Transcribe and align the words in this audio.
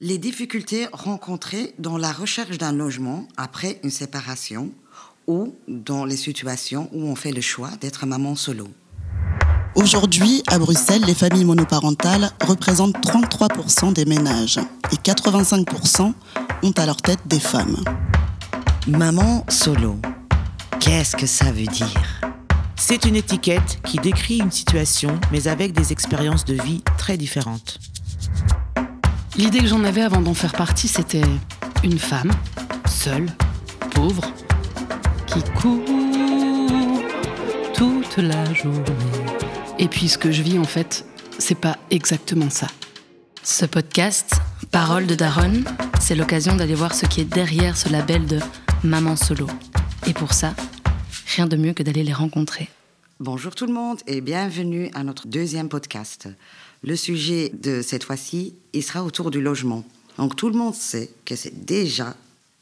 Les 0.00 0.18
difficultés 0.18 0.86
rencontrées 0.92 1.74
dans 1.80 1.98
la 1.98 2.12
recherche 2.12 2.56
d'un 2.56 2.70
logement 2.70 3.26
après 3.36 3.80
une 3.82 3.90
séparation 3.90 4.70
ou 5.26 5.56
dans 5.66 6.04
les 6.04 6.16
situations 6.16 6.88
où 6.92 7.02
on 7.02 7.16
fait 7.16 7.32
le 7.32 7.40
choix 7.40 7.70
d'être 7.80 8.06
maman 8.06 8.36
solo. 8.36 8.68
Aujourd'hui, 9.74 10.44
à 10.46 10.60
Bruxelles, 10.60 11.02
les 11.04 11.16
familles 11.16 11.44
monoparentales 11.44 12.30
représentent 12.46 12.94
33% 13.04 13.92
des 13.92 14.04
ménages 14.04 14.60
et 14.92 14.94
85% 14.94 16.12
ont 16.62 16.70
à 16.76 16.86
leur 16.86 17.02
tête 17.02 17.26
des 17.26 17.40
femmes. 17.40 17.82
Maman 18.86 19.44
solo, 19.48 19.96
qu'est-ce 20.78 21.16
que 21.16 21.26
ça 21.26 21.50
veut 21.50 21.66
dire? 21.66 22.20
C'est 22.76 23.04
une 23.04 23.16
étiquette 23.16 23.80
qui 23.84 23.98
décrit 23.98 24.38
une 24.38 24.52
situation 24.52 25.18
mais 25.32 25.48
avec 25.48 25.72
des 25.72 25.90
expériences 25.90 26.44
de 26.44 26.54
vie 26.54 26.84
très 26.98 27.16
différentes. 27.16 27.80
L'idée 29.38 29.60
que 29.60 29.68
j'en 29.68 29.84
avais 29.84 30.02
avant 30.02 30.20
d'en 30.20 30.34
faire 30.34 30.50
partie, 30.50 30.88
c'était 30.88 31.22
une 31.84 32.00
femme, 32.00 32.32
seule, 32.88 33.26
pauvre, 33.92 34.24
qui 35.28 35.40
court 35.52 35.78
toute 37.72 38.16
la 38.16 38.52
journée. 38.52 38.82
Et 39.78 39.86
puis 39.86 40.08
ce 40.08 40.18
que 40.18 40.32
je 40.32 40.42
vis 40.42 40.58
en 40.58 40.64
fait, 40.64 41.06
c'est 41.38 41.54
pas 41.54 41.76
exactement 41.92 42.50
ça. 42.50 42.66
Ce 43.44 43.64
podcast, 43.64 44.40
Parole 44.72 45.06
de 45.06 45.14
Daronne, 45.14 45.64
c'est 46.00 46.16
l'occasion 46.16 46.56
d'aller 46.56 46.74
voir 46.74 46.92
ce 46.92 47.06
qui 47.06 47.20
est 47.20 47.32
derrière 47.32 47.76
ce 47.76 47.88
label 47.90 48.26
de 48.26 48.40
Maman 48.82 49.14
Solo. 49.14 49.46
Et 50.08 50.14
pour 50.14 50.32
ça, 50.32 50.52
rien 51.36 51.46
de 51.46 51.56
mieux 51.56 51.74
que 51.74 51.84
d'aller 51.84 52.02
les 52.02 52.12
rencontrer. 52.12 52.68
Bonjour 53.20 53.54
tout 53.54 53.66
le 53.66 53.72
monde 53.72 54.00
et 54.08 54.20
bienvenue 54.20 54.90
à 54.94 55.04
notre 55.04 55.28
deuxième 55.28 55.68
podcast. 55.68 56.28
Le 56.82 56.96
sujet 56.96 57.50
de 57.60 57.82
cette 57.82 58.04
fois-ci, 58.04 58.54
il 58.72 58.82
sera 58.82 59.04
autour 59.04 59.30
du 59.30 59.40
logement. 59.40 59.84
Donc 60.16 60.36
tout 60.36 60.48
le 60.48 60.56
monde 60.56 60.74
sait 60.74 61.10
que 61.24 61.36
c'est 61.36 61.64
déjà 61.64 62.14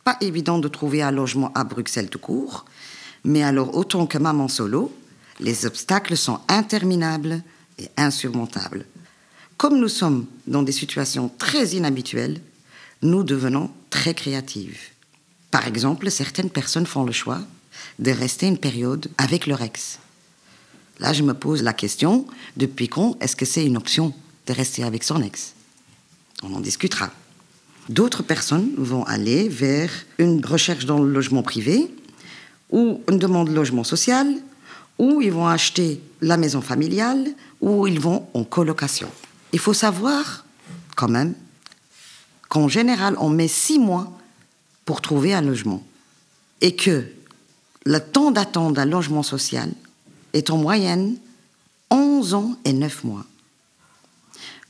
pas 0.04 0.16
évident 0.20 0.58
de 0.58 0.68
trouver 0.68 1.02
un 1.02 1.10
logement 1.10 1.52
à 1.54 1.64
Bruxelles 1.64 2.08
tout 2.08 2.18
court, 2.18 2.64
mais 3.24 3.42
alors 3.42 3.76
autant 3.76 4.06
que 4.06 4.18
maman 4.18 4.48
solo, 4.48 4.92
les 5.40 5.66
obstacles 5.66 6.16
sont 6.16 6.40
interminables 6.48 7.42
et 7.78 7.88
insurmontables. 7.96 8.86
Comme 9.56 9.78
nous 9.78 9.88
sommes 9.88 10.26
dans 10.46 10.62
des 10.62 10.72
situations 10.72 11.30
très 11.38 11.68
inhabituelles, 11.70 12.40
nous 13.02 13.22
devenons 13.22 13.70
très 13.90 14.14
créatives. 14.14 14.78
Par 15.50 15.66
exemple, 15.66 16.10
certaines 16.10 16.50
personnes 16.50 16.86
font 16.86 17.04
le 17.04 17.12
choix 17.12 17.40
de 17.98 18.10
rester 18.10 18.46
une 18.46 18.58
période 18.58 19.08
avec 19.18 19.46
leur 19.46 19.62
ex. 19.62 19.98
Là, 20.98 21.12
je 21.12 21.22
me 21.22 21.34
pose 21.34 21.62
la 21.62 21.72
question, 21.72 22.26
depuis 22.56 22.88
quand 22.88 23.16
est-ce 23.20 23.36
que 23.36 23.44
c'est 23.44 23.64
une 23.64 23.76
option 23.76 24.14
de 24.46 24.52
rester 24.52 24.82
avec 24.82 25.04
son 25.04 25.22
ex? 25.22 25.54
On 26.42 26.54
en 26.54 26.60
discutera. 26.60 27.10
D'autres 27.88 28.22
personnes 28.22 28.70
vont 28.76 29.04
aller 29.04 29.48
vers 29.48 29.90
une 30.18 30.44
recherche 30.44 30.86
dans 30.86 30.98
le 30.98 31.10
logement 31.10 31.42
privé 31.42 31.90
ou 32.70 33.00
une 33.08 33.18
demande 33.18 33.48
de 33.48 33.54
logement 33.54 33.84
social, 33.84 34.26
ou 34.98 35.20
ils 35.20 35.30
vont 35.30 35.46
acheter 35.46 36.00
la 36.20 36.36
maison 36.36 36.60
familiale, 36.60 37.26
ou 37.60 37.86
ils 37.86 38.00
vont 38.00 38.26
en 38.34 38.44
colocation. 38.44 39.08
Il 39.52 39.60
faut 39.60 39.74
savoir, 39.74 40.44
quand 40.96 41.08
même, 41.08 41.34
qu'en 42.48 42.68
général, 42.68 43.14
on 43.20 43.28
met 43.28 43.48
six 43.48 43.78
mois 43.78 44.12
pour 44.84 45.00
trouver 45.00 45.32
un 45.32 45.42
logement. 45.42 45.84
Et 46.60 46.74
que 46.74 47.04
le 47.84 48.00
temps 48.00 48.30
d'attente 48.32 48.74
d'un 48.74 48.84
logement 48.84 49.22
social 49.22 49.70
est 50.36 50.50
en 50.50 50.56
moyenne 50.56 51.16
11 51.90 52.34
ans 52.34 52.56
et 52.64 52.72
9 52.72 53.04
mois. 53.04 53.24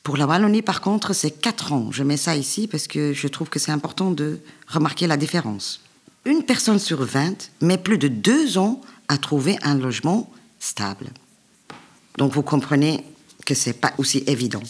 Pour 0.03 0.17
la 0.17 0.27
Wallonie, 0.27 0.63
par 0.63 0.81
contre, 0.81 1.13
c'est 1.13 1.33
4 1.33 1.73
ans. 1.73 1.91
Je 1.91 2.05
mets 2.05 2.17
ça 2.17 2.37
ici 2.37 2.69
parce 2.69 2.87
que 2.87 3.13
je 3.13 3.27
trouve 3.27 3.49
que 3.49 3.59
c'est 3.59 3.73
important 3.73 4.11
de 4.11 4.39
remarquer 4.69 5.07
la 5.07 5.17
différence. 5.17 5.81
Une 6.25 6.45
personne 6.45 6.79
sur 6.79 7.03
20 7.05 7.51
met 7.61 7.79
plus 7.79 7.99
de 7.99 8.09
2 8.09 8.59
ans 8.59 8.81
à 9.09 9.19
trouver 9.19 9.59
un 9.63 9.77
logement 9.77 10.31
stable. 10.61 11.09
Donc 12.19 12.33
vous 12.33 12.43
comprenez 12.43 13.05
que 13.45 13.55
c'est 13.55 13.73
pas 13.73 13.93
aussi 13.99 14.23
évident. 14.27 14.63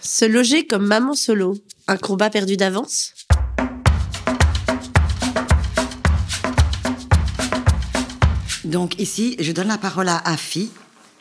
Se 0.00 0.24
loger 0.24 0.66
comme 0.66 0.86
maman 0.86 1.14
solo, 1.14 1.56
un 1.86 1.96
combat 1.96 2.30
perdu 2.30 2.56
d'avance? 2.56 3.14
Donc 8.72 8.98
ici, 8.98 9.36
je 9.38 9.52
donne 9.52 9.68
la 9.68 9.76
parole 9.76 10.08
à 10.08 10.16
Afi. 10.26 10.70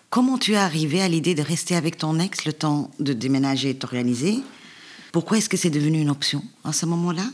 Comment 0.09 0.38
tu 0.38 0.53
es 0.53 0.56
arrivé 0.56 1.01
à 1.01 1.09
l'idée 1.09 1.35
de 1.35 1.41
rester 1.41 1.75
avec 1.75 1.97
ton 1.97 2.17
ex 2.17 2.45
le 2.45 2.53
temps 2.53 2.91
de 3.01 3.12
déménager 3.12 3.72
et 3.72 3.75
t'organiser? 3.75 4.39
Pourquoi 5.12 5.38
est-ce 5.38 5.50
que 5.50 5.57
c'est 5.57 5.69
devenu 5.69 6.00
une 6.00 6.09
option 6.09 6.41
à 6.63 6.72
ce 6.72 6.85
moment-là? 6.85 7.25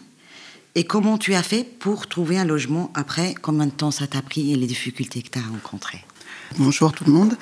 Et 0.73 0.85
comment 0.85 1.19
tu 1.19 1.35
as 1.35 1.44
fait 1.44 1.63
pour 1.63 2.07
trouver 2.07 2.39
un 2.39 2.45
logement 2.45 2.91
après? 2.95 3.35
Combien 3.39 3.67
de 3.67 3.72
temps 3.72 3.91
ça 3.91 4.07
t'a 4.07 4.23
pris 4.23 4.51
et 4.51 4.55
les 4.55 4.66
difficultés 4.66 5.22
que 5.22 5.29
tu 5.29 5.38
as 5.38 5.44
rencontrées? 5.44 6.03
Bonjour 6.57 6.94
tout 6.94 7.03
le 7.05 7.13
monde. 7.13 7.38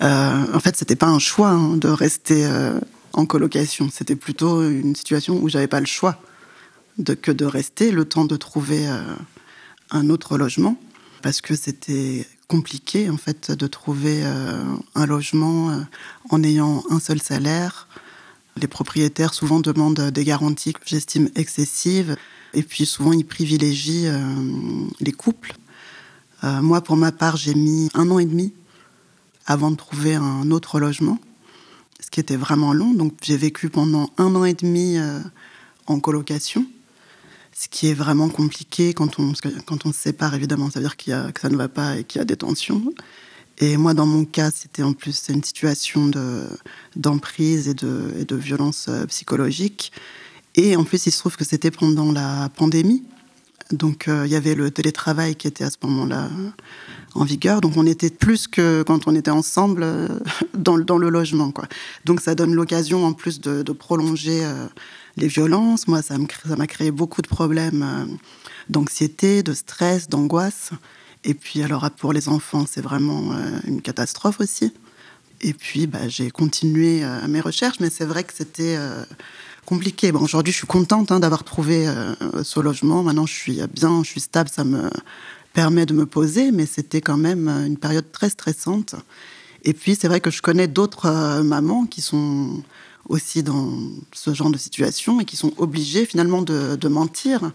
Euh, 0.00 0.54
en 0.54 0.60
fait, 0.60 0.76
c'était 0.76 0.94
pas 0.94 1.08
un 1.08 1.18
choix 1.18 1.48
hein, 1.48 1.78
de 1.78 1.88
rester 1.88 2.46
euh, 2.46 2.78
en 3.12 3.26
colocation. 3.26 3.90
C'était 3.92 4.14
plutôt 4.14 4.62
une 4.62 4.94
situation 4.94 5.42
où 5.42 5.48
j'avais 5.48 5.66
pas 5.66 5.80
le 5.80 5.86
choix 5.86 6.22
de, 6.96 7.14
que 7.14 7.32
de 7.32 7.44
rester 7.44 7.90
le 7.90 8.04
temps 8.04 8.24
de 8.24 8.36
trouver 8.36 8.86
euh, 8.86 9.02
un 9.90 10.10
autre 10.10 10.38
logement 10.38 10.76
parce 11.22 11.40
que 11.40 11.54
c'était 11.54 12.26
compliqué 12.48 13.08
en 13.10 13.16
fait 13.16 13.52
de 13.52 13.66
trouver 13.66 14.22
euh, 14.24 14.64
un 14.94 15.06
logement 15.06 15.70
euh, 15.70 15.80
en 16.30 16.42
ayant 16.42 16.82
un 16.90 16.98
seul 16.98 17.20
salaire. 17.20 17.86
Les 18.56 18.66
propriétaires 18.66 19.34
souvent 19.34 19.60
demandent 19.60 20.10
des 20.10 20.24
garanties 20.24 20.72
que 20.72 20.80
j'estime 20.84 21.30
excessives 21.36 22.16
et 22.52 22.62
puis 22.62 22.86
souvent 22.86 23.12
ils 23.12 23.24
privilégient 23.24 24.08
euh, 24.08 24.18
les 24.98 25.12
couples. 25.12 25.54
moi 26.42 26.80
pour 26.80 26.96
ma 26.96 27.12
part 27.12 27.36
j'ai 27.36 27.54
mis 27.54 27.88
un 27.94 28.10
an 28.10 28.18
et 28.18 28.24
demi 28.26 28.52
avant 29.46 29.70
de 29.70 29.76
trouver 29.76 30.14
un 30.14 30.50
autre 30.50 30.80
logement, 30.80 31.18
ce 32.00 32.10
qui 32.10 32.20
était 32.20 32.36
vraiment 32.36 32.72
long. 32.72 32.92
Donc 32.92 33.14
j'ai 33.22 33.36
vécu 33.36 33.68
pendant 33.68 34.10
un 34.18 34.34
an 34.34 34.44
et 34.44 34.54
demi 34.54 34.98
en 35.86 36.00
colocation 36.00 36.66
ce 37.52 37.68
qui 37.68 37.88
est 37.88 37.94
vraiment 37.94 38.28
compliqué 38.28 38.94
quand 38.94 39.18
on, 39.18 39.32
quand 39.66 39.86
on 39.86 39.92
se 39.92 39.98
sépare, 39.98 40.34
évidemment. 40.34 40.70
Ça 40.70 40.80
veut 40.80 40.84
dire 40.86 40.96
qu'il 40.96 41.14
y 41.14 41.32
que 41.32 41.40
ça 41.40 41.48
ne 41.48 41.56
va 41.56 41.68
pas 41.68 41.98
et 41.98 42.04
qu'il 42.04 42.18
y 42.18 42.22
a 42.22 42.24
des 42.24 42.36
tensions. 42.36 42.82
Et 43.60 43.76
moi, 43.76 43.92
dans 43.92 44.06
mon 44.06 44.24
cas, 44.24 44.50
c'était 44.50 44.82
en 44.82 44.94
plus 44.94 45.28
une 45.28 45.44
situation 45.44 46.10
d'emprise 46.96 47.68
et 47.68 47.74
de, 47.74 48.14
et 48.18 48.24
de 48.24 48.36
violence 48.36 48.86
euh, 48.88 49.04
psychologique. 49.04 49.92
Et 50.56 50.76
en 50.76 50.84
plus, 50.84 51.06
il 51.06 51.12
se 51.12 51.18
trouve 51.18 51.36
que 51.36 51.44
c'était 51.44 51.70
pendant 51.70 52.10
la 52.10 52.48
pandémie. 52.56 53.04
Donc, 53.70 54.08
euh, 54.08 54.26
il 54.26 54.32
y 54.32 54.34
avait 54.34 54.54
le 54.54 54.70
télétravail 54.70 55.36
qui 55.36 55.46
était 55.46 55.62
à 55.62 55.70
ce 55.70 55.76
moment-là 55.82 56.30
en 57.14 57.24
vigueur. 57.24 57.60
Donc, 57.60 57.76
on 57.76 57.86
était 57.86 58.08
plus 58.08 58.48
que 58.48 58.82
quand 58.82 59.06
on 59.06 59.14
était 59.14 59.30
ensemble 59.30 59.82
euh, 59.82 60.08
dans, 60.54 60.78
dans 60.78 60.96
le 60.96 61.10
logement. 61.10 61.50
Quoi. 61.52 61.68
Donc, 62.06 62.22
ça 62.22 62.34
donne 62.34 62.54
l'occasion, 62.54 63.04
en 63.04 63.12
plus, 63.12 63.42
de, 63.42 63.62
de 63.62 63.72
prolonger 63.72 64.42
les 65.20 65.28
violences. 65.28 65.86
Moi, 65.86 66.02
ça 66.02 66.16
m'a 66.56 66.66
créé 66.66 66.90
beaucoup 66.90 67.22
de 67.22 67.28
problèmes 67.28 67.82
euh, 67.82 68.16
d'anxiété, 68.68 69.42
de 69.42 69.52
stress, 69.52 70.08
d'angoisse. 70.08 70.70
Et 71.22 71.34
puis, 71.34 71.62
alors, 71.62 71.88
pour 71.90 72.12
les 72.12 72.28
enfants, 72.28 72.64
c'est 72.68 72.80
vraiment 72.80 73.32
euh, 73.32 73.60
une 73.66 73.82
catastrophe 73.82 74.40
aussi. 74.40 74.72
Et 75.42 75.52
puis, 75.52 75.86
bah, 75.86 76.08
j'ai 76.08 76.30
continué 76.30 77.04
euh, 77.04 77.26
mes 77.28 77.40
recherches, 77.40 77.78
mais 77.80 77.90
c'est 77.90 78.04
vrai 78.04 78.24
que 78.24 78.32
c'était 78.34 78.76
compliqué. 79.66 80.10
Bon, 80.10 80.20
Aujourd'hui, 80.20 80.52
je 80.52 80.58
suis 80.58 80.66
contente 80.66 81.12
hein, 81.12 81.20
d'avoir 81.20 81.44
trouvé 81.44 81.86
ce 82.42 82.58
logement. 82.58 83.02
Maintenant, 83.02 83.26
je 83.26 83.34
suis 83.34 83.60
bien, 83.72 84.02
je 84.02 84.08
suis 84.08 84.20
stable, 84.20 84.50
ça 84.50 84.64
me 84.64 84.90
permet 85.52 85.86
de 85.86 85.94
me 85.94 86.06
poser, 86.06 86.50
mais 86.50 86.66
c'était 86.66 87.00
quand 87.00 87.16
même 87.16 87.48
une 87.48 87.76
période 87.76 88.10
très 88.10 88.30
stressante. 88.30 88.96
Et 89.62 89.74
puis, 89.74 89.94
c'est 89.94 90.08
vrai 90.08 90.20
que 90.20 90.30
je 90.30 90.42
connais 90.42 90.66
d'autres 90.66 91.42
mamans 91.42 91.86
qui 91.86 92.00
sont 92.00 92.62
aussi 93.08 93.42
dans 93.42 93.72
ce 94.12 94.34
genre 94.34 94.50
de 94.50 94.58
situation 94.58 95.20
et 95.20 95.24
qui 95.24 95.36
sont 95.36 95.52
obligées 95.56 96.06
finalement 96.06 96.42
de, 96.42 96.88
mentir 96.88 97.52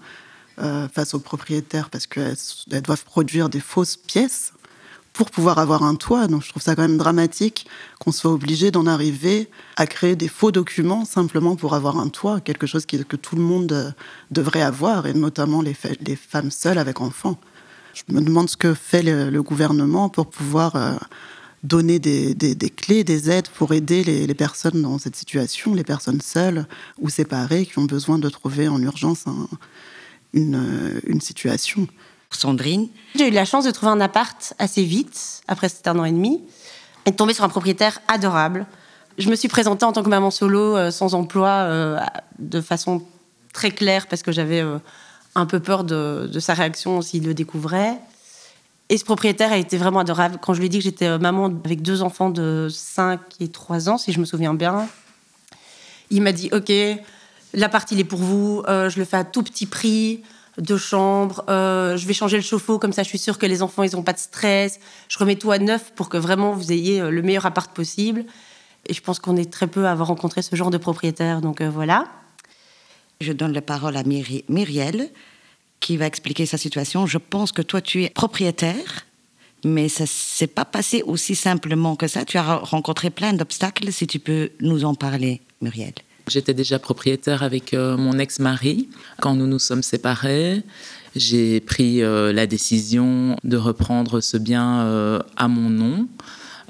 euh, 0.59 0.87
face 0.89 1.13
aux 1.13 1.19
propriétaires 1.19 1.89
parce 1.89 2.07
qu'elles 2.07 2.81
doivent 2.83 3.05
produire 3.05 3.49
des 3.49 3.59
fausses 3.59 3.97
pièces 3.97 4.53
pour 5.15 5.31
pouvoir 5.31 5.59
avoir 5.59 5.83
un 5.83 5.95
toit. 5.95 6.27
Donc 6.27 6.43
je 6.43 6.49
trouve 6.49 6.61
ça 6.61 6.75
quand 6.75 6.81
même 6.81 6.97
dramatique 6.97 7.67
qu'on 7.99 8.11
soit 8.11 8.31
obligé 8.31 8.69
d'en 8.69 8.85
arriver 8.85 9.49
à 9.77 9.87
créer 9.87 10.15
des 10.15 10.27
faux 10.27 10.51
documents 10.51 11.05
simplement 11.05 11.55
pour 11.55 11.73
avoir 11.73 11.97
un 11.97 12.09
toit, 12.09 12.41
quelque 12.41 12.67
chose 12.67 12.85
que 12.85 13.15
tout 13.15 13.35
le 13.35 13.41
monde 13.41 13.71
euh, 13.71 13.91
devrait 14.31 14.61
avoir, 14.61 15.07
et 15.07 15.13
notamment 15.13 15.61
les, 15.61 15.73
femmes 15.73 16.51
seules 16.51 16.77
avec 16.77 17.01
enfants. 17.01 17.39
Je 17.93 18.13
me 18.13 18.21
demande 18.21 18.49
ce 18.49 18.57
que 18.57 18.73
fait 18.73 19.01
le, 19.03 19.41
gouvernement 19.41 20.09
pour 20.09 20.27
pouvoir 20.29 20.75
euh, 20.75 20.95
donner 21.65 21.99
des, 21.99 22.35
clés, 22.75 23.03
des 23.03 23.29
aides 23.29 23.49
pour 23.49 23.73
aider 23.73 24.03
les, 24.03 24.33
personnes 24.33 24.81
dans 24.81 24.97
cette 24.97 25.15
situation, 25.15 25.73
les 25.73 25.83
personnes 25.83 26.21
seules 26.21 26.67
ou 26.99 27.09
séparées 27.09 27.65
qui 27.65 27.79
ont 27.79 27.85
besoin 27.85 28.19
de 28.19 28.29
trouver 28.29 28.67
en 28.67 28.81
urgence 28.81 29.25
une, 30.33 30.99
une 31.05 31.21
situation. 31.21 31.87
Sandrine 32.35 32.89
J'ai 33.15 33.29
eu 33.29 33.31
la 33.31 33.45
chance 33.45 33.65
de 33.65 33.71
trouver 33.71 33.91
un 33.91 34.01
appart 34.01 34.53
assez 34.59 34.83
vite, 34.83 35.41
après 35.47 35.69
cet 35.69 35.87
un 35.87 35.97
an 35.97 36.05
et 36.05 36.11
demi, 36.11 36.43
et 37.05 37.11
de 37.11 37.15
tomber 37.15 37.33
sur 37.33 37.43
un 37.43 37.49
propriétaire 37.49 37.99
adorable. 38.07 38.65
Je 39.17 39.29
me 39.29 39.35
suis 39.35 39.47
présentée 39.47 39.85
en 39.85 39.93
tant 39.93 40.03
que 40.03 40.09
maman 40.09 40.31
solo, 40.31 40.75
euh, 40.75 40.91
sans 40.91 41.13
emploi, 41.13 41.49
euh, 41.49 41.99
de 42.39 42.61
façon 42.61 43.03
très 43.53 43.71
clair 43.71 44.07
parce 44.07 44.21
que 44.21 44.31
j'avais 44.31 44.61
euh, 44.61 44.77
un 45.35 45.45
peu 45.45 45.59
peur 45.59 45.85
de, 45.85 46.29
de 46.31 46.39
sa 46.39 46.53
réaction 46.53 47.01
s'il 47.01 47.25
le 47.25 47.33
découvrait. 47.33 47.97
Et 48.89 48.97
ce 48.97 49.03
propriétaire 49.03 49.51
a 49.51 49.57
été 49.57 49.77
vraiment 49.77 49.99
adorable. 49.99 50.37
Quand 50.41 50.53
je 50.53 50.59
lui 50.59 50.67
ai 50.67 50.69
dit 50.69 50.77
que 50.77 50.83
j'étais 50.83 51.07
euh, 51.07 51.17
maman 51.17 51.45
avec 51.45 51.81
deux 51.81 52.01
enfants 52.03 52.29
de 52.29 52.67
5 52.69 53.19
et 53.39 53.47
3 53.47 53.89
ans, 53.89 53.97
si 53.97 54.11
je 54.11 54.19
me 54.19 54.25
souviens 54.25 54.53
bien, 54.53 54.87
il 56.11 56.21
m'a 56.21 56.31
dit 56.31 56.49
Ok, 56.53 56.71
l'appart 57.53 57.91
il 57.91 57.99
est 57.99 58.03
pour 58.03 58.19
vous, 58.19 58.63
euh, 58.67 58.89
je 58.89 58.99
le 58.99 59.05
fais 59.05 59.17
à 59.17 59.23
tout 59.23 59.41
petit 59.41 59.65
prix, 59.65 60.21
deux 60.59 60.77
chambres, 60.77 61.43
euh, 61.49 61.97
je 61.97 62.05
vais 62.05 62.13
changer 62.13 62.37
le 62.37 62.43
chauffe-eau, 62.43 62.77
comme 62.77 62.93
ça 62.93 63.01
je 63.01 63.07
suis 63.09 63.17
sûre 63.17 63.39
que 63.39 63.47
les 63.47 63.63
enfants 63.63 63.81
ils 63.83 63.95
n'ont 63.95 64.03
pas 64.03 64.13
de 64.13 64.19
stress, 64.19 64.79
je 65.09 65.17
remets 65.17 65.35
tout 65.35 65.51
à 65.51 65.57
neuf 65.57 65.91
pour 65.95 66.07
que 66.07 66.17
vraiment 66.17 66.51
vous 66.51 66.71
ayez 66.71 67.01
le 67.01 67.21
meilleur 67.23 67.45
appart 67.47 67.71
possible. 67.75 68.23
Et 68.87 68.93
je 68.93 69.01
pense 69.01 69.17
qu'on 69.17 69.35
est 69.35 69.51
très 69.51 69.65
peu 69.65 69.87
à 69.87 69.91
avoir 69.91 70.09
rencontré 70.09 70.43
ce 70.43 70.55
genre 70.55 70.69
de 70.69 70.77
propriétaire, 70.77 71.41
donc 71.41 71.59
voilà. 71.63 72.05
Je 73.19 73.31
donne 73.33 73.51
la 73.51 73.63
parole 73.63 73.97
à 73.97 74.03
Myri- 74.03 74.43
Myriel, 74.47 75.09
qui 75.79 75.97
va 75.97 76.05
expliquer 76.05 76.45
sa 76.45 76.57
situation. 76.57 77.05
Je 77.05 77.17
pense 77.17 77.51
que 77.51 77.61
toi, 77.61 77.81
tu 77.81 78.03
es 78.03 78.09
propriétaire, 78.09 79.05
mais 79.63 79.89
ça 79.89 80.05
s'est 80.05 80.47
pas 80.47 80.65
passé 80.65 81.03
aussi 81.05 81.35
simplement 81.35 81.95
que 81.95 82.07
ça. 82.07 82.25
Tu 82.25 82.37
as 82.37 82.55
rencontré 82.55 83.09
plein 83.09 83.33
d'obstacles. 83.33 83.91
Si 83.91 84.07
tu 84.07 84.19
peux 84.19 84.51
nous 84.61 84.85
en 84.85 84.95
parler, 84.95 85.41
Muriel. 85.61 85.93
J'étais 86.27 86.53
déjà 86.53 86.79
propriétaire 86.79 87.43
avec 87.43 87.73
euh, 87.73 87.97
mon 87.97 88.17
ex-mari. 88.17 88.89
Quand 89.21 89.35
nous 89.35 89.45
nous 89.45 89.59
sommes 89.59 89.83
séparés, 89.83 90.63
j'ai 91.15 91.59
pris 91.59 92.01
euh, 92.01 92.33
la 92.33 92.47
décision 92.47 93.37
de 93.43 93.57
reprendre 93.57 94.21
ce 94.21 94.37
bien 94.37 94.81
euh, 94.81 95.19
à 95.37 95.47
mon 95.47 95.69
nom. 95.69 96.07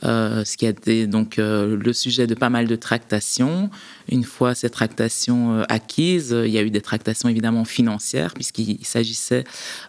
Euh, 0.03 0.43
ce 0.43 0.57
qui 0.57 0.65
a 0.65 0.69
été 0.69 1.07
donc 1.07 1.39
euh, 1.39 1.77
le 1.77 1.93
sujet 1.93 2.27
de 2.27 2.35
pas 2.35 2.49
mal 2.49 2.67
de 2.67 2.75
tractations. 2.75 3.69
Une 4.09 4.23
fois 4.23 4.53
ces 4.53 4.69
tractations 4.69 5.59
euh, 5.59 5.63
acquises, 5.69 6.35
il 6.45 6.51
y 6.51 6.57
a 6.57 6.61
eu 6.61 6.69
des 6.69 6.81
tractations 6.81 7.29
évidemment 7.29 7.65
financières 7.65 8.33
puisqu'il 8.33 8.85
s'agissait 8.85 9.45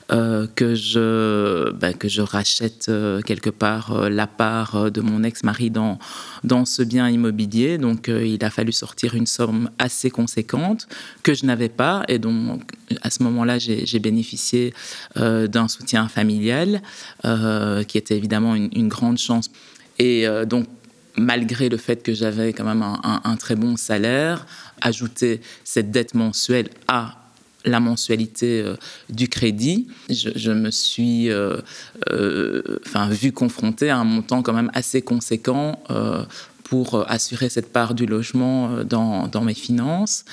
que 0.08 0.74
je 0.74 1.72
ben, 1.72 1.92
que 1.92 2.08
je 2.08 2.22
rachète 2.22 2.90
quelque 3.24 3.50
part 3.50 4.08
la 4.08 4.26
part 4.26 4.90
de 4.90 5.00
mon 5.00 5.24
ex-mari 5.24 5.70
dans 5.70 5.98
dans 6.44 6.64
ce 6.64 6.82
bien 6.82 7.08
immobilier. 7.08 7.78
Donc 7.78 8.08
il 8.08 8.42
a 8.44 8.50
fallu 8.50 8.72
sortir 8.72 9.14
une 9.14 9.26
somme 9.26 9.70
assez 9.78 10.10
conséquente 10.10 10.86
que 11.22 11.34
je 11.34 11.44
n'avais 11.44 11.68
pas 11.68 12.04
et 12.08 12.18
donc 12.18 12.62
à 13.02 13.10
ce 13.10 13.22
moment-là 13.24 13.58
j'ai 13.58 13.98
bénéficié 13.98 14.72
d'un 15.16 15.68
soutien 15.68 16.08
familial 16.08 16.80
qui 17.22 17.98
était 17.98 18.16
évidemment 18.16 18.54
une 18.54 18.88
grande 18.88 19.18
chance. 19.18 19.50
Et 19.98 20.26
euh, 20.26 20.44
donc, 20.44 20.66
malgré 21.16 21.68
le 21.68 21.76
fait 21.76 22.02
que 22.02 22.12
j'avais 22.12 22.52
quand 22.52 22.64
même 22.64 22.82
un, 22.82 23.36
très 23.36 23.56
bon 23.56 23.76
salaire, 23.76 24.46
ajouter 24.80 25.40
cette 25.64 25.90
dette 25.90 26.14
mensuelle 26.14 26.68
à 26.88 27.16
la 27.64 27.80
mensualité 27.80 28.62
euh, 28.62 28.76
du 29.08 29.28
crédit, 29.28 29.88
je, 30.08 30.52
me 30.52 30.70
suis 30.70 31.30
euh, 31.30 31.56
euh, 32.10 32.62
vu 33.10 33.32
confrontée 33.32 33.90
à 33.90 33.98
un 33.98 34.04
montant 34.04 34.42
quand 34.42 34.52
même 34.52 34.70
assez 34.72 35.02
conséquent 35.02 35.82
pour 36.64 37.08
assurer 37.08 37.48
cette 37.48 37.72
part 37.72 37.94
du 37.94 38.06
logement 38.06 38.82
dans, 38.84 39.28
dans 39.28 39.42
mes 39.42 39.54
finances. 39.54 40.24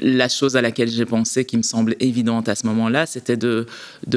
La 0.00 0.28
chose 0.28 0.56
à 0.56 0.62
laquelle 0.62 0.88
j'ai 0.88 1.04
pensé, 1.04 1.44
qui 1.44 1.56
me 1.56 1.62
semble 1.62 1.94
évidente 2.00 2.48
à 2.48 2.54
ce 2.54 2.66
moment-là, 2.66 3.06
c'était 3.06 3.36
de, 3.36 3.66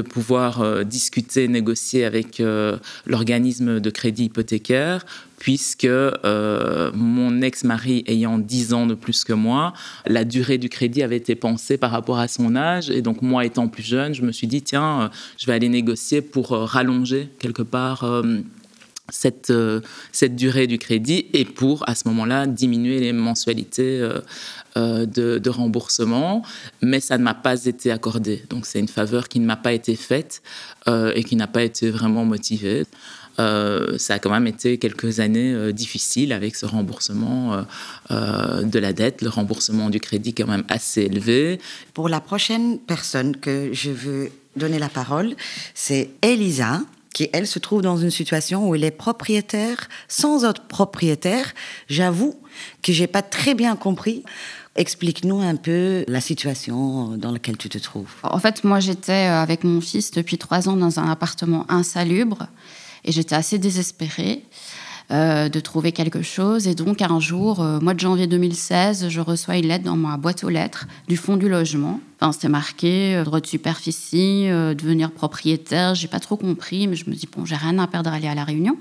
pouvoir 0.09 0.61
euh, 0.61 0.83
discuter, 0.83 1.47
négocier 1.47 2.05
avec 2.05 2.39
euh, 2.39 2.77
l'organisme 3.05 3.79
de 3.79 3.89
crédit 3.89 4.25
hypothécaire, 4.25 5.05
puisque 5.39 5.85
euh, 5.85 6.91
mon 6.93 7.41
ex-mari 7.41 8.03
ayant 8.07 8.39
10 8.39 8.73
ans 8.73 8.87
de 8.87 8.95
plus 8.95 9.23
que 9.23 9.33
moi, 9.33 9.73
la 10.05 10.23
durée 10.23 10.57
du 10.57 10.69
crédit 10.69 11.03
avait 11.03 11.17
été 11.17 11.35
pensée 11.35 11.77
par 11.77 11.91
rapport 11.91 12.17
à 12.17 12.27
son 12.27 12.55
âge. 12.55 12.89
Et 12.89 13.01
donc, 13.01 13.21
moi 13.21 13.45
étant 13.45 13.67
plus 13.67 13.83
jeune, 13.83 14.13
je 14.13 14.23
me 14.23 14.31
suis 14.31 14.47
dit, 14.47 14.61
tiens, 14.61 15.11
je 15.37 15.45
vais 15.45 15.53
aller 15.53 15.69
négocier 15.69 16.21
pour 16.21 16.49
rallonger 16.49 17.29
quelque 17.39 17.61
part. 17.61 18.23
cette, 19.09 19.53
cette 20.11 20.35
durée 20.35 20.67
du 20.67 20.77
crédit 20.77 21.27
et 21.31 21.45
pour, 21.45 21.87
à 21.87 21.95
ce 21.95 22.07
moment-là, 22.09 22.45
diminuer 22.45 22.99
les 22.99 23.13
mensualités 23.13 24.05
de, 24.77 25.37
de 25.37 25.49
remboursement. 25.49 26.43
Mais 26.81 26.99
ça 26.99 27.17
ne 27.17 27.23
m'a 27.23 27.33
pas 27.33 27.65
été 27.65 27.91
accordé. 27.91 28.43
Donc, 28.49 28.65
c'est 28.65 28.79
une 28.79 28.87
faveur 28.87 29.27
qui 29.27 29.39
ne 29.39 29.45
m'a 29.45 29.55
pas 29.55 29.73
été 29.73 29.95
faite 29.95 30.41
euh, 30.87 31.11
et 31.15 31.23
qui 31.23 31.35
n'a 31.35 31.47
pas 31.47 31.63
été 31.63 31.89
vraiment 31.89 32.25
motivée. 32.25 32.85
Euh, 33.39 33.97
ça 33.97 34.15
a 34.15 34.19
quand 34.19 34.31
même 34.31 34.47
été 34.47 34.77
quelques 34.79 35.19
années 35.19 35.53
euh, 35.53 35.71
difficiles 35.71 36.33
avec 36.33 36.55
ce 36.55 36.65
remboursement 36.65 37.53
euh, 37.53 37.61
euh, 38.11 38.63
de 38.63 38.79
la 38.79 38.93
dette, 38.93 39.21
le 39.21 39.29
remboursement 39.29 39.89
du 39.89 39.99
crédit 39.99 40.33
quand 40.33 40.47
même 40.47 40.63
assez 40.69 41.03
élevé. 41.03 41.59
Pour 41.93 42.09
la 42.09 42.19
prochaine 42.19 42.79
personne 42.79 43.37
que 43.37 43.69
je 43.73 43.91
veux 43.91 44.31
donner 44.55 44.79
la 44.79 44.89
parole, 44.89 45.35
c'est 45.75 46.09
Elisa, 46.23 46.81
qui, 47.13 47.29
elle, 47.33 47.47
se 47.47 47.59
trouve 47.59 47.81
dans 47.81 47.97
une 47.97 48.11
situation 48.11 48.67
où 48.67 48.75
elle 48.75 48.83
est 48.83 48.91
propriétaire 48.91 49.87
sans 50.07 50.45
autre 50.45 50.63
propriétaire. 50.67 51.53
J'avoue 51.89 52.35
que 52.81 52.91
j'ai 52.91 53.07
pas 53.07 53.21
très 53.21 53.53
bien 53.53 53.75
compris. 53.75 54.23
Explique-nous 54.77 55.41
un 55.41 55.55
peu 55.55 56.05
la 56.07 56.21
situation 56.21 57.17
dans 57.17 57.31
laquelle 57.31 57.57
tu 57.57 57.67
te 57.67 57.79
trouves. 57.79 58.11
En 58.21 58.37
fait, 58.37 58.63
moi, 58.63 58.79
j'étais 58.79 59.27
euh, 59.27 59.41
avec 59.41 59.63
mon 59.63 59.81
fils 59.81 60.11
depuis 60.11 60.37
trois 60.37 60.69
ans 60.69 60.77
dans 60.77 60.99
un 60.99 61.09
appartement 61.09 61.65
insalubre 61.67 62.45
et 63.03 63.11
j'étais 63.11 63.33
assez 63.33 63.57
désespérée 63.57 64.43
euh, 65.09 65.49
de 65.49 65.59
trouver 65.59 65.93
quelque 65.93 66.21
chose. 66.21 66.67
Et 66.67 66.75
donc, 66.75 67.01
un 67.01 67.19
jour, 67.19 67.59
euh, 67.59 67.79
mois 67.79 67.95
de 67.95 67.99
janvier 67.99 68.27
2016, 68.27 69.09
je 69.09 69.19
reçois 69.19 69.57
une 69.57 69.67
lettre 69.67 69.83
dans 69.83 69.95
ma 69.95 70.15
boîte 70.15 70.43
aux 70.43 70.49
lettres 70.49 70.85
du 71.07 71.17
fonds 71.17 71.37
du 71.37 71.49
logement. 71.49 71.99
Enfin, 72.19 72.31
c'était 72.31 72.47
marqué 72.47 73.19
droit 73.25 73.39
de 73.39 73.47
superficie, 73.47 74.45
devenir 74.47 75.09
propriétaire. 75.09 75.95
J'ai 75.95 76.07
pas 76.07 76.19
trop 76.19 76.37
compris, 76.37 76.87
mais 76.87 76.95
je 76.95 77.09
me 77.09 77.15
dis, 77.15 77.27
bon, 77.35 77.45
j'ai 77.45 77.55
rien 77.55 77.79
à 77.79 77.87
perdre 77.87 78.11
à 78.11 78.13
aller 78.13 78.27
à 78.27 78.35
la 78.35 78.43
réunion. 78.43 78.77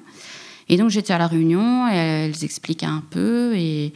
Et 0.69 0.77
donc, 0.77 0.91
j'étais 0.91 1.15
à 1.15 1.19
la 1.19 1.27
réunion, 1.27 1.89
et 1.89 1.97
elles 1.97 2.45
expliquaient 2.45 2.85
un 2.85 3.03
peu. 3.09 3.57
Et 3.57 3.95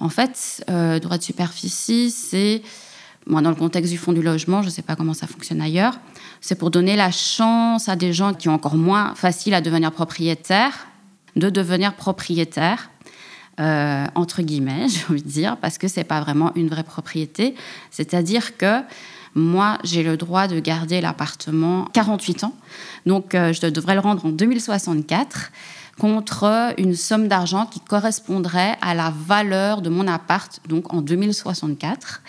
en 0.00 0.08
fait, 0.08 0.64
euh, 0.68 0.98
droit 0.98 1.18
de 1.18 1.22
superficie, 1.22 2.10
c'est 2.10 2.62
moi, 3.26 3.42
dans 3.42 3.50
le 3.50 3.56
contexte 3.56 3.92
du 3.92 3.98
fonds 3.98 4.12
du 4.12 4.22
logement, 4.22 4.62
je 4.62 4.66
ne 4.66 4.72
sais 4.72 4.82
pas 4.82 4.96
comment 4.96 5.14
ça 5.14 5.26
fonctionne 5.26 5.60
ailleurs, 5.60 5.98
c'est 6.40 6.54
pour 6.54 6.70
donner 6.70 6.96
la 6.96 7.10
chance 7.10 7.88
à 7.88 7.96
des 7.96 8.12
gens 8.12 8.32
qui 8.32 8.48
ont 8.48 8.54
encore 8.54 8.76
moins 8.76 9.14
facile 9.14 9.54
à 9.54 9.60
devenir 9.60 9.92
propriétaires, 9.92 10.86
de 11.36 11.50
devenir 11.50 11.94
propriétaires, 11.94 12.90
euh, 13.60 14.06
entre 14.14 14.42
guillemets, 14.42 14.88
j'ai 14.88 15.04
envie 15.10 15.22
de 15.22 15.28
dire, 15.28 15.58
parce 15.58 15.76
que 15.76 15.86
ce 15.86 16.00
n'est 16.00 16.04
pas 16.04 16.20
vraiment 16.20 16.52
une 16.54 16.68
vraie 16.68 16.82
propriété. 16.82 17.54
C'est-à-dire 17.90 18.56
que 18.56 18.80
moi, 19.34 19.78
j'ai 19.84 20.02
le 20.02 20.16
droit 20.16 20.48
de 20.48 20.58
garder 20.58 21.00
l'appartement 21.00 21.84
48 21.92 22.44
ans, 22.44 22.56
donc 23.06 23.34
euh, 23.34 23.52
je 23.52 23.66
devrais 23.66 23.94
le 23.94 24.00
rendre 24.00 24.24
en 24.24 24.30
2064 24.30 25.52
contre 26.00 26.72
une 26.78 26.94
somme 26.94 27.28
d'argent 27.28 27.66
qui 27.66 27.78
correspondrait 27.78 28.78
à 28.80 28.94
la 28.94 29.12
valeur 29.14 29.82
de 29.82 29.90
mon 29.90 30.08
appart, 30.08 30.58
donc 30.66 30.94
en 30.94 31.02
2064. 31.02 32.22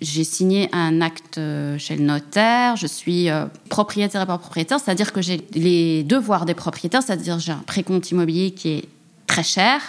J'ai 0.00 0.22
signé 0.22 0.68
un 0.72 1.00
acte 1.00 1.38
euh, 1.38 1.76
chez 1.78 1.96
le 1.96 2.04
notaire, 2.04 2.76
je 2.76 2.86
suis 2.86 3.28
euh, 3.28 3.46
propriétaire 3.68 4.22
et 4.22 4.26
pas 4.26 4.38
propriétaire, 4.38 4.78
c'est-à-dire 4.78 5.12
que 5.12 5.20
j'ai 5.20 5.44
les 5.54 6.04
devoirs 6.04 6.44
des 6.44 6.54
propriétaires, 6.54 7.02
c'est-à-dire 7.02 7.40
j'ai 7.40 7.50
un 7.50 7.64
précompte 7.66 8.08
immobilier 8.12 8.52
qui 8.52 8.68
est 8.68 8.84
très 9.26 9.42
cher, 9.42 9.80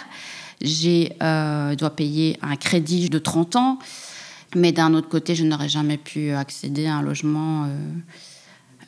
j'ai 0.60 1.12
euh, 1.22 1.76
dois 1.76 1.90
payer 1.90 2.36
un 2.42 2.56
crédit 2.56 3.10
de 3.10 3.18
30 3.20 3.54
ans, 3.54 3.78
mais 4.56 4.72
d'un 4.72 4.92
autre 4.92 5.08
côté, 5.08 5.36
je 5.36 5.44
n'aurais 5.44 5.68
jamais 5.68 5.98
pu 5.98 6.32
accéder 6.32 6.88
à 6.88 6.96
un 6.96 7.02
logement 7.02 7.66
euh, 7.66 7.68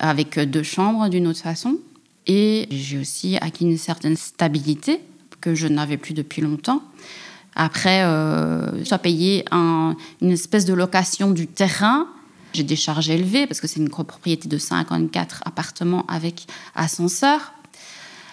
avec 0.00 0.36
deux 0.40 0.64
chambres 0.64 1.08
d'une 1.08 1.28
autre 1.28 1.42
façon. 1.42 1.78
Et 2.26 2.68
j'ai 2.70 2.98
aussi 2.98 3.36
acquis 3.40 3.64
une 3.64 3.78
certaine 3.78 4.16
stabilité 4.16 5.00
que 5.40 5.54
je 5.54 5.66
n'avais 5.66 5.96
plus 5.96 6.14
depuis 6.14 6.40
longtemps. 6.42 6.82
Après, 7.54 8.02
euh, 8.04 8.82
payé 9.02 9.44
un- 9.50 9.96
une 10.20 10.30
espèce 10.30 10.64
de 10.64 10.72
location 10.74 11.30
du 11.32 11.46
terrain. 11.46 12.06
J'ai 12.54 12.62
des 12.62 12.76
charges 12.76 13.10
élevées 13.10 13.46
parce 13.46 13.60
que 13.60 13.66
c'est 13.66 13.80
une 13.80 13.90
copropriété 13.90 14.48
de 14.48 14.58
54 14.58 15.42
appartements 15.44 16.04
avec 16.06 16.46
ascenseur. 16.74 17.52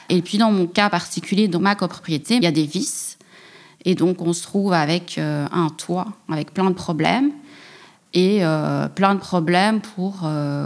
Et 0.09 0.21
puis, 0.21 0.37
dans 0.37 0.51
mon 0.51 0.67
cas 0.67 0.89
particulier, 0.89 1.47
dans 1.47 1.59
ma 1.59 1.75
copropriété, 1.75 2.35
il 2.35 2.43
y 2.43 2.47
a 2.47 2.51
des 2.51 2.65
vis. 2.65 3.17
Et 3.85 3.95
donc, 3.95 4.21
on 4.21 4.33
se 4.33 4.43
trouve 4.43 4.73
avec 4.73 5.17
euh, 5.17 5.47
un 5.51 5.69
toit, 5.69 6.07
avec 6.29 6.53
plein 6.53 6.69
de 6.69 6.75
problèmes. 6.75 7.31
Et 8.13 8.39
euh, 8.43 8.87
plein 8.87 9.13
de 9.15 9.19
problèmes 9.19 9.81
pour, 9.81 10.21
euh, 10.23 10.65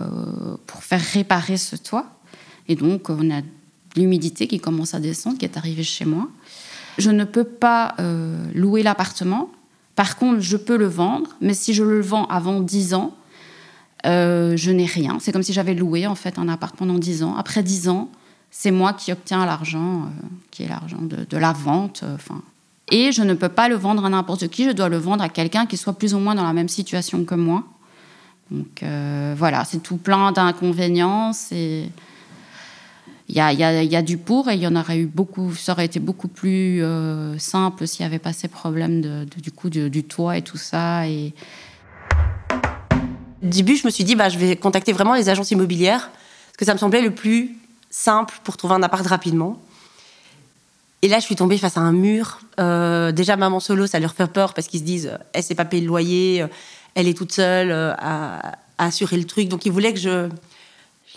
pour 0.65 0.83
faire 0.83 1.01
réparer 1.01 1.57
ce 1.57 1.75
toit. 1.75 2.05
Et 2.67 2.75
donc, 2.75 3.09
on 3.09 3.31
a 3.31 3.41
l'humidité 3.95 4.47
qui 4.47 4.59
commence 4.59 4.93
à 4.93 4.99
descendre, 4.99 5.37
qui 5.37 5.45
est 5.45 5.57
arrivée 5.57 5.83
chez 5.83 6.05
moi. 6.05 6.27
Je 6.97 7.09
ne 7.09 7.23
peux 7.23 7.43
pas 7.43 7.95
euh, 7.99 8.45
louer 8.53 8.83
l'appartement. 8.83 9.49
Par 9.95 10.17
contre, 10.17 10.41
je 10.41 10.57
peux 10.57 10.77
le 10.77 10.87
vendre. 10.87 11.29
Mais 11.41 11.53
si 11.53 11.73
je 11.73 11.83
le 11.83 12.01
vends 12.01 12.25
avant 12.27 12.59
10 12.59 12.93
ans, 12.93 13.15
euh, 14.05 14.55
je 14.57 14.71
n'ai 14.71 14.85
rien. 14.85 15.17
C'est 15.19 15.31
comme 15.31 15.43
si 15.43 15.53
j'avais 15.53 15.73
loué 15.73 16.07
en 16.07 16.15
fait 16.15 16.37
un 16.37 16.49
appart 16.49 16.75
pendant 16.75 16.97
10 16.97 17.23
ans. 17.23 17.35
Après 17.35 17.63
10 17.63 17.89
ans, 17.89 18.09
c'est 18.51 18.71
moi 18.71 18.93
qui 18.93 19.11
obtiens 19.11 19.45
l'argent, 19.45 20.03
euh, 20.03 20.07
qui 20.51 20.63
est 20.63 20.67
l'argent 20.67 20.99
de, 21.01 21.37
la 21.37 21.53
vente. 21.53 22.03
et 22.91 23.11
je 23.11 23.23
ne 23.23 23.33
peux 23.33 23.49
pas 23.49 23.69
le 23.69 23.75
vendre 23.75 24.05
à 24.05 24.09
n'importe 24.09 24.47
qui. 24.49 24.65
Je 24.65 24.71
dois 24.71 24.89
le 24.89 24.97
vendre 24.97 25.23
à 25.23 25.29
quelqu'un 25.29 25.65
qui 25.65 25.77
soit 25.77 25.93
plus 25.93 26.13
ou 26.13 26.19
moins 26.19 26.35
dans 26.35 26.43
la 26.43 26.53
même 26.53 26.69
situation 26.69 27.23
que 27.23 27.35
moi. 27.35 27.63
Donc 28.51 28.83
voilà, 29.37 29.63
c'est 29.65 29.81
tout 29.81 29.97
plein 29.97 30.31
d'inconvénients. 30.31 31.31
Il 33.29 33.35
y 33.35 33.39
a, 33.39 34.01
du 34.01 34.17
pour 34.17 34.49
et 34.49 34.55
il 34.55 34.59
y 34.59 34.67
en 34.67 34.75
aurait 34.75 34.99
eu 34.99 35.05
beaucoup. 35.05 35.53
Ça 35.55 35.71
aurait 35.71 35.85
été 35.85 35.99
beaucoup 35.99 36.27
plus 36.27 36.83
euh, 36.83 37.37
simple 37.39 37.87
s'il 37.87 38.03
n'y 38.03 38.07
avait 38.07 38.19
pas 38.19 38.33
ces 38.33 38.47
problèmes 38.47 39.25
du 39.25 39.51
coup 39.51 39.69
du 39.69 40.03
toit 40.03 40.37
et 40.37 40.41
tout 40.41 40.57
ça. 40.57 41.07
Et... 41.07 41.33
Au 43.43 43.47
début, 43.47 43.75
je 43.75 43.85
me 43.85 43.91
suis 43.91 44.03
dit, 44.03 44.15
bah, 44.15 44.29
je 44.29 44.37
vais 44.37 44.55
contacter 44.55 44.93
vraiment 44.93 45.15
les 45.15 45.29
agences 45.29 45.51
immobilières 45.51 46.09
parce 46.09 46.57
que 46.57 46.65
ça 46.65 46.73
me 46.73 46.79
semblait 46.79 47.01
le 47.01 47.11
plus 47.11 47.55
simple 47.89 48.35
pour 48.43 48.57
trouver 48.57 48.75
un 48.75 48.83
appart 48.83 49.05
rapidement. 49.05 49.59
Et 51.01 51.09
là, 51.09 51.19
je 51.19 51.25
suis 51.25 51.35
tombée 51.35 51.57
face 51.57 51.75
à 51.75 51.81
un 51.81 51.91
mur. 51.91 52.39
Euh, 52.59 53.11
déjà, 53.11 53.35
maman 53.35 53.59
solo, 53.59 53.87
ça 53.87 53.99
leur 53.99 54.13
fait 54.13 54.27
peur 54.27 54.53
parce 54.53 54.67
qu'ils 54.67 54.79
se 54.79 54.85
disent, 54.85 55.11
elle 55.33 55.43
s'est 55.43 55.55
pas 55.55 55.65
payé 55.65 55.81
le 55.81 55.87
loyer, 55.87 56.45
elle 56.95 57.09
est 57.09 57.17
toute 57.17 57.33
seule 57.33 57.71
euh, 57.71 57.93
à, 57.97 58.53
assurer 58.77 59.17
le 59.17 59.25
truc. 59.25 59.49
Donc, 59.49 59.65
il 59.65 59.71
voulait 59.71 59.93
que 59.93 59.99
je. 59.99 60.29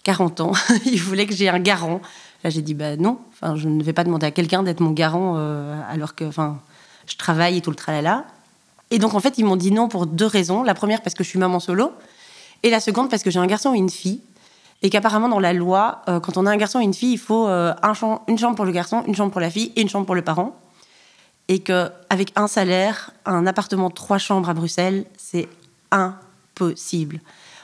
J'ai 0.07 0.13
40 0.13 0.41
ans, 0.41 0.53
il 0.87 1.01
voulait 1.01 1.27
que 1.27 1.35
j'ai 1.35 1.49
un 1.49 1.59
garant. 1.59 2.01
Là, 2.45 2.51
j'ai 2.51 2.63
dit, 2.63 2.75
bah 2.75 2.97
non, 2.97 3.19
enfin, 3.33 3.57
je 3.57 3.69
ne 3.69 3.83
vais 3.83 3.93
pas 3.93 4.05
demander 4.05 4.27
à 4.27 4.31
quelqu'un 4.31 4.63
d'être 4.63 4.79
mon 4.79 4.93
garant 4.93 5.35
euh, 5.37 5.81
alors 5.91 6.15
que 6.15 6.25
enfin, 6.25 6.61
je 7.09 7.17
travaille 7.17 7.57
et 7.57 7.61
tout 7.61 7.71
le 7.71 7.77
tralala. 7.77 8.25
Et 8.93 9.01
donc, 9.01 9.15
en 9.15 9.21
fait, 9.21 9.37
ils 9.37 9.45
m'ont 9.45 9.57
dit 9.57 9.73
non 9.73 9.89
pour 9.89 10.07
deux 10.07 10.27
raisons. 10.27 10.63
La 10.63 10.75
première, 10.75 11.03
parce 11.03 11.15
que 11.17 11.25
je 11.25 11.29
suis 11.29 11.41
maman 11.41 11.59
solo. 11.59 11.91
Et 12.63 12.71
la 12.71 12.79
seconde, 12.79 13.11
parce 13.11 13.25
que 13.25 13.33
j'ai 13.33 13.41
un 13.41 13.49
garçon 13.49 13.75
et 13.75 13.79
une 13.79 13.91
fille. 13.91 14.21
Et 14.83 14.91
qu'apparemment, 14.91 15.29
dans 15.29 15.41
la 15.41 15.53
loi, 15.53 16.03
euh, 16.09 16.21
quand 16.21 16.37
on 16.37 16.47
a 16.47 16.53
un 16.53 16.57
garçon 16.57 16.79
et 16.79 16.85
une 16.85 16.95
fille, 16.95 17.15
il 17.15 17.19
faut 17.19 17.49
un 17.49 18.21
une 18.29 18.39
chambre 18.39 18.55
pour 18.55 18.65
le 18.65 18.71
garçon, 18.71 19.03
une 19.09 19.17
chambre 19.17 19.33
pour 19.33 19.41
la 19.41 19.51
fille 19.51 19.73
et 19.75 19.81
une 19.81 19.89
chambre 19.89 20.07
pour 20.07 20.15
le 20.15 20.23
parent. 20.23 20.57
Et 21.49 21.59
qu'avec 21.59 22.33
un 22.37 22.47
salaire, 22.47 23.11
un 23.25 23.45
appartement 23.45 23.91
trois 23.91 24.19
chambres 24.19 24.49
à 24.49 24.55
Bruxelles, 24.55 25.05
c'est 25.17 25.49
impossible. 25.91 27.21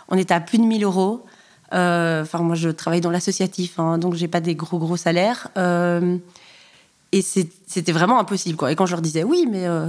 On 0.08 0.16
est 0.16 0.32
à 0.32 0.40
plus 0.40 0.58
de 0.58 0.64
1000 0.64 0.82
euros. 0.82 1.24
Euh, 1.72 2.22
enfin, 2.22 2.38
moi, 2.40 2.54
je 2.54 2.68
travaille 2.68 3.00
dans 3.00 3.10
l'associatif, 3.10 3.78
hein, 3.78 3.98
donc 3.98 4.14
j'ai 4.14 4.28
pas 4.28 4.40
des 4.40 4.54
gros 4.54 4.78
gros 4.78 4.96
salaires. 4.96 5.48
Euh, 5.56 6.16
et 7.12 7.22
c'était 7.22 7.92
vraiment 7.92 8.18
impossible. 8.18 8.58
Et 8.70 8.74
quand 8.74 8.86
je 8.86 8.92
leur 8.92 9.02
disais 9.02 9.22
oui, 9.22 9.46
mais 9.50 9.66
euh, 9.66 9.86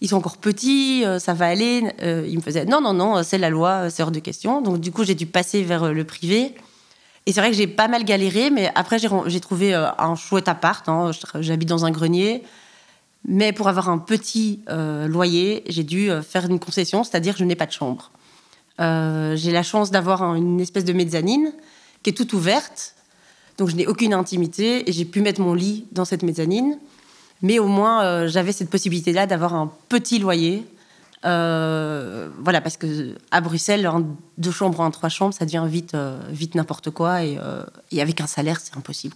ils 0.00 0.08
sont 0.08 0.16
encore 0.16 0.36
petits, 0.36 1.04
ça 1.18 1.34
va 1.34 1.46
aller, 1.46 1.82
ils 2.28 2.36
me 2.36 2.40
faisaient 2.40 2.64
non, 2.64 2.80
non, 2.80 2.92
non, 2.92 3.22
c'est 3.24 3.38
la 3.38 3.50
loi, 3.50 3.90
c'est 3.90 4.02
hors 4.02 4.12
de 4.12 4.20
question. 4.20 4.60
Donc 4.60 4.78
du 4.80 4.92
coup, 4.92 5.02
j'ai 5.04 5.16
dû 5.16 5.26
passer 5.26 5.62
vers 5.62 5.92
le 5.92 6.04
privé. 6.04 6.54
Et 7.26 7.32
c'est 7.32 7.40
vrai 7.40 7.50
que 7.50 7.56
j'ai 7.56 7.66
pas 7.66 7.88
mal 7.88 8.04
galéré, 8.04 8.50
mais 8.50 8.70
après, 8.74 8.98
j'ai 8.98 9.40
trouvé 9.40 9.74
un 9.74 10.14
chouette 10.14 10.46
appart. 10.46 10.88
Hein. 10.88 11.10
J'habite 11.40 11.68
dans 11.68 11.84
un 11.84 11.90
grenier. 11.90 12.44
Mais 13.26 13.52
pour 13.52 13.66
avoir 13.68 13.88
un 13.88 13.98
petit 13.98 14.60
loyer, 14.68 15.64
j'ai 15.68 15.82
dû 15.84 16.10
faire 16.22 16.48
une 16.48 16.60
concession, 16.60 17.02
c'est-à-dire 17.02 17.32
que 17.32 17.40
je 17.40 17.44
n'ai 17.44 17.56
pas 17.56 17.66
de 17.66 17.72
chambre. 17.72 18.12
Euh, 18.80 19.36
j'ai 19.36 19.52
la 19.52 19.62
chance 19.62 19.90
d'avoir 19.90 20.34
une 20.34 20.60
espèce 20.60 20.84
de 20.84 20.92
mezzanine 20.92 21.52
qui 22.02 22.10
est 22.10 22.12
toute 22.12 22.32
ouverte, 22.32 22.94
donc 23.56 23.68
je 23.68 23.76
n'ai 23.76 23.86
aucune 23.86 24.12
intimité 24.12 24.88
et 24.88 24.92
j'ai 24.92 25.04
pu 25.04 25.20
mettre 25.20 25.40
mon 25.40 25.54
lit 25.54 25.86
dans 25.92 26.04
cette 26.04 26.22
mezzanine. 26.22 26.78
Mais 27.42 27.58
au 27.58 27.66
moins, 27.66 28.26
j'avais 28.26 28.52
cette 28.52 28.70
possibilité-là 28.70 29.26
d'avoir 29.26 29.54
un 29.54 29.70
petit 29.88 30.18
loyer. 30.18 30.64
voilà, 31.22 32.60
parce 32.62 32.76
que 32.76 33.14
à 33.30 33.40
Bruxelles, 33.40 33.88
deux 34.38 34.50
chambres 34.50 34.80
en 34.80 34.90
trois 34.90 35.08
chambres, 35.08 35.34
ça 35.34 35.44
devient 35.44 35.64
vite, 35.68 35.96
vite 36.30 36.54
n'importe 36.54 36.90
quoi. 36.90 37.22
Et, 37.22 37.38
avec 38.00 38.20
un 38.20 38.26
salaire, 38.26 38.60
c'est 38.60 38.76
impossible. 38.76 39.14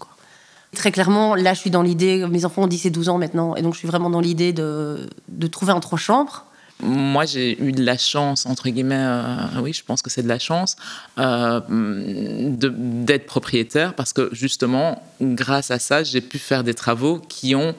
Très 0.74 0.92
clairement, 0.92 1.34
là, 1.34 1.54
je 1.54 1.60
suis 1.60 1.70
dans 1.70 1.82
l'idée, 1.82 2.26
mes 2.26 2.44
enfants 2.44 2.62
ont 2.62 2.66
10 2.66 2.86
et 2.86 2.90
12 2.90 3.08
ans 3.08 3.18
maintenant, 3.18 3.56
et 3.56 3.62
donc 3.62 3.72
je 3.72 3.78
suis 3.78 3.88
vraiment 3.88 4.10
dans 4.10 4.20
l'idée 4.20 4.52
de, 4.52 5.08
de 5.28 5.46
trouver 5.46 5.72
un 5.72 5.80
trois 5.80 5.98
chambres. 5.98 6.44
Moi, 6.80 7.24
j'ai 7.26 7.60
eu 7.60 7.72
de 7.72 7.82
la 7.82 7.98
chance, 7.98 8.46
entre 8.46 8.68
guillemets, 8.68 8.94
euh, 8.96 9.60
oui, 9.62 9.72
je 9.72 9.82
pense 9.82 10.00
que 10.00 10.10
c'est 10.10 10.22
de 10.22 10.28
la 10.28 10.38
chance, 10.38 10.76
euh, 11.18 11.60
d'être 11.68 13.26
propriétaire 13.26 13.94
parce 13.94 14.12
que 14.12 14.28
justement, 14.32 15.02
grâce 15.20 15.72
à 15.72 15.80
ça, 15.80 16.04
j'ai 16.04 16.20
pu 16.20 16.38
faire 16.38 16.62
des 16.62 16.74
travaux 16.74 17.18
qui 17.18 17.56
ont 17.56 17.74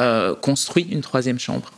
euh, 0.00 0.34
construit 0.34 0.86
une 0.90 1.00
troisième 1.00 1.38
chambre. 1.38 1.72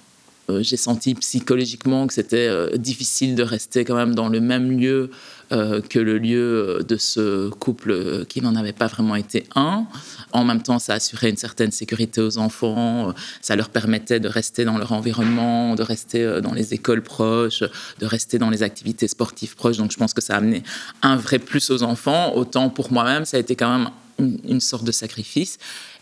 j'ai 0.60 0.76
senti 0.76 1.14
psychologiquement 1.14 2.06
que 2.06 2.14
c'était 2.14 2.48
difficile 2.78 3.34
de 3.34 3.42
rester 3.42 3.84
quand 3.84 3.96
même 3.96 4.14
dans 4.14 4.28
le 4.28 4.40
même 4.40 4.78
lieu 4.78 5.10
que 5.50 5.98
le 5.98 6.18
lieu 6.18 6.84
de 6.86 6.96
ce 6.96 7.50
couple 7.50 8.24
qui 8.26 8.40
n'en 8.40 8.56
avait 8.56 8.72
pas 8.72 8.86
vraiment 8.86 9.16
été 9.16 9.44
un. 9.54 9.86
En 10.32 10.44
même 10.44 10.62
temps, 10.62 10.78
ça 10.78 10.94
assurait 10.94 11.30
une 11.30 11.36
certaine 11.36 11.70
sécurité 11.70 12.20
aux 12.20 12.38
enfants, 12.38 13.14
ça 13.40 13.56
leur 13.56 13.68
permettait 13.68 14.20
de 14.20 14.28
rester 14.28 14.64
dans 14.64 14.78
leur 14.78 14.92
environnement, 14.92 15.74
de 15.74 15.82
rester 15.82 16.22
euh, 16.22 16.40
dans 16.40 16.52
les 16.52 16.74
écoles 16.74 17.02
proches, 17.02 17.62
de 17.98 18.06
rester 18.06 18.38
dans 18.38 18.50
les 18.50 18.62
activités 18.62 19.08
sportives 19.08 19.56
proches. 19.56 19.76
Donc 19.76 19.92
je 19.92 19.96
pense 19.96 20.14
que 20.14 20.20
ça 20.20 20.34
a 20.34 20.38
amené 20.38 20.62
un 21.02 21.16
vrai 21.16 21.38
plus 21.38 21.70
aux 21.70 21.82
enfants. 21.82 22.34
Autant 22.34 22.68
pour 22.70 22.92
moi-même, 22.92 23.24
ça 23.24 23.36
a 23.36 23.40
été 23.40 23.56
quand 23.56 23.78
même 23.78 23.90
une, 24.18 24.60
sorte 24.60 24.84
de 24.84 24.92
sacrifice. 24.92 25.58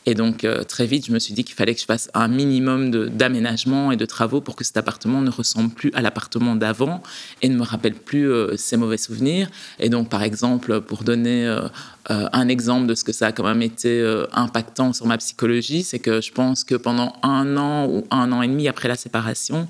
Et 0.07 0.15
donc, 0.15 0.45
euh, 0.45 0.65
très 0.65 0.87
vite, 0.87 1.07
je 1.07 1.13
me 1.13 1.19
suis 1.19 1.33
dit 1.33 1.45
qu'il 1.45 1.55
fallait 1.55 1.75
que 1.75 1.81
je 1.81 1.87
fasse 1.87 2.11
un 2.13 2.29
minimum 2.29 2.91
d'aménagement 3.09 3.91
et 3.91 3.97
de 3.97 4.05
travaux 4.05 4.43
pour 4.43 4.55
que 4.55 4.63
cet 4.63 4.77
appartement 4.77 5.23
ne 5.23 5.31
ressemble 5.31 5.71
plus 5.71 5.91
à 5.95 6.03
l'appartement 6.03 6.57
d'avant 6.57 7.03
et 7.41 7.49
ne 7.49 7.57
me 7.57 7.63
rappelle 7.63 7.95
plus 7.95 8.31
euh, 8.31 8.57
ses 8.57 8.77
mauvais 8.77 8.99
souvenirs. 8.99 9.49
Et 9.79 9.89
donc, 9.89 10.11
par 10.11 10.23
exemple, 10.23 10.83
pour 10.83 11.05
donner 11.05 11.47
euh, 11.47 11.69
un 12.09 12.49
exemple 12.49 12.87
de 12.87 12.95
ce 12.95 13.03
que 13.03 13.13
ça 13.13 13.29
a 13.29 13.33
quand 13.33 13.45
même 13.45 13.63
été 13.63 14.25
impactant 14.33 14.93
sur 14.93 15.07
ma 15.07 15.17
psychologie, 15.17 15.83
c'est 15.83 16.01
que 16.01 16.21
je 16.21 16.33
pense 16.33 16.65
que 16.65 16.75
pendant 16.75 17.15
un 17.23 17.57
an 17.57 17.87
ou 17.87 18.05
un 18.11 18.31
an 18.33 18.43
et 18.43 18.49
demi 18.49 18.69
après 18.69 18.89
la 18.89 18.97
séparation, 18.97 19.67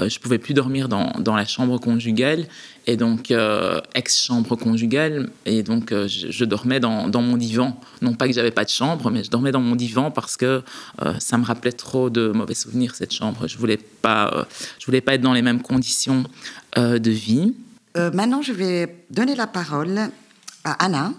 je 0.00 0.22
je 0.22 0.28
pouvais 0.28 0.38
plus 0.38 0.54
dormir 0.54 0.88
dans, 0.88 1.10
dans, 1.18 1.34
la 1.34 1.44
chambre 1.44 1.78
conjugale 1.78 2.46
et 2.86 2.96
donc 2.96 3.32
euh, 3.32 3.80
ex-chambre 3.96 4.54
conjugale. 4.54 5.30
Et 5.46 5.64
donc 5.64 5.90
euh, 5.90 6.06
je, 6.06 6.44
dormais 6.44 6.78
dans, 6.78 7.08
dans, 7.08 7.22
mon 7.22 7.36
divan. 7.36 7.80
Non 8.02 8.14
pas 8.14 8.28
que 8.28 8.32
j'avais 8.32 8.52
pas 8.52 8.64
de 8.64 8.68
chambre, 8.68 9.10
mais 9.10 9.24
je 9.24 9.30
dormais 9.30 9.50
dans 9.50 9.60
mon 9.60 9.74
divan 9.74 10.12
parce 10.12 10.36
que 10.36 10.62
euh, 11.02 11.14
ça 11.18 11.38
me 11.38 11.44
rappelait 11.44 11.72
trop 11.72 12.08
de 12.08 12.28
mauvais 12.28 12.54
souvenirs 12.54 12.94
cette 12.94 13.12
chambre. 13.12 13.48
Je 13.48 13.58
voulais 13.58 13.78
pas, 13.78 14.46
je 14.78 14.86
voulais 14.86 15.00
pas 15.00 15.14
être 15.14 15.22
dans 15.22 15.32
les 15.32 15.42
mêmes 15.42 15.60
conditions 15.60 16.22
de 16.76 17.10
vie. 17.10 17.52
maintenant, 17.96 18.42
je 18.42 18.52
vais 18.52 19.04
donner 19.10 19.34
la 19.34 19.48
parole 19.48 19.98
à 20.62 20.84
Anna 20.84 21.12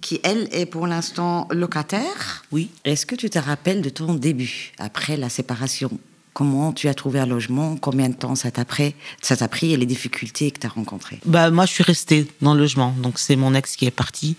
qui, 0.00 0.20
elle, 0.24 0.48
est 0.50 0.66
pour 0.66 0.88
l'instant 0.88 1.46
locataire. 1.52 2.44
Oui. 2.50 2.70
Est-ce 2.84 3.06
que 3.06 3.14
tu 3.14 3.30
te 3.30 3.38
rappelles 3.38 3.82
de 3.82 3.88
ton 3.88 4.14
début, 4.14 4.72
après 4.78 5.16
la 5.16 5.28
séparation? 5.28 5.90
Comment 6.36 6.74
tu 6.74 6.88
as 6.88 6.92
trouvé 6.92 7.18
un 7.18 7.24
logement? 7.24 7.78
Combien 7.78 8.10
de 8.10 8.14
temps 8.14 8.34
ça 8.34 8.50
t'a 8.50 8.66
pris, 8.66 8.94
ça 9.22 9.38
t'a 9.38 9.48
pris 9.48 9.72
et 9.72 9.78
les 9.78 9.86
difficultés 9.86 10.50
que 10.50 10.60
tu 10.60 10.66
as 10.66 10.68
rencontrées? 10.68 11.18
Bah, 11.24 11.50
Moi, 11.50 11.64
je 11.64 11.72
suis 11.72 11.82
restée 11.82 12.30
dans 12.42 12.52
le 12.52 12.60
logement. 12.60 12.94
Donc, 12.98 13.18
c'est 13.18 13.36
mon 13.36 13.54
ex 13.54 13.74
qui 13.74 13.86
est 13.86 13.90
parti. 13.90 14.36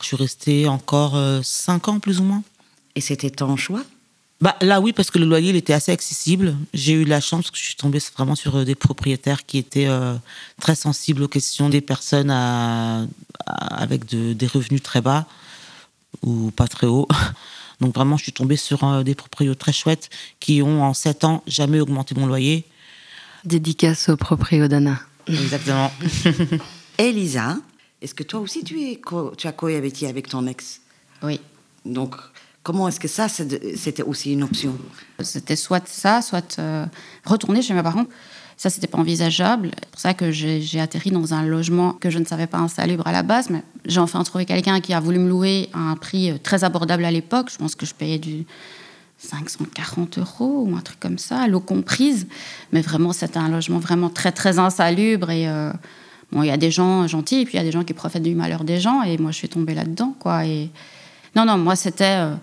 Je 0.00 0.06
suis 0.06 0.16
restée 0.16 0.68
encore 0.68 1.16
euh, 1.16 1.40
cinq 1.42 1.88
ans, 1.88 1.98
plus 1.98 2.20
ou 2.20 2.22
moins. 2.22 2.44
Et 2.94 3.00
c'était 3.00 3.30
ton 3.30 3.56
choix? 3.56 3.82
Bah, 4.40 4.54
Là, 4.60 4.80
oui, 4.80 4.92
parce 4.92 5.10
que 5.10 5.18
le 5.18 5.26
loyer, 5.26 5.50
il 5.50 5.56
était 5.56 5.72
assez 5.72 5.90
accessible. 5.90 6.54
J'ai 6.72 6.92
eu 6.92 7.04
la 7.04 7.20
chance 7.20 7.50
que 7.50 7.58
je 7.58 7.64
suis 7.64 7.74
tombée 7.74 7.98
vraiment 8.16 8.36
sur 8.36 8.54
euh, 8.54 8.64
des 8.64 8.76
propriétaires 8.76 9.44
qui 9.44 9.58
étaient 9.58 9.88
euh, 9.88 10.14
très 10.60 10.76
sensibles 10.76 11.24
aux 11.24 11.28
questions 11.28 11.68
des 11.68 11.80
personnes 11.80 12.30
avec 13.44 14.04
des 14.06 14.46
revenus 14.46 14.84
très 14.84 15.00
bas 15.00 15.26
ou 16.22 16.52
pas 16.52 16.68
très 16.68 16.86
hauts. 16.86 17.08
Donc 17.80 17.94
vraiment, 17.94 18.16
je 18.16 18.24
suis 18.24 18.32
tombée 18.32 18.56
sur 18.56 18.84
euh, 18.84 19.02
des 19.02 19.14
propriétaires 19.14 19.56
très 19.56 19.72
chouettes 19.72 20.10
qui 20.40 20.62
ont 20.62 20.82
en 20.82 20.94
7 20.94 21.24
ans 21.24 21.42
jamais 21.46 21.80
augmenté 21.80 22.14
mon 22.14 22.26
loyer. 22.26 22.64
Dédicace 23.44 24.08
au 24.08 24.16
proprio 24.16 24.68
d'Anna. 24.68 25.00
Exactement. 25.26 25.90
Elisa, 26.98 27.58
est-ce 28.00 28.14
que 28.14 28.22
toi 28.22 28.40
aussi 28.40 28.64
tu, 28.64 28.80
es 28.82 29.00
tu 29.36 29.46
as 29.46 29.52
cohabité 29.52 30.06
avec 30.06 30.28
ton 30.28 30.46
ex? 30.46 30.80
Oui. 31.22 31.40
Donc, 31.84 32.16
comment 32.62 32.88
est-ce 32.88 33.00
que 33.00 33.08
ça, 33.08 33.28
c'était 33.28 34.02
aussi 34.02 34.32
une 34.32 34.42
option? 34.42 34.76
C'était 35.20 35.56
soit 35.56 35.86
ça, 35.86 36.22
soit 36.22 36.58
euh, 36.58 36.86
retourner 37.24 37.62
chez 37.62 37.74
mes 37.74 37.82
parents. 37.82 38.06
Ça, 38.56 38.70
c'était 38.70 38.86
pas 38.86 38.98
envisageable. 38.98 39.70
C'est 39.74 39.90
pour 39.90 40.00
ça 40.00 40.14
que 40.14 40.30
j'ai 40.30 40.80
atterri 40.80 41.10
dans 41.10 41.34
un 41.34 41.44
logement 41.44 41.92
que 41.92 42.10
je 42.10 42.18
ne 42.18 42.24
savais 42.24 42.46
pas 42.46 42.58
insalubre 42.58 43.06
à 43.06 43.12
la 43.12 43.22
base, 43.22 43.50
mais 43.50 43.62
j'ai 43.84 44.00
enfin 44.00 44.22
trouvé 44.22 44.44
quelqu'un 44.44 44.80
qui 44.80 44.94
a 44.94 45.00
voulu 45.00 45.18
me 45.18 45.28
louer 45.28 45.68
à 45.72 45.78
un 45.78 45.96
prix 45.96 46.30
euh, 46.30 46.38
très 46.42 46.62
abordable 46.64 47.04
à 47.04 47.10
l'époque. 47.10 47.50
Je 47.50 47.58
pense 47.58 47.74
que 47.74 47.84
je 47.84 47.94
payais 47.94 48.18
du 48.18 48.46
540 49.18 50.18
euros 50.18 50.66
ou 50.68 50.76
un 50.76 50.80
truc 50.80 51.00
comme 51.00 51.18
ça, 51.18 51.48
l'eau 51.48 51.60
comprise. 51.60 52.26
Mais 52.72 52.80
vraiment, 52.80 53.12
c'était 53.12 53.38
un 53.38 53.48
logement 53.48 53.80
vraiment 53.80 54.08
très, 54.08 54.30
très 54.30 54.58
insalubre. 54.58 55.30
Et 55.30 55.48
euh, 55.48 55.72
bon, 56.30 56.42
il 56.42 56.46
y 56.46 56.52
a 56.52 56.56
des 56.56 56.70
gens 56.70 57.08
gentils 57.08 57.40
et 57.40 57.44
puis 57.44 57.54
il 57.54 57.56
y 57.56 57.60
a 57.60 57.64
des 57.64 57.72
gens 57.72 57.84
qui 57.84 57.94
profitent 57.94 58.22
du 58.22 58.36
malheur 58.36 58.62
des 58.62 58.80
gens. 58.80 59.02
Et 59.02 59.18
moi, 59.18 59.32
je 59.32 59.36
suis 59.36 59.48
tombée 59.48 59.74
là-dedans, 59.74 60.14
quoi. 60.18 60.46
Et 60.46 60.70
non, 61.34 61.44
non, 61.44 61.58
moi, 61.58 61.74
c'était 61.74 62.18
euh, 62.18 62.34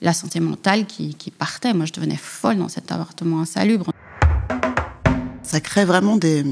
la 0.00 0.14
santé 0.14 0.40
mentale 0.40 0.86
qui, 0.86 1.14
qui 1.14 1.30
partait. 1.30 1.74
Moi, 1.74 1.84
je 1.84 1.92
devenais 1.92 2.16
folle 2.16 2.56
dans 2.56 2.68
cet 2.68 2.90
appartement 2.90 3.40
insalubre 3.40 3.91
ça 5.52 5.60
crée 5.60 5.84
vraiment 5.84 6.16
des, 6.16 6.44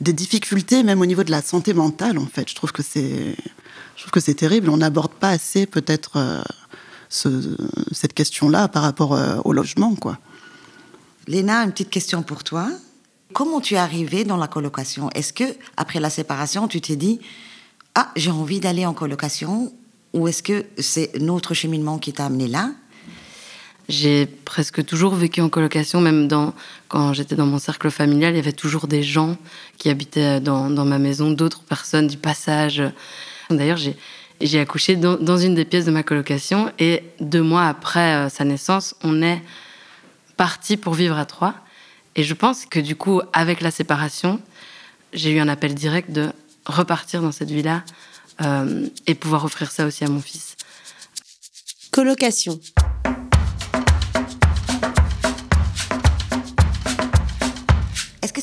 difficultés, 0.00 0.84
même 0.84 1.00
au 1.00 1.06
niveau 1.06 1.24
de 1.24 1.32
la 1.32 1.42
santé 1.42 1.74
mentale, 1.74 2.18
en 2.18 2.26
fait. 2.26 2.48
Je 2.48 2.54
trouve 2.54 2.70
que 2.70 2.82
c'est, 2.82 3.34
je 3.96 4.02
trouve 4.02 4.12
que 4.12 4.20
c'est 4.20 4.34
terrible. 4.34 4.70
On 4.70 4.76
n'aborde 4.76 5.12
pas 5.12 5.30
assez, 5.30 5.66
peut-être, 5.66 6.12
euh, 6.16 6.42
ce, 7.08 7.56
cette 7.90 8.14
question-là 8.14 8.68
par 8.68 8.84
rapport 8.84 9.14
euh, 9.14 9.38
au 9.44 9.52
logement, 9.52 9.96
quoi. 9.96 10.18
Léna, 11.26 11.64
une 11.64 11.72
petite 11.72 11.90
question 11.90 12.22
pour 12.22 12.44
toi. 12.44 12.68
Comment 13.32 13.60
tu 13.60 13.74
es 13.74 13.78
arrivé 13.78 14.22
dans 14.22 14.36
la 14.36 14.46
colocation? 14.46 15.10
Est-ce 15.10 15.32
que 15.32 15.56
après 15.76 15.98
la 15.98 16.08
séparation, 16.08 16.68
tu 16.68 16.80
t'es 16.80 16.94
dit 16.94 17.18
ah 17.96 18.12
j'ai 18.14 18.30
envie 18.30 18.60
d'aller 18.60 18.86
en 18.86 18.94
colocation 18.94 19.72
ou 20.12 20.28
est-ce 20.28 20.44
que 20.44 20.64
c'est 20.78 21.18
notre 21.18 21.52
cheminement 21.52 21.98
qui 21.98 22.12
t'a 22.12 22.26
amené 22.26 22.46
là? 22.46 22.70
J'ai 23.88 24.26
presque 24.26 24.84
toujours 24.84 25.14
vécu 25.14 25.40
en 25.40 25.48
colocation, 25.48 26.00
même 26.00 26.28
quand 26.88 27.12
j'étais 27.12 27.36
dans 27.36 27.46
mon 27.46 27.58
cercle 27.58 27.90
familial, 27.90 28.34
il 28.34 28.36
y 28.36 28.40
avait 28.40 28.52
toujours 28.52 28.88
des 28.88 29.02
gens 29.02 29.36
qui 29.78 29.90
habitaient 29.90 30.40
dans, 30.40 30.68
ma 30.68 30.98
maison, 30.98 31.30
d'autres 31.30 31.62
personnes 31.62 32.08
du 32.08 32.16
passage. 32.16 32.82
D'ailleurs, 33.48 33.78
j'ai, 33.78 34.60
accouché 34.60 34.96
dans, 34.96 35.36
une 35.36 35.54
des 35.54 35.64
pièces 35.64 35.84
de 35.84 35.92
ma 35.92 36.02
colocation 36.02 36.72
et 36.78 37.04
deux 37.20 37.42
mois 37.42 37.66
après 37.66 38.14
euh, 38.14 38.28
sa 38.28 38.44
naissance, 38.44 38.94
on 39.02 39.22
est 39.22 39.40
parti 40.36 40.76
pour 40.76 40.94
vivre 40.94 41.16
à 41.16 41.24
trois. 41.24 41.54
Et 42.16 42.24
je 42.24 42.34
pense 42.34 42.66
que 42.66 42.80
du 42.80 42.96
coup, 42.96 43.20
avec 43.32 43.60
la 43.60 43.70
séparation, 43.70 44.40
j'ai 45.12 45.30
eu 45.30 45.38
un 45.38 45.48
appel 45.48 45.74
direct 45.74 46.10
de 46.10 46.30
repartir 46.66 47.22
dans 47.22 47.32
cette 47.32 47.50
vie-là 47.50 47.84
euh, 48.42 48.88
et 49.06 49.14
pouvoir 49.14 49.44
offrir 49.44 49.70
ça 49.70 49.86
aussi 49.86 50.04
à 50.04 50.08
mon 50.08 50.20
fils. 50.20 50.56
Colocation. 51.92 52.58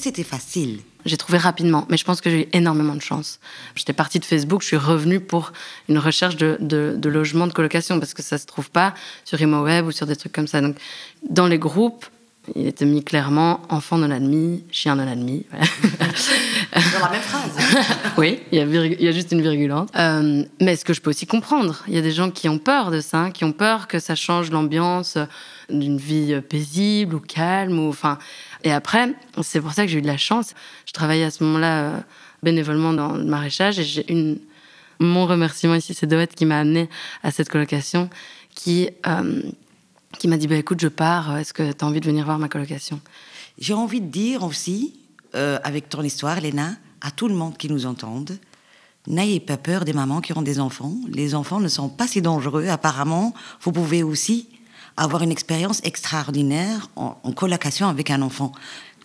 C'était 0.03 0.23
facile 0.23 0.81
J'ai 1.05 1.15
trouvé 1.15 1.37
rapidement, 1.37 1.85
mais 1.89 1.95
je 1.95 2.03
pense 2.03 2.19
que 2.19 2.29
j'ai 2.29 2.41
eu 2.41 2.47
énormément 2.51 2.93
de 2.93 3.01
chance. 3.01 3.39
J'étais 3.73 3.93
partie 3.93 4.19
de 4.19 4.25
Facebook, 4.25 4.61
je 4.61 4.67
suis 4.67 4.77
revenue 4.77 5.21
pour 5.21 5.53
une 5.87 5.97
recherche 5.97 6.35
de, 6.35 6.57
de, 6.59 7.09
logement 7.09 7.47
de 7.47 7.53
colocation, 7.53 7.99
parce 7.99 8.13
que 8.13 8.21
ça 8.21 8.37
se 8.37 8.45
trouve 8.45 8.69
pas 8.69 8.93
sur 9.23 9.41
ImoWeb 9.41 9.85
ou 9.85 9.91
sur 9.91 10.05
des 10.05 10.17
trucs 10.17 10.33
comme 10.33 10.47
ça. 10.47 10.59
Donc, 10.59 10.75
dans 11.29 11.47
les 11.47 11.57
groupes, 11.57 12.05
il 12.55 12.67
était 12.67 12.83
mis 12.85 13.01
clairement 13.01 13.61
enfant 13.69 13.97
non 13.97 14.11
admis, 14.11 14.65
chien 14.69 14.95
non 14.95 15.07
admis. 15.07 15.45
Dans 15.53 16.99
la 16.99 17.11
même 17.11 17.21
phrase. 17.21 17.55
oui, 18.17 18.41
il 18.51 18.57
y, 18.57 18.61
a 18.61 18.65
il 18.65 19.01
y, 19.01 19.07
a 19.07 19.11
juste 19.11 19.31
une 19.31 19.41
virgulante. 19.41 19.89
Euh, 19.95 20.43
mais 20.59 20.75
ce 20.75 20.83
que 20.83 20.93
je 20.93 20.99
peux 20.99 21.11
aussi 21.11 21.25
comprendre, 21.25 21.83
il 21.87 21.93
y 21.93 21.97
a 21.97 22.01
des 22.01 22.11
gens 22.11 22.29
qui 22.31 22.49
ont 22.49 22.57
peur 22.57 22.91
de 22.91 22.99
ça, 22.99 23.29
qui 23.31 23.45
ont 23.45 23.53
peur 23.53 23.87
que 23.87 23.99
ça 23.99 24.15
change 24.15 24.51
l'ambiance 24.51 25.17
d'une 25.69 25.97
vie 25.97 26.41
paisible 26.41 27.15
ou 27.15 27.19
calme. 27.19 27.79
Ou, 27.79 27.89
enfin, 27.89 28.17
et 28.63 28.71
après, 28.71 29.13
c'est 29.41 29.61
pour 29.61 29.73
ça 29.73 29.83
que 29.83 29.91
j'ai 29.91 29.99
eu 29.99 30.01
de 30.01 30.07
la 30.07 30.17
chance. 30.17 30.53
Je 30.85 30.93
travaillais 30.93 31.25
à 31.25 31.31
ce 31.31 31.43
moment-là 31.43 31.83
euh, 31.83 31.99
bénévolement 32.41 32.93
dans 32.93 33.13
le 33.13 33.23
maraîchage 33.23 33.79
et. 33.79 34.37
Mon 34.99 35.25
remerciement 35.25 35.75
ici, 35.75 35.93
c'est 35.93 36.07
Doët 36.07 36.33
qui 36.33 36.45
m'a 36.45 36.59
amené 36.59 36.89
à 37.23 37.31
cette 37.31 37.49
colocation, 37.49 38.09
qui, 38.55 38.89
euh, 39.07 39.41
qui 40.17 40.27
m'a 40.27 40.37
dit 40.37 40.47
bah, 40.47 40.55
écoute, 40.55 40.79
je 40.79 40.87
pars, 40.87 41.37
est-ce 41.37 41.53
que 41.53 41.71
tu 41.71 41.83
as 41.83 41.87
envie 41.87 41.99
de 41.99 42.05
venir 42.05 42.25
voir 42.25 42.39
ma 42.39 42.47
colocation? 42.47 43.01
J'ai 43.57 43.73
envie 43.73 44.01
de 44.01 44.07
dire 44.07 44.43
aussi, 44.43 44.93
euh, 45.35 45.59
avec 45.63 45.89
ton 45.89 46.03
histoire, 46.03 46.39
Léna, 46.39 46.75
à 47.01 47.11
tout 47.11 47.27
le 47.27 47.35
monde 47.35 47.57
qui 47.57 47.69
nous 47.69 47.85
entende, 47.85 48.37
n'ayez 49.07 49.39
pas 49.39 49.57
peur 49.57 49.83
des 49.83 49.93
mamans 49.93 50.21
qui 50.21 50.35
ont 50.37 50.41
des 50.41 50.59
enfants. 50.59 50.95
Les 51.09 51.35
enfants 51.35 51.59
ne 51.59 51.67
sont 51.67 51.89
pas 51.89 52.07
si 52.07 52.21
dangereux. 52.21 52.67
Apparemment, 52.67 53.33
vous 53.61 53.71
pouvez 53.71 54.03
aussi 54.03 54.47
avoir 54.97 55.23
une 55.23 55.31
expérience 55.31 55.81
extraordinaire 55.83 56.89
en, 56.95 57.13
colocation 57.33 57.87
avec 57.87 58.09
un 58.09 58.21
enfant. 58.21 58.51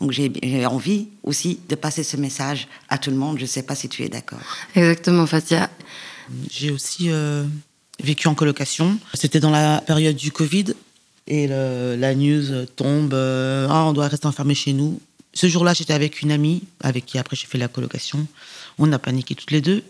Donc 0.01 0.13
j'ai 0.13 0.67
envie 0.67 1.09
aussi 1.25 1.59
de 1.69 1.75
passer 1.75 2.05
ce 2.05 2.17
message 2.17 2.69
à 2.89 2.99
tout 2.99 3.11
le 3.11 3.17
monde. 3.17 3.39
Je 3.39 3.43
ne 3.43 3.49
sais 3.49 3.63
pas 3.63 3.75
si 3.75 3.89
tu 3.89 4.05
es 4.05 4.09
d'accord. 4.09 4.39
Exactement, 4.75 5.27
Fatia. 5.27 5.71
J'ai 6.51 6.71
aussi 6.71 7.11
euh, 7.11 7.45
vécu 8.03 8.29
en 8.29 8.35
colocation. 8.35 8.99
C'était 9.15 9.41
dans 9.41 9.51
la 9.51 9.81
période 9.81 10.17
du 10.17 10.31
Covid 10.31 10.75
et 11.27 11.47
la 11.47 12.15
news 12.15 12.67
tombe. 12.77 13.15
Euh, 13.15 13.67
ah, 13.71 13.85
on 13.87 13.93
doit 13.93 14.09
rester 14.09 14.27
enfermé 14.27 14.55
chez 14.55 14.73
nous. 14.73 15.01
Ce 15.35 15.47
jour-là, 15.47 15.75
j'étais 15.75 15.93
avec 15.93 16.23
une 16.23 16.33
amie 16.33 16.63
avec 16.81 17.07
qui 17.07 17.19
après 17.19 17.37
j'ai 17.37 17.47
fait 17.47 17.59
la 17.59 17.69
colocation. 17.69 18.27
On 18.79 18.93
a 18.93 18.99
paniqué 18.99 19.35
toutes 19.35 19.51
les 19.51 19.61
deux 19.61 19.83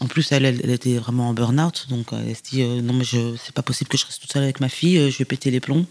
en 0.00 0.06
plus, 0.06 0.32
elle, 0.32 0.70
était 0.70 0.96
vraiment 0.96 1.28
en 1.28 1.34
burn-out, 1.34 1.86
donc 1.88 2.12
euh, 2.12 2.22
elle 2.26 2.36
se 2.36 2.42
dit 2.42 2.62
euh, 2.62 2.80
non 2.80 2.92
mais 2.92 3.04
c'est 3.04 3.54
pas 3.54 3.62
possible 3.62 3.88
que 3.88 3.96
je 3.96 4.04
reste 4.06 4.20
toute 4.20 4.32
seule 4.32 4.42
avec 4.42 4.60
ma 4.60 4.68
fille, 4.68 4.98
euh, 4.98 5.10
je 5.10 5.18
vais 5.18 5.24
péter 5.24 5.50
les 5.50 5.60
plombs. 5.60 5.86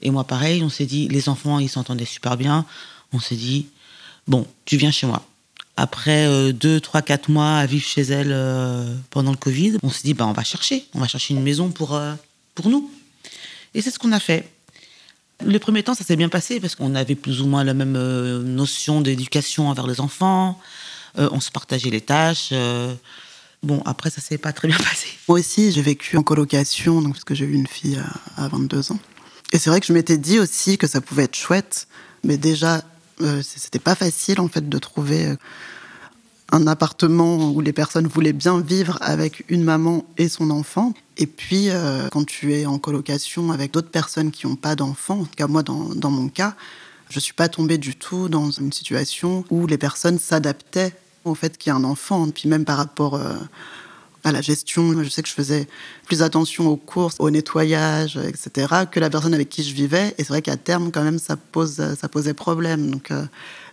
Et 0.00 0.10
moi 0.10 0.24
pareil, 0.24 0.62
on 0.62 0.68
s'est 0.68 0.86
dit, 0.86 1.08
les 1.08 1.28
enfants 1.28 1.58
ils 1.58 1.68
s'entendaient 1.68 2.04
super 2.04 2.36
bien, 2.36 2.64
on 3.12 3.20
s'est 3.20 3.36
dit 3.36 3.66
bon, 4.26 4.46
tu 4.64 4.76
viens 4.76 4.90
chez 4.90 5.06
moi. 5.06 5.26
Après 5.76 6.52
deux, 6.52 6.80
trois, 6.80 7.00
quatre 7.00 7.30
mois 7.30 7.56
à 7.56 7.66
vivre 7.66 7.84
chez 7.84 8.02
elle 8.02 8.36
pendant 9.08 9.30
le 9.30 9.38
Covid, 9.38 9.78
on 9.82 9.88
s'est 9.90 10.02
dit 10.04 10.12
bah 10.12 10.26
on 10.26 10.32
va 10.32 10.44
chercher, 10.44 10.84
on 10.94 11.00
va 11.00 11.08
chercher 11.08 11.32
une 11.34 11.42
maison 11.42 11.70
pour 11.70 11.98
pour 12.54 12.68
nous. 12.68 12.90
Et 13.74 13.80
c'est 13.80 13.90
ce 13.90 13.98
qu'on 13.98 14.12
a 14.12 14.20
fait. 14.20 14.50
Le 15.44 15.58
premier 15.58 15.82
temps, 15.82 15.94
ça 15.94 16.04
s'est 16.04 16.16
bien 16.16 16.28
passé 16.28 16.60
parce 16.60 16.74
qu'on 16.74 16.94
avait 16.94 17.14
plus 17.14 17.40
ou 17.40 17.46
moins 17.46 17.64
la 17.64 17.72
même 17.72 17.96
notion 18.42 19.00
d'éducation 19.00 19.70
envers 19.70 19.86
les 19.86 20.00
enfants. 20.00 20.60
Euh, 21.18 21.28
on 21.32 21.40
se 21.40 21.50
partageait 21.50 21.90
les 21.90 22.00
tâches. 22.00 22.50
Euh. 22.52 22.94
Bon, 23.62 23.82
après, 23.84 24.10
ça 24.10 24.20
s'est 24.20 24.38
pas 24.38 24.52
très 24.52 24.68
bien 24.68 24.76
passé. 24.78 25.08
Moi 25.28 25.38
aussi, 25.38 25.72
j'ai 25.72 25.82
vécu 25.82 26.16
en 26.16 26.22
colocation, 26.22 27.00
donc, 27.02 27.14
parce 27.14 27.24
que 27.24 27.34
j'ai 27.34 27.44
eu 27.44 27.54
une 27.54 27.66
fille 27.66 28.00
à, 28.36 28.48
22 28.48 28.92
ans. 28.92 28.98
Et 29.52 29.58
c'est 29.58 29.70
vrai 29.70 29.80
que 29.80 29.86
je 29.86 29.92
m'étais 29.92 30.18
dit 30.18 30.38
aussi 30.38 30.78
que 30.78 30.86
ça 30.86 31.00
pouvait 31.00 31.24
être 31.24 31.36
chouette, 31.36 31.86
mais 32.24 32.36
déjà, 32.36 32.82
euh, 33.20 33.42
c'était 33.42 33.78
pas 33.78 33.94
facile, 33.94 34.40
en 34.40 34.48
fait, 34.48 34.68
de 34.68 34.78
trouver 34.78 35.34
un 36.50 36.66
appartement 36.66 37.50
où 37.52 37.60
les 37.60 37.72
personnes 37.72 38.06
voulaient 38.06 38.32
bien 38.32 38.60
vivre 38.60 38.98
avec 39.00 39.44
une 39.48 39.64
maman 39.64 40.04
et 40.18 40.28
son 40.28 40.50
enfant. 40.50 40.92
Et 41.16 41.26
puis, 41.26 41.68
quand 42.10 42.26
tu 42.26 42.54
es 42.54 42.66
en 42.66 42.78
colocation 42.78 43.52
avec 43.52 43.72
d'autres 43.72 43.90
personnes 43.90 44.30
qui 44.30 44.46
n'ont 44.46 44.56
pas 44.56 44.76
d'enfants, 44.76 45.20
en 45.20 45.24
tout 45.24 45.34
cas 45.34 45.46
moi 45.46 45.62
dans 45.62 46.10
mon 46.10 46.28
cas, 46.28 46.54
je 47.12 47.18
ne 47.18 47.20
suis 47.20 47.34
pas 47.34 47.50
tombée 47.50 47.76
du 47.76 47.94
tout 47.94 48.30
dans 48.30 48.50
une 48.50 48.72
situation 48.72 49.44
où 49.50 49.66
les 49.66 49.76
personnes 49.76 50.18
s'adaptaient 50.18 50.94
au 51.26 51.34
fait 51.34 51.58
qu'il 51.58 51.70
y 51.70 51.72
a 51.74 51.76
un 51.76 51.84
enfant. 51.84 52.30
Puis 52.30 52.48
même 52.48 52.64
par 52.64 52.78
rapport 52.78 53.16
euh, 53.16 53.34
à 54.24 54.32
la 54.32 54.40
gestion, 54.40 55.02
je 55.02 55.10
sais 55.10 55.22
que 55.22 55.28
je 55.28 55.34
faisais 55.34 55.68
plus 56.06 56.22
attention 56.22 56.68
aux 56.68 56.78
courses, 56.78 57.16
au 57.18 57.28
nettoyage, 57.28 58.16
etc., 58.16 58.86
que 58.90 58.98
la 58.98 59.10
personne 59.10 59.34
avec 59.34 59.50
qui 59.50 59.62
je 59.62 59.74
vivais. 59.74 60.14
Et 60.16 60.24
c'est 60.24 60.30
vrai 60.30 60.40
qu'à 60.40 60.56
terme, 60.56 60.90
quand 60.90 61.02
même, 61.02 61.18
ça, 61.18 61.36
pose, 61.36 61.82
ça 62.00 62.08
posait 62.08 62.32
problème. 62.32 62.90
Donc, 62.90 63.10
euh, 63.10 63.26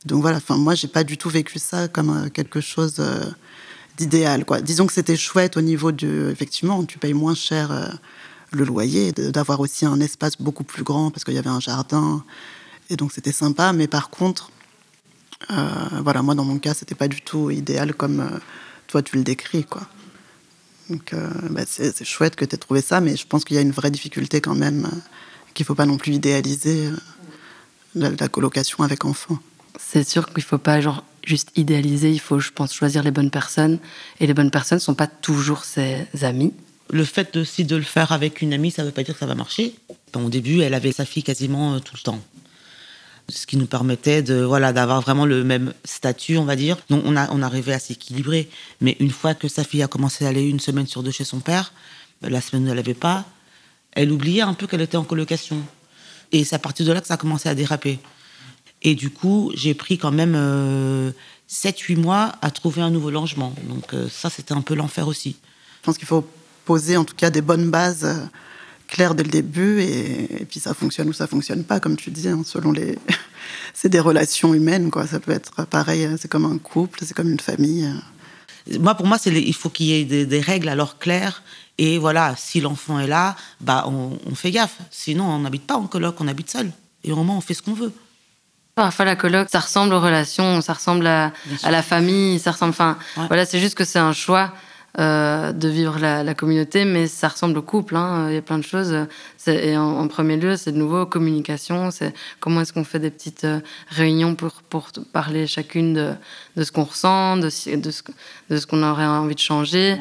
donc 0.06 0.22
voilà, 0.22 0.38
enfin, 0.38 0.58
moi, 0.58 0.76
j'ai 0.76 0.90
pas 0.90 1.06
du 1.06 1.18
tout 1.18 1.30
vécu 1.30 1.60
ça 1.60 1.88
comme 1.88 2.10
euh, 2.10 2.30
quelque 2.30 2.60
chose 2.60 3.02
d'idéal. 3.98 4.44
Quoi. 4.44 4.60
Disons 4.60 4.86
que 4.86 4.94
c'était 4.94 5.16
chouette 5.16 5.56
au 5.56 5.62
niveau 5.62 5.94
du... 5.94 6.28
Effectivement, 6.30 6.84
tu 6.84 6.98
payes 6.98 7.14
moins 7.14 7.36
cher 7.36 7.98
le 8.52 8.66
loyer, 8.66 9.14
d'avoir 9.14 9.62
aussi 9.62 9.86
un 9.86 10.02
espace 10.02 10.42
beaucoup 10.42 10.66
plus 10.66 10.84
grand 10.84 11.10
parce 11.10 11.24
qu'il 11.24 11.36
y 11.36 11.38
avait 11.38 11.50
un 11.50 11.62
jardin. 11.62 12.22
Et 12.90 12.96
donc 12.96 13.12
c'était 13.12 13.32
sympa, 13.32 13.72
mais 13.72 13.88
par 13.88 14.10
contre, 14.10 14.52
euh, 15.52 15.56
voilà, 16.04 16.22
moi 16.22 16.36
dans 16.36 16.44
mon 16.44 16.58
cas, 16.58 16.74
c'était 16.74 16.96
pas 16.96 17.08
du 17.08 17.22
tout 17.22 17.52
idéal 17.52 17.94
comme 17.94 18.20
euh, 18.20 18.40
toi 18.88 19.02
tu 19.02 19.16
le 19.16 19.24
décris, 19.24 19.64
quoi. 19.64 19.82
Donc 20.90 21.14
euh, 21.14 21.30
bah, 21.52 21.62
c'est 21.68 22.04
chouette 22.04 22.36
que 22.36 22.46
tu 22.46 22.56
aies 22.56 22.58
trouvé 22.58 22.82
ça, 22.82 23.00
mais 23.00 23.16
je 23.16 23.28
pense 23.28 23.46
qu'il 23.46 23.56
y 23.56 23.60
a 23.60 23.62
une 23.62 23.72
vraie 23.72 23.92
difficulté 23.92 24.42
quand 24.42 24.56
même, 24.56 24.90
qu'il 25.54 25.66
faut 25.66 25.76
pas 25.76 25.86
non 25.86 25.98
plus 25.98 26.14
idéaliser 26.14 26.90
la, 27.94 28.28
colocation 28.28 28.84
avec 28.84 29.06
enfants. 29.06 29.38
C'est 29.80 30.08
sûr 30.08 30.34
qu'il 30.34 30.44
faut 30.44 30.58
pas 30.58 30.82
genre 30.82 31.04
juste 31.24 31.52
idéaliser, 31.56 32.12
il 32.12 32.20
faut, 32.20 32.40
je 32.40 32.50
pense, 32.50 32.74
choisir 32.74 33.04
les 33.04 33.12
bonnes 33.12 33.30
personnes. 33.30 33.78
Et 34.20 34.26
les 34.26 34.34
bonnes 34.34 34.50
personnes 34.50 34.78
ne 34.78 34.82
sont 34.82 34.96
pas 34.96 35.06
toujours 35.06 35.64
ses 35.64 36.08
amis. 36.22 36.54
Le 36.90 37.04
fait 37.04 37.38
aussi 37.38 37.66
de 37.66 37.76
le 37.76 37.84
faire 37.84 38.12
avec 38.12 38.42
une 38.42 38.52
amie, 38.52 38.72
ça 38.72 38.82
ne 38.82 38.88
veut 38.88 38.94
pas 38.94 39.04
dire 39.04 39.14
que 39.14 39.20
ça 39.20 39.28
va 39.28 39.36
marcher. 39.36 39.76
Au 40.16 40.30
début, 40.30 40.62
elle 40.62 40.74
avait 40.74 40.92
sa 40.92 41.06
fille 41.06 41.22
quasiment 41.22 41.80
tout 41.80 41.94
le 41.96 42.02
temps 42.02 42.20
ce 43.30 43.46
qui 43.46 43.58
nous 43.58 43.66
permettait 43.66 44.22
de 44.22 44.42
voilà 44.42 44.74
d'avoir 44.74 45.02
vraiment 45.02 45.26
le 45.26 45.44
même 45.44 45.74
statut, 45.86 46.38
on 46.38 46.46
va 46.46 46.56
dire. 46.56 46.78
Donc 46.90 47.04
on 47.06 47.16
a 47.16 47.30
on 47.32 47.42
arrivait 47.42 47.74
à 47.74 47.80
s'équilibrer. 47.80 48.50
Mais 48.82 48.98
une 49.00 49.12
fois 49.12 49.34
que 49.34 49.48
sa 49.48 49.64
fille 49.64 49.84
a 49.84 49.88
commencé 49.88 50.26
à 50.26 50.30
aller 50.30 50.44
une 50.44 50.60
semaine 50.60 50.88
sur 50.88 51.04
deux 51.04 51.12
chez 51.12 51.24
son 51.24 51.40
père, 51.40 51.74
la 52.22 52.42
semaine 52.42 52.66
où 52.66 52.70
elle 52.70 52.76
n'avait 52.76 52.94
pas, 52.94 53.26
elle 53.94 54.12
oubliait 54.12 54.42
un 54.42 54.54
peu 54.54 54.68
qu'elle 54.68 54.82
était 54.82 54.98
en 54.98 55.04
colocation. 55.04 55.58
Et 56.32 56.44
c'est 56.44 56.56
à 56.56 56.60
partir 56.60 56.86
de 56.86 56.92
là 56.92 57.02
que 57.02 57.08
ça 57.08 57.16
a 57.16 57.18
commencé 57.18 57.50
à 57.50 57.56
déraper. 57.56 58.00
Et 58.82 58.96
du 58.96 59.10
coup, 59.10 59.52
j'ai 59.56 59.74
pris 59.74 59.98
quand 59.98 60.12
même 60.12 60.34
7-8 61.50 61.98
euh, 61.98 62.02
mois 62.02 62.34
à 62.42 62.52
trouver 62.52 62.82
un 62.82 62.90
nouveau 62.90 63.10
logement. 63.10 63.54
Donc 63.64 63.94
euh, 63.94 64.08
ça, 64.10 64.30
c'était 64.30 64.54
un 64.54 64.62
peu 64.62 64.76
l'enfer 64.76 65.08
aussi. 65.08 65.38
Je 65.82 65.86
pense 65.86 65.98
qu'il 65.98 66.08
faut 66.08 66.28
poser 66.66 66.98
en 66.98 67.04
tout 67.04 67.16
cas 67.16 67.30
des 67.30 67.42
bonnes 67.42 67.72
bases 67.72 68.06
euh, 68.06 68.26
clair 68.90 69.16
dès 69.16 69.24
le 69.24 69.30
début 69.30 69.82
et, 69.82 70.46
puis 70.50 70.60
ça 70.60 70.74
fonctionne 70.74 71.10
ou 71.10 71.14
ça 71.14 71.28
fonctionne 71.28 71.64
pas, 71.64 71.80
comme 71.80 71.96
tu 71.96 72.12
dis, 72.12 72.28
hein, 72.28 72.42
selon 72.46 72.72
les. 72.72 72.98
c'est 73.74 73.90
des 73.90 74.00
relations 74.00 74.54
humaines, 74.54 74.92
quoi. 74.92 75.08
Ça 75.08 75.20
peut 75.20 75.32
être 75.32 75.66
pareil, 75.66 76.06
hein, 76.06 76.16
c'est 76.20 76.28
comme 76.28 76.46
un 76.46 76.58
couple, 76.58 77.00
c'est 77.04 77.14
comme 77.14 77.32
une 77.32 77.40
famille. 77.40 77.90
Moi, 78.80 78.96
pour 78.96 79.08
moi, 79.08 79.18
c'est 79.18 79.32
il 79.32 79.56
faut 79.56 79.70
qu'il 79.70 79.88
y 79.88 79.94
ait 79.94 80.26
des, 80.26 80.42
règles 80.42 80.70
alors 80.70 80.98
claires. 80.98 81.44
Et 81.78 81.98
voilà, 81.98 82.36
si 82.38 82.60
l'enfant 82.60 83.00
est 83.00 83.08
là, 83.08 83.38
bah 83.62 83.86
on, 83.88 84.36
fait 84.36 84.52
gaffe. 84.52 84.78
Sinon, 84.92 85.24
on 85.24 85.40
n'habite 85.40 85.66
pas 85.66 85.76
en 85.76 85.88
coloc, 85.88 86.20
on 86.20 86.28
habite 86.28 86.50
seul. 86.50 86.72
Et 87.06 87.12
au 87.14 87.16
moment, 87.16 87.38
on 87.38 87.42
fait 87.42 87.54
ce 87.54 87.62
qu'on 87.62 87.74
veut. 87.74 87.94
Parfois, 88.76 89.06
la 89.06 89.16
coloc, 89.16 89.48
ça 89.50 89.60
ressemble 89.60 89.94
aux 89.94 90.02
relations, 90.02 90.62
ça 90.62 90.74
ressemble 90.74 91.08
à, 91.08 91.32
la 91.64 91.82
famille, 91.82 92.38
ça 92.40 92.52
ressemble. 92.52 92.72
Enfin, 92.72 92.98
voilà, 93.28 93.46
c'est 93.46 93.60
juste 93.60 93.76
que 93.76 93.86
c'est 93.86 94.00
un 94.00 94.12
choix 94.12 94.54
euh, 94.98 95.52
de 95.52 95.68
vivre 95.68 96.00
la, 96.00 96.34
communauté, 96.34 96.84
mais 96.84 97.08
ça 97.08 97.28
ressemble 97.28 97.58
au 97.60 97.62
couple. 97.62 97.96
Hein. 97.96 98.28
Il 98.30 98.34
y 98.34 98.38
a 98.38 98.42
plein 98.42 98.58
de 98.58 98.64
choses. 98.64 98.96
Et 99.46 99.78
en, 99.78 100.08
premier 100.08 100.36
lieu, 100.36 100.58
c'est 100.58 100.72
de 100.72 100.78
nouveau 100.78 101.06
communication. 101.06 101.92
C'est 101.92 102.14
comment 102.40 102.62
est-ce 102.62 102.74
qu'on 102.74 102.84
fait 102.84 103.00
des 103.00 103.12
petites 103.12 103.44
euh, 103.44 103.60
réunions 103.90 104.34
pour, 104.36 104.64
pour 104.70 104.90
parler 105.14 105.46
chacune 105.46 105.94
de, 105.94 106.14
de 106.56 106.64
ce 106.64 106.72
qu'on 106.72 106.86
ressent, 106.86 107.38
de, 107.38 107.44
de 107.76 107.92
ce, 107.92 108.04
de 108.50 108.58
ce 108.58 108.66
qu'on 108.66 108.82
aurait 108.84 109.06
envie 109.06 109.36
de 109.36 109.40
changer. 109.40 109.98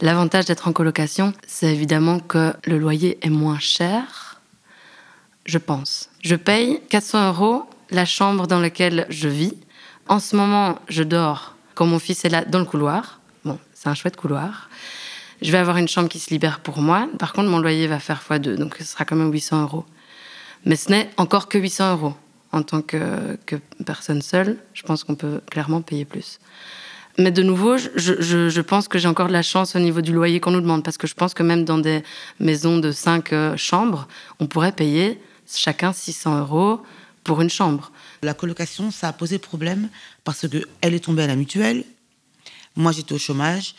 L'avantage 0.00 0.44
d'être 0.44 0.68
en 0.68 0.72
colocation, 0.72 1.32
c'est 1.46 1.72
évidemment 1.72 2.20
que 2.20 2.52
le 2.66 2.78
loyer 2.78 3.18
est 3.22 3.30
moins 3.30 3.58
cher, 3.58 4.40
je 5.44 5.58
pense. 5.58 6.10
Je 6.22 6.36
paye 6.36 6.80
400 6.90 7.28
euros 7.28 7.64
la 7.90 8.04
chambre 8.04 8.46
dans 8.46 8.60
laquelle 8.60 9.06
je 9.08 9.28
vis. 9.28 9.54
En 10.08 10.20
ce 10.20 10.36
moment, 10.36 10.78
je 10.88 11.02
dors 11.02 11.56
quand 11.78 11.86
mon 11.86 12.00
fils 12.00 12.24
est 12.24 12.28
là 12.28 12.44
dans 12.44 12.58
le 12.58 12.64
couloir. 12.64 13.20
Bon, 13.44 13.56
c'est 13.72 13.88
un 13.88 13.94
chouette 13.94 14.16
couloir. 14.16 14.68
Je 15.40 15.52
vais 15.52 15.58
avoir 15.58 15.76
une 15.76 15.86
chambre 15.86 16.08
qui 16.08 16.18
se 16.18 16.30
libère 16.30 16.58
pour 16.58 16.78
moi. 16.78 17.08
Par 17.20 17.32
contre, 17.32 17.48
mon 17.48 17.60
loyer 17.60 17.86
va 17.86 18.00
faire 18.00 18.20
x2, 18.28 18.56
donc 18.56 18.74
ce 18.80 18.84
sera 18.84 19.04
quand 19.04 19.14
même 19.14 19.32
800 19.32 19.62
euros. 19.62 19.84
Mais 20.64 20.74
ce 20.74 20.90
n'est 20.90 21.08
encore 21.18 21.46
que 21.46 21.56
800 21.56 21.92
euros. 21.92 22.14
En 22.50 22.62
tant 22.62 22.82
que, 22.82 23.38
personne 23.86 24.22
seule, 24.22 24.56
je 24.74 24.82
pense 24.82 25.04
qu'on 25.04 25.14
peut 25.14 25.40
clairement 25.48 25.80
payer 25.80 26.04
plus. 26.04 26.40
Mais 27.16 27.30
de 27.30 27.44
nouveau, 27.44 27.76
je 27.76 28.60
pense 28.60 28.88
que 28.88 28.98
j'ai 28.98 29.06
encore 29.06 29.28
de 29.28 29.32
la 29.32 29.42
chance 29.42 29.76
au 29.76 29.78
niveau 29.78 30.00
du 30.00 30.12
loyer 30.12 30.40
qu'on 30.40 30.50
nous 30.50 30.60
demande, 30.60 30.82
parce 30.82 30.98
que 30.98 31.06
je 31.06 31.14
pense 31.14 31.32
que 31.32 31.44
même 31.44 31.64
dans 31.64 31.78
des 31.78 32.02
maisons 32.40 32.78
de 32.78 32.90
5 32.90 33.32
euh, 33.32 33.56
chambres, 33.56 34.08
on 34.40 34.46
pourrait 34.48 34.72
payer 34.72 35.20
chacun 35.46 35.92
600 35.92 36.40
euros 36.40 36.80
pour 37.28 37.42
une 37.42 37.50
chambre. 37.50 37.92
La 38.22 38.32
colocation, 38.32 38.90
ça 38.90 39.08
a 39.08 39.12
posé 39.12 39.38
problème 39.38 39.90
parce 40.24 40.48
qu'elle 40.48 40.94
est 40.94 41.04
tombée 41.04 41.24
à 41.24 41.26
la 41.26 41.36
mutuelle, 41.36 41.84
moi 42.74 42.90
j'étais 42.90 43.12
au 43.12 43.18
chômage, 43.18 43.74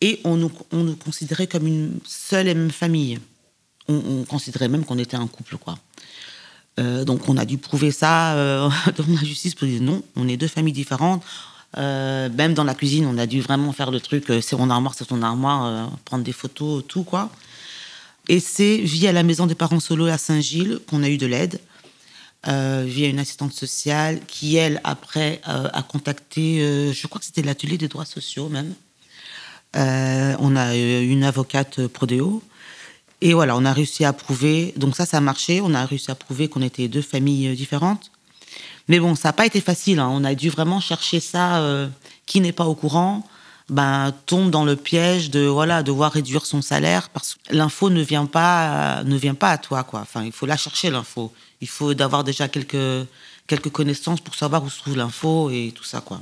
et 0.00 0.18
on 0.24 0.36
nous, 0.36 0.50
on 0.72 0.82
nous, 0.82 0.96
considérait 0.96 1.46
comme 1.46 1.66
une 1.66 1.98
seule 2.06 2.48
et 2.48 2.54
même 2.54 2.70
famille. 2.70 3.20
On, 3.86 4.24
considérait 4.24 4.68
même 4.68 4.86
qu'on 4.86 4.96
était 4.98 5.16
un 5.16 5.26
couple, 5.26 5.58
quoi. 5.58 5.78
Euh, 6.80 7.04
donc 7.04 7.28
on 7.28 7.36
a 7.36 7.44
dû 7.44 7.58
prouver 7.58 7.90
ça 7.90 8.34
euh, 8.34 8.70
devant 8.96 9.12
la 9.12 9.24
justice 9.24 9.54
pour 9.54 9.68
dire 9.68 9.82
non, 9.82 10.02
on 10.16 10.26
est 10.26 10.38
deux 10.38 10.48
familles 10.48 10.72
différentes. 10.72 11.22
Euh, 11.76 12.30
même 12.30 12.54
dans 12.54 12.64
la 12.64 12.74
cuisine, 12.74 13.04
on 13.04 13.18
a 13.18 13.26
dû 13.26 13.42
vraiment 13.42 13.72
faire 13.72 13.90
le 13.90 14.00
truc, 14.00 14.24
c'est 14.40 14.56
mon 14.56 14.70
armoire, 14.70 14.94
c'est 14.96 15.04
ton 15.04 15.20
armoire, 15.20 15.90
prendre 16.06 16.24
des 16.24 16.32
photos, 16.32 16.82
tout 16.88 17.04
quoi. 17.04 17.30
Et 18.28 18.40
c'est 18.40 18.78
via 18.78 19.12
la 19.12 19.22
maison 19.22 19.46
des 19.46 19.54
parents 19.54 19.80
solo 19.80 20.06
à 20.06 20.16
Saint-Gilles 20.16 20.78
qu'on 20.86 21.02
a 21.02 21.10
eu 21.10 21.18
de 21.18 21.26
l'aide. 21.26 21.60
Euh, 22.48 22.84
via 22.86 23.08
une 23.08 23.18
assistante 23.18 23.52
sociale 23.52 24.20
qui, 24.28 24.54
elle, 24.54 24.80
après, 24.84 25.40
euh, 25.48 25.68
a 25.72 25.82
contacté, 25.82 26.60
euh, 26.60 26.92
je 26.92 27.06
crois 27.08 27.18
que 27.18 27.24
c'était 27.24 27.42
l'atelier 27.42 27.76
des 27.76 27.88
droits 27.88 28.04
sociaux 28.04 28.48
même. 28.48 28.72
on 29.74 30.54
a 30.54 30.76
une 30.76 31.24
avocate 31.24 31.88
Prodéo. 31.88 32.42
Et 33.20 33.34
voilà, 33.34 33.56
on 33.56 33.64
a 33.64 33.72
réussi 33.72 34.04
à 34.04 34.12
prouver, 34.12 34.74
donc 34.76 34.94
ça, 34.94 35.06
ça 35.06 35.16
a 35.16 35.20
marché, 35.20 35.60
on 35.60 35.74
a 35.74 35.84
réussi 35.86 36.10
à 36.10 36.14
prouver 36.14 36.48
qu'on 36.48 36.62
était 36.62 36.86
deux 36.86 37.02
familles 37.02 37.56
différentes. 37.56 38.12
Mais 38.88 39.00
bon, 39.00 39.14
ça 39.16 39.28
n'a 39.28 39.32
pas 39.32 39.46
été 39.46 39.60
facile, 39.60 39.98
hein. 39.98 40.08
on 40.12 40.22
a 40.22 40.34
dû 40.34 40.50
vraiment 40.50 40.80
chercher 40.80 41.18
ça, 41.18 41.88
qui 42.26 42.40
n'est 42.40 42.52
pas 42.52 42.66
au 42.66 42.74
courant, 42.74 43.26
ben, 43.68 44.12
tombe 44.26 44.50
dans 44.50 44.64
le 44.64 44.76
piège 44.76 45.30
de 45.30 45.46
voilà 45.46 45.82
devoir 45.82 46.12
réduire 46.12 46.46
son 46.46 46.62
salaire 46.62 47.08
parce 47.08 47.34
que 47.34 47.54
l'info 47.54 47.90
ne 47.90 48.02
vient 48.02 48.26
pas 48.26 49.02
ne 49.02 49.16
vient 49.16 49.34
pas 49.34 49.50
à 49.50 49.58
toi 49.58 49.82
quoi. 49.82 50.00
Enfin, 50.00 50.22
il 50.22 50.30
faut 50.30 50.46
la 50.46 50.56
chercher 50.56 50.90
l'info. 50.90 51.32
Il 51.60 51.68
faut 51.68 51.94
d'avoir 51.94 52.24
déjà 52.24 52.48
quelques 52.48 53.06
quelques 53.46 53.70
connaissances 53.70 54.20
pour 54.20 54.34
savoir 54.34 54.64
où 54.64 54.68
se 54.68 54.78
trouve 54.78 54.96
l'info 54.96 55.50
et 55.50 55.72
tout 55.74 55.84
ça 55.84 56.00
quoi. 56.00 56.20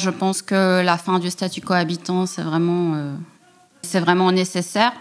Je 0.00 0.10
pense 0.10 0.42
que 0.42 0.82
la 0.82 0.96
fin 0.96 1.18
du 1.18 1.30
statut 1.30 1.60
cohabitant 1.60 2.26
c'est 2.26 2.42
vraiment 2.42 2.94
euh, 2.94 3.14
vraiment 3.94 4.30
nécessaire. 4.32 4.92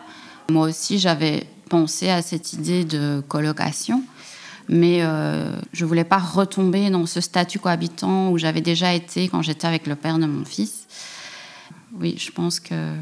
Moi 0.49 0.67
aussi 0.67 0.99
j'avais 0.99 1.47
pensé 1.69 2.09
à 2.09 2.21
cette 2.21 2.53
idée 2.53 2.85
de 2.85 3.21
colocation 3.27 4.03
mais 4.69 4.99
euh, 5.01 5.55
je 5.71 5.85
voulais 5.85 6.03
pas 6.03 6.17
retomber 6.17 6.89
dans 6.89 7.05
ce 7.05 7.21
statut 7.21 7.59
cohabitant 7.59 8.31
où 8.31 8.37
j'avais 8.37 8.61
déjà 8.61 8.93
été 8.93 9.29
quand 9.29 9.41
j'étais 9.41 9.67
avec 9.67 9.87
le 9.87 9.95
père 9.95 10.19
de 10.19 10.25
mon 10.25 10.43
fils 10.43 10.87
oui, 11.99 12.15
je 12.17 12.31
pense 12.31 12.59
que, 12.59 12.93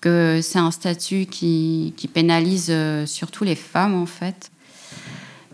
que 0.00 0.40
c'est 0.42 0.58
un 0.58 0.70
statut 0.70 1.26
qui, 1.26 1.94
qui, 1.96 2.08
pénalise 2.08 2.68
euh, 2.70 3.06
surtout 3.06 3.44
les 3.44 3.56
femmes, 3.56 3.94
en 3.94 4.06
fait, 4.06 4.50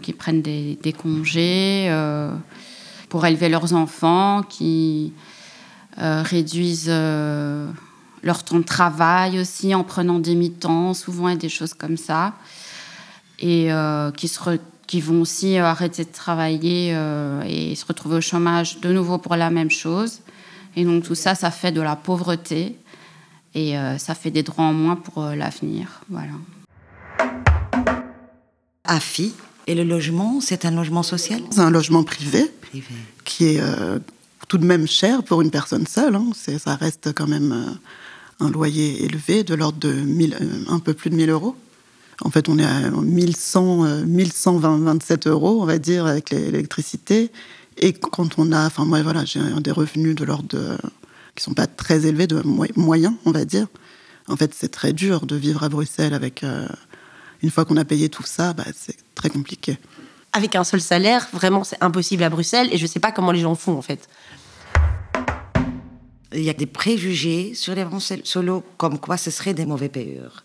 qui 0.01 0.13
prennent 0.13 0.43
des, 0.43 0.95
congés 0.97 1.87
euh, 1.89 2.33
pour 3.09 3.27
élever 3.27 3.49
leurs 3.49 3.73
enfants, 3.73 4.43
qui 4.43 5.13
euh, 5.99 6.23
réduisent 6.23 6.91
leur 8.23 8.45
temps 8.45 8.59
de 8.59 8.65
travail 8.65 9.39
aussi 9.39 9.75
en 9.75 9.85
prenant 9.85 10.19
des 10.19 10.35
mi-temps, 10.35 10.95
souvent 10.95 11.29
et 11.29 11.37
des 11.37 11.49
choses 11.49 11.75
comme 11.75 11.97
ça, 11.97 12.35
et 13.39 13.71
qui, 14.17 15.01
vont 15.01 15.21
aussi 15.21 15.57
arrêter 15.57 16.05
de 16.05 16.13
travailler 16.13 16.91
et 17.47 17.75
se 17.75 17.87
retrouver 17.87 18.17
au 18.17 18.21
chômage 18.21 18.81
de 18.81 18.93
nouveau 18.93 19.19
pour 19.19 19.37
la 19.37 19.51
même 19.51 19.71
chose. 19.71 20.21
Et 20.77 20.85
donc 20.85 21.05
tout 21.05 21.15
ça, 21.15 21.35
ça 21.35 21.51
fait 21.51 21.73
de 21.73 21.81
la 21.81 21.97
pauvreté 21.97 22.77
et 23.55 23.77
euh, 23.77 23.99
ça 23.99 24.15
fait 24.15 24.31
des 24.31 24.43
droits 24.43 24.65
en 24.65 24.73
moins 24.73 24.97
pour 24.97 25.25
euh, 25.25 25.35
l'avenir. 25.35 26.01
Voilà. 26.09 26.33
AFI 28.85 29.35
et 29.71 29.75
le 29.75 29.85
logement, 29.85 30.41
c'est 30.41 30.65
un 30.65 30.73
logement 30.73 31.03
social? 31.03 31.41
C'est 31.51 31.61
un 31.61 31.71
logement 31.71 32.03
privé, 32.03 32.51
qui 33.25 33.45
est 33.45 33.61
euh, 33.61 33.99
tout 34.49 34.59
de 34.59 34.65
même 34.65 34.89
cher 34.89 35.23
pour 35.23 35.43
une 35.43 35.51
personne 35.51 35.87
seule. 35.87 36.17
Hein. 36.17 36.33
Ça 36.35 36.75
reste 36.75 37.13
quand 37.15 37.29
même 37.29 37.79
un 38.41 38.51
loyer 38.51 39.05
élevé 39.05 39.45
de 39.45 39.55
l'ordre 39.55 39.79
de 39.79 39.95
un 40.69 40.81
peu 40.81 40.93
plus 40.93 41.11
de 41.11 41.15
1000 41.15 41.31
euros. 41.31 41.55
En 42.23 42.31
fait, 42.31 42.49
on 42.49 42.59
est 42.59 42.65
à 42.65 42.91
1100, 42.91 44.05
1127 44.07 45.27
euros, 45.29 45.63
on 45.63 45.67
va 45.67 45.79
dire, 45.79 46.07
avec 46.07 46.31
l'électricité. 46.31 47.31
Et 47.79 47.93
quand 47.93 48.39
on 48.39 48.51
a, 48.51 48.67
enfin 48.67 48.85
moi 48.85 49.03
voilà, 49.03 49.25
j'ai 49.25 49.41
des 49.61 49.71
revenus 49.71 50.17
de 50.17 50.25
l'ordre 50.25 50.49
de, 50.49 50.77
qui 51.37 51.45
sont 51.45 51.55
pas 51.55 51.69
très 51.69 52.07
élevés, 52.07 52.27
de 52.27 52.43
moyens, 52.77 53.15
on 53.25 53.31
va 53.31 53.45
dire. 53.45 53.69
En 54.27 54.37
fait, 54.37 54.53
c'est 54.55 54.69
très 54.69 54.93
dur 54.93 55.27
de 55.27 55.37
vivre 55.37 55.63
à 55.63 55.69
Bruxelles 55.69 56.15
avec. 56.15 56.43
Euh, 56.43 56.67
une 57.43 57.51
fois 57.51 57.65
qu'on 57.65 57.77
a 57.77 57.85
payé 57.85 58.09
tout 58.09 58.23
ça, 58.23 58.53
bah, 58.53 58.65
c'est 58.75 58.97
très 59.15 59.31
compliqué. 59.31 59.79
Avec 60.33 60.55
un 60.55 60.65
seul 60.65 60.81
salaire, 60.81 61.29
vraiment, 61.33 61.65
c'est 61.65 61.83
impossible 61.83 62.23
à 62.23 62.29
Bruxelles, 62.29 62.69
et 62.73 62.79
je 62.79 62.87
sais 62.87 63.01
pas 63.01 63.13
comment 63.13 63.33
les 63.33 63.41
gens 63.41 63.55
font 63.55 63.77
en 63.77 63.83
fait. 63.83 64.09
Il 66.33 66.43
y 66.43 66.51
a 66.51 66.55
des 66.55 66.67
préjugés 66.67 67.55
sur 67.55 67.75
les 67.75 67.85
Français 67.85 68.21
solos, 68.25 68.65
comme 68.77 68.99
quoi 68.99 69.17
ce 69.17 69.31
seraient 69.31 69.55
des 69.55 69.67
mauvais 69.67 69.89
payeurs. 69.89 70.45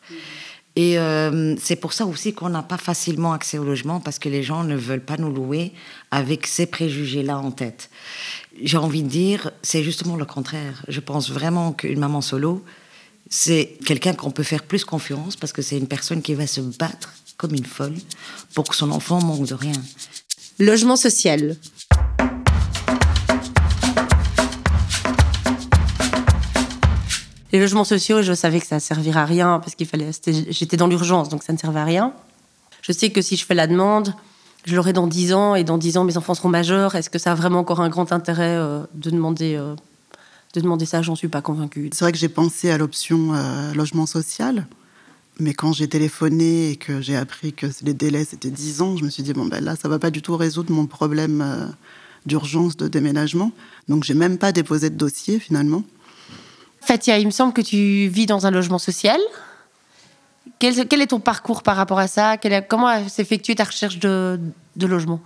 Et 0.76 1.00
euh, 1.00 1.56
c'est 1.58 1.78
pour 1.78 1.94
ça 1.94 2.06
aussi 2.06 2.34
qu'on 2.34 2.50
n'a 2.50 2.64
pas 2.64 2.78
facilement 2.78 3.32
accès 3.32 3.58
au 3.58 3.64
logement 3.64 4.02
parce 4.02 4.20
que 4.20 4.28
les 4.28 4.44
gens 4.44 4.66
ne 4.66 4.76
veulent 4.76 5.04
pas 5.04 5.16
nous 5.16 5.32
louer 5.32 5.72
avec 6.12 6.48
ces 6.48 6.66
préjugés-là 6.66 7.40
en 7.40 7.52
tête. 7.52 7.90
J'ai 8.62 8.78
envie 8.78 9.04
de 9.04 9.08
dire, 9.08 9.52
c'est 9.62 9.84
justement 9.84 10.18
le 10.18 10.26
contraire. 10.26 10.84
Je 10.90 11.00
pense 11.00 11.32
vraiment 11.32 11.72
qu'une 11.72 12.00
maman 12.00 12.20
solo, 12.20 12.64
c'est 13.30 13.78
quelqu'un 13.86 14.14
qu'on 14.14 14.32
peut 14.32 14.44
faire 14.44 14.64
plus 14.64 14.86
confiance 14.86 15.36
parce 15.36 15.54
que 15.54 15.62
c'est 15.62 15.78
une 15.78 15.88
personne 15.88 16.22
qui 16.22 16.34
va 16.34 16.48
se 16.48 16.62
battre 16.62 17.14
comme 17.38 17.54
une 17.54 17.66
folle 17.66 17.96
pour 18.54 18.66
que 18.66 18.76
son 18.76 18.92
enfant 18.92 19.22
manque 19.22 19.48
de 19.48 19.56
rien. 19.56 19.74
Logement 20.60 20.96
social. 20.96 21.58
les 27.56 27.62
logements 27.62 27.86
sociaux, 27.86 28.22
je 28.22 28.34
savais 28.34 28.60
que 28.60 28.68
ça 28.68 28.76
ne 28.76 28.82
servirait 28.82 29.22
à 29.22 29.26
rien 29.26 29.60
parce 29.60 29.76
qu'il 29.76 29.88
fallait. 29.88 30.12
J'étais 30.50 30.76
dans 30.76 30.88
l'urgence, 30.88 31.30
donc 31.30 31.42
ça 31.42 31.54
ne 31.54 31.58
servait 31.58 31.80
à 31.80 31.86
rien. 31.86 32.14
Je 32.82 32.92
sais 32.92 33.12
que 33.12 33.22
si 33.22 33.38
je 33.38 33.46
fais 33.46 33.56
la 33.56 33.66
demande, 33.66 34.14
je 34.66 34.76
l'aurai 34.76 34.92
dans 34.92 35.08
10 35.08 35.34
ans 35.34 35.56
et 35.56 35.64
dans 35.64 35.78
10 35.78 35.98
ans, 35.98 36.04
mes 36.04 36.18
enfants 36.18 36.34
seront 36.34 36.50
majeurs. 36.50 36.96
Est-ce 36.96 37.10
que 37.10 37.18
ça 37.18 37.32
a 37.32 37.36
vraiment 37.36 37.60
encore 37.60 37.80
un 37.80 37.88
grand 37.88 38.12
intérêt 38.12 38.58
euh, 38.58 38.82
de, 38.94 39.10
demander, 39.10 39.56
euh, 39.56 39.74
de 40.60 40.66
demander 40.66 40.86
ça 40.86 41.02
J'en 41.02 41.16
suis 41.16 41.28
pas 41.28 41.42
convaincue. 41.42 41.90
C'est 41.94 42.06
vrai 42.06 42.12
que 42.12 42.18
j'ai 42.18 42.30
pensé 42.30 42.70
à 42.70 42.78
l'option 42.78 43.34
euh, 43.34 43.74
logement 43.74 44.06
social. 44.06 44.68
Mais 45.40 45.54
quand 45.54 45.74
j'ai 45.74 45.90
téléphoné 45.90 46.72
et 46.72 46.76
que 46.78 47.02
j'ai 47.02 47.16
appris 47.16 47.52
que 47.52 47.68
les 47.84 47.94
délais 47.94 48.24
c'était 48.24 48.50
10 48.50 48.82
ans, 48.82 48.96
je 48.98 49.04
me 49.04 49.10
suis 49.10 49.24
dit, 49.24 49.34
bon, 49.34 49.46
ben 49.46 49.64
là, 49.64 49.76
ça 49.76 49.90
va 49.90 50.00
pas 50.00 50.10
du 50.10 50.22
tout 50.22 50.38
résoudre 50.38 50.72
mon 50.72 50.86
problème 50.86 51.74
d'urgence 52.26 52.78
de 52.78 52.88
déménagement. 52.88 53.52
Donc, 53.90 54.04
j'ai 54.04 54.14
même 54.14 54.38
pas 54.38 54.52
déposé 54.52 54.90
de 54.90 54.96
dossier 54.96 55.40
finalement. 55.40 55.84
Fatia, 56.82 57.18
il 57.18 57.26
me 57.26 57.32
semble 57.32 57.52
que 57.52 57.62
tu 57.62 58.08
vis 58.08 58.28
dans 58.28 58.46
un 58.46 58.52
logement 58.52 58.78
social. 58.78 59.20
Quel, 60.60 61.02
est 61.02 61.08
ton 61.08 61.20
parcours 61.20 61.64
par 61.64 61.76
rapport 61.76 62.00
à 62.00 62.08
ça? 62.08 62.38
Comment 62.68 63.08
s'effectue 63.10 63.56
ta 63.56 63.64
recherche 63.64 64.00
de, 64.00 64.40
logement? 64.80 65.20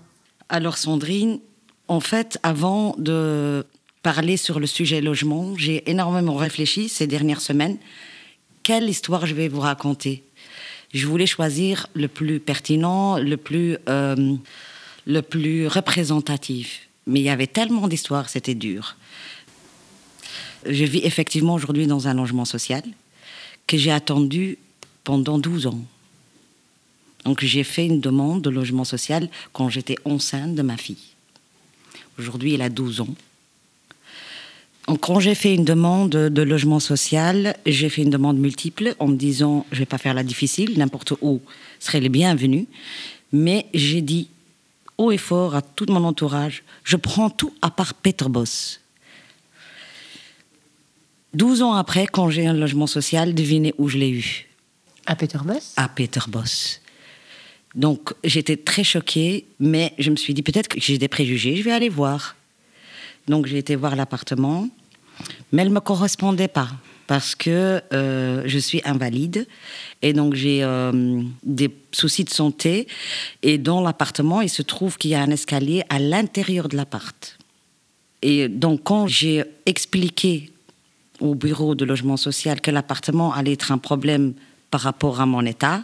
Alors 0.47 0.77
Sandrine, 0.77 1.39
en 1.87 1.99
fait, 1.99 2.39
avant 2.43 2.95
de 2.97 3.65
parler 4.03 4.37
sur 4.37 4.59
le 4.59 4.67
sujet 4.67 5.01
logement, 5.01 5.55
j'ai 5.57 5.89
énormément 5.89 6.35
réfléchi 6.35 6.89
ces 6.89 7.07
dernières 7.07 7.41
semaines. 7.41 7.77
Quelle 8.63 8.89
histoire 8.89 9.25
je 9.25 9.33
vais 9.33 9.47
vous 9.47 9.59
raconter? 9.59 10.23
Je 10.93 11.05
voulais 11.05 11.25
choisir 11.25 11.87
le 11.93 12.07
plus 12.07 12.39
pertinent, 12.39 13.17
le 13.17 13.37
plus, 13.37 13.77
euh, 13.87 14.35
le 15.05 15.21
plus 15.21 15.67
représentatif. 15.67 16.87
Mais 17.05 17.19
il 17.19 17.23
y 17.23 17.29
avait 17.29 17.47
tellement 17.47 17.87
d'histoires, 17.87 18.29
c'était 18.29 18.55
dur. 18.55 18.95
Je 20.65 20.85
vis 20.85 21.01
effectivement 21.03 21.53
aujourd'hui 21.53 21.87
dans 21.87 22.07
un 22.07 22.13
logement 22.13 22.45
social 22.45 22.83
que 23.67 23.77
j'ai 23.77 23.91
attendu 23.91 24.57
pendant 25.03 25.37
12 25.37 25.67
ans. 25.67 25.79
Donc 27.25 27.43
j'ai 27.43 27.63
fait 27.63 27.85
une 27.85 27.99
demande 27.99 28.41
de 28.41 28.49
logement 28.49 28.83
social 28.83 29.29
quand 29.53 29.69
j'étais 29.69 29.97
enceinte 30.05 30.55
de 30.55 30.61
ma 30.61 30.77
fille. 30.77 31.13
Aujourd'hui, 32.17 32.53
elle 32.53 32.61
a 32.61 32.69
12 32.69 33.01
ans. 33.01 33.15
Quand 34.97 35.19
j'ai 35.19 35.35
fait 35.35 35.53
une 35.53 35.65
demande 35.65 36.09
de 36.09 36.41
logement 36.41 36.79
social, 36.79 37.55
j'ai 37.65 37.89
fait 37.89 38.01
une 38.01 38.09
demande 38.09 38.37
multiple 38.37 38.95
en 38.99 39.07
me 39.07 39.15
disant 39.15 39.65
je 39.71 39.75
ne 39.75 39.79
vais 39.79 39.85
pas 39.85 39.97
faire 39.97 40.13
la 40.13 40.23
difficile, 40.23 40.77
n'importe 40.77 41.13
où 41.21 41.41
serait 41.79 41.99
les 41.99 42.09
bienvenus. 42.09 42.65
Mais 43.31 43.67
j'ai 43.73 44.01
dit 44.01 44.29
haut 44.97 45.11
et 45.11 45.17
fort 45.17 45.55
à 45.55 45.61
tout 45.61 45.85
mon 45.89 46.03
entourage 46.03 46.63
je 46.83 46.95
prends 46.97 47.29
tout 47.29 47.53
à 47.61 47.69
part 47.69 47.93
Peter 47.93 48.25
Boss. 48.27 48.81
12 51.35 51.61
ans 51.61 51.73
après, 51.73 52.07
quand 52.07 52.31
j'ai 52.31 52.47
un 52.47 52.53
logement 52.53 52.87
social, 52.87 53.35
devinez 53.35 53.75
où 53.77 53.87
je 53.87 53.99
l'ai 53.99 54.09
eu? 54.09 54.47
À 55.05 55.15
Peter 55.15 55.37
Boss? 55.45 55.73
À 55.77 55.87
Peter 55.87 56.21
Boss. 56.27 56.81
Donc 57.75 58.13
j'étais 58.23 58.57
très 58.57 58.83
choquée, 58.83 59.45
mais 59.59 59.93
je 59.99 60.09
me 60.09 60.15
suis 60.15 60.33
dit 60.33 60.41
peut-être 60.41 60.67
que 60.67 60.79
j'ai 60.81 60.97
des 60.97 61.07
préjugés, 61.07 61.57
je 61.57 61.63
vais 61.63 61.71
aller 61.71 61.89
voir. 61.89 62.35
Donc 63.27 63.45
j'ai 63.45 63.59
été 63.59 63.75
voir 63.75 63.95
l'appartement, 63.95 64.67
mais 65.51 65.61
elle 65.61 65.69
ne 65.69 65.73
me 65.73 65.79
correspondait 65.79 66.47
pas 66.47 66.69
parce 67.07 67.33
que 67.33 67.81
euh, 67.91 68.43
je 68.45 68.59
suis 68.59 68.81
invalide 68.85 69.47
et 70.03 70.13
donc 70.13 70.35
j'ai 70.35 70.63
euh, 70.63 71.23
des 71.43 71.75
soucis 71.91 72.23
de 72.23 72.29
santé. 72.29 72.87
Et 73.41 73.57
dans 73.57 73.81
l'appartement, 73.81 74.41
il 74.41 74.49
se 74.49 74.61
trouve 74.61 74.97
qu'il 74.97 75.11
y 75.11 75.15
a 75.15 75.21
un 75.21 75.31
escalier 75.31 75.83
à 75.89 75.97
l'intérieur 75.97 76.67
de 76.67 76.77
l'appart. 76.77 77.37
Et 78.21 78.47
donc 78.47 78.81
quand 78.83 79.07
j'ai 79.07 79.43
expliqué 79.65 80.51
au 81.19 81.33
bureau 81.33 81.73
de 81.73 81.83
logement 81.83 82.15
social 82.15 82.61
que 82.61 82.69
l'appartement 82.69 83.33
allait 83.33 83.53
être 83.53 83.71
un 83.71 83.79
problème 83.79 84.33
par 84.69 84.81
rapport 84.81 85.19
à 85.19 85.25
mon 85.25 85.45
état, 85.45 85.83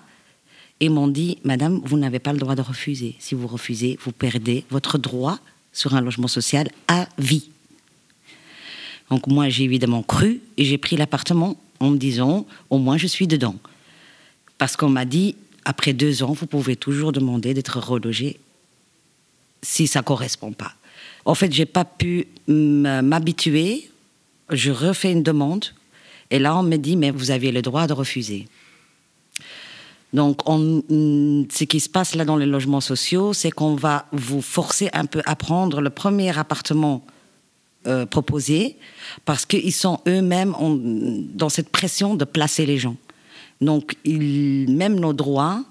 et 0.80 0.90
m'ont 0.90 1.08
dit, 1.08 1.40
Madame, 1.44 1.82
vous 1.86 1.98
n'avez 1.98 2.20
pas 2.20 2.34
le 2.34 2.40
droit 2.40 2.56
de 2.56 2.62
refuser. 2.62 3.16
Si 3.20 3.34
vous 3.34 3.48
refusez, 3.48 3.98
vous 4.04 4.12
perdez 4.12 4.66
votre 4.70 4.98
droit 4.98 5.40
sur 5.72 5.96
un 5.96 6.02
logement 6.02 6.28
social 6.28 6.68
à 6.88 7.08
vie. 7.18 7.50
Donc 9.10 9.28
moi, 9.28 9.50
j'ai 9.50 9.64
évidemment 9.64 10.04
cru 10.04 10.42
et 10.58 10.66
j'ai 10.66 10.78
pris 10.78 10.98
l'appartement 10.98 11.58
en 11.80 11.92
me 11.92 11.98
disant, 11.98 12.46
au 12.70 12.78
moins 12.78 12.98
je 12.98 13.08
suis 13.08 13.28
dedans. 13.28 13.56
Parce 14.58 14.76
qu'on 14.76 14.90
m'a 14.90 15.06
dit, 15.06 15.36
après 15.66 15.94
deux 15.94 16.24
ans, 16.24 16.34
vous 16.34 16.48
pouvez 16.48 16.76
toujours 16.76 17.12
demander 17.12 17.54
d'être 17.54 17.80
relogé 17.80 18.40
si 19.62 19.88
ça 19.88 20.00
ne 20.00 20.04
correspond 20.06 20.54
pas. 20.54 20.74
En 21.26 21.36
fait, 21.36 21.52
j'ai 21.52 21.66
pas 21.66 21.86
pu 21.86 22.28
m'habituer. 22.48 23.90
Je 24.50 24.72
refais 24.72 25.12
une 25.12 25.24
demande 25.24 25.66
et 26.32 26.40
là, 26.40 26.58
on 26.58 26.64
me 26.64 26.78
dit, 26.78 26.96
mais 26.96 27.12
vous 27.12 27.32
aviez 27.32 27.52
le 27.52 27.62
droit 27.62 27.88
de 27.88 27.94
refuser. 27.94 28.48
Donc, 30.14 30.42
ce 30.48 31.64
qui 31.66 31.80
se 31.80 31.90
passe 31.90 32.16
là 32.16 32.26
dans 32.26 32.38
les 32.38 32.46
logements 32.46 32.82
sociaux, 32.82 33.34
c'est 33.34 33.52
qu'on 33.52 33.76
va 33.76 34.06
vous 34.12 34.42
forcer 34.42 34.90
un 34.94 35.06
peu 35.06 35.22
à 35.26 35.36
prendre 35.36 35.82
le 35.82 35.90
premier 35.90 36.38
appartement 36.38 37.06
euh, 37.88 38.06
parce 39.26 39.46
qu'ils 39.46 39.74
sont 39.74 40.00
eux-mêmes 40.08 40.56
dans 41.34 41.50
cette 41.50 41.70
pression 41.70 42.16
de 42.16 42.26
placer 42.26 42.66
les 42.66 42.78
gens. 42.78 42.96
Donc, 43.62 43.96
même 44.06 45.00
nos 45.00 45.14
droits 45.14 45.64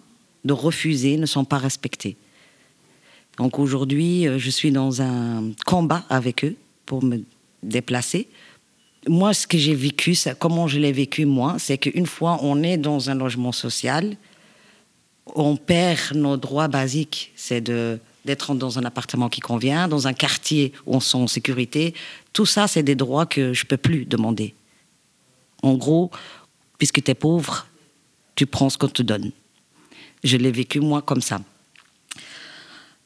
de 0.45 0.53
refuser 0.53 1.17
ne 1.17 1.27
sont 1.27 1.45
pas 1.45 1.59
respectés. 1.59 2.17
Donc 3.39 3.59
aujourd'hui, 3.59 4.29
euh, 4.29 4.39
je 4.39 4.51
suis 4.51 4.71
dans 4.71 5.03
un 5.03 5.51
combat 5.67 6.05
avec 6.09 6.45
eux 6.45 6.55
pour 6.87 7.03
me 7.03 7.25
déplacer. 7.63 8.29
Moi, 9.09 9.35
ce 9.35 9.47
que 9.47 9.59
j'ai 9.59 9.75
vécu, 9.75 10.17
comment 10.39 10.67
je 10.67 10.79
l'ai 10.79 10.93
vécu 10.93 11.27
moi, 11.27 11.57
c'est 11.59 11.79
qu'une 11.79 12.07
fois 12.07 12.39
on 12.43 12.63
est 12.63 12.77
dans 12.77 13.11
un 13.11 13.15
logement 13.15 13.53
social, 13.53 14.17
on 15.35 15.57
perd 15.57 16.15
nos 16.15 16.37
droits 16.37 16.69
basiques. 16.69 17.33
C'est 17.35 17.61
de 17.61 17.99
d'être 18.25 18.55
dans 18.55 18.79
un 18.79 18.85
appartement 18.85 19.29
qui 19.29 19.41
convient, 19.41 19.89
dans 19.89 20.07
un 20.07 20.13
quartier 20.13 20.73
où 20.87 20.97
on 20.97 21.01
sent 21.01 21.19
en 21.19 21.27
sécurité. 21.27 21.95
Tout 22.33 22.47
ça, 22.47 22.67
c'est 22.67 22.83
des 22.83 22.95
droits 22.95 23.27
que 23.27 23.53
je 23.53 23.65
ne 23.65 23.69
peux 23.69 23.77
plus 23.77 24.05
demander. 24.07 24.55
En 25.63 25.75
gros, 25.75 26.11
puisque 26.79 27.03
tu 27.03 27.11
es 27.11 27.15
pauvre, 27.15 27.67
tu 28.35 28.47
prends 28.47 28.71
ce 28.71 28.79
qu'on 28.79 28.89
te 28.89 29.03
donne. 29.03 29.31
Je 30.23 30.37
l'ai 30.37 30.53
vécu 30.53 30.81
moi 30.81 31.03
comme 31.03 31.21
ça. 31.21 31.41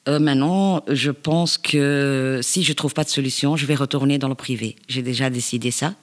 Euh, 0.09 0.19
maintenant, 0.19 0.83
je 0.89 1.11
pense 1.11 1.59
que 1.59 2.41
si 2.43 2.63
je 2.63 2.71
ne 2.71 2.75
trouve 2.75 2.95
pas 2.95 3.05
de 3.05 3.11
solution, 3.11 3.57
je 3.57 3.67
vais 3.67 3.75
retourner 3.75 4.19
dans 4.19 4.29
le 4.29 4.35
privé. 4.35 4.77
J'ai 4.89 5.03
déjà 5.03 5.29
décidé 5.29 5.71
ça. 5.71 5.95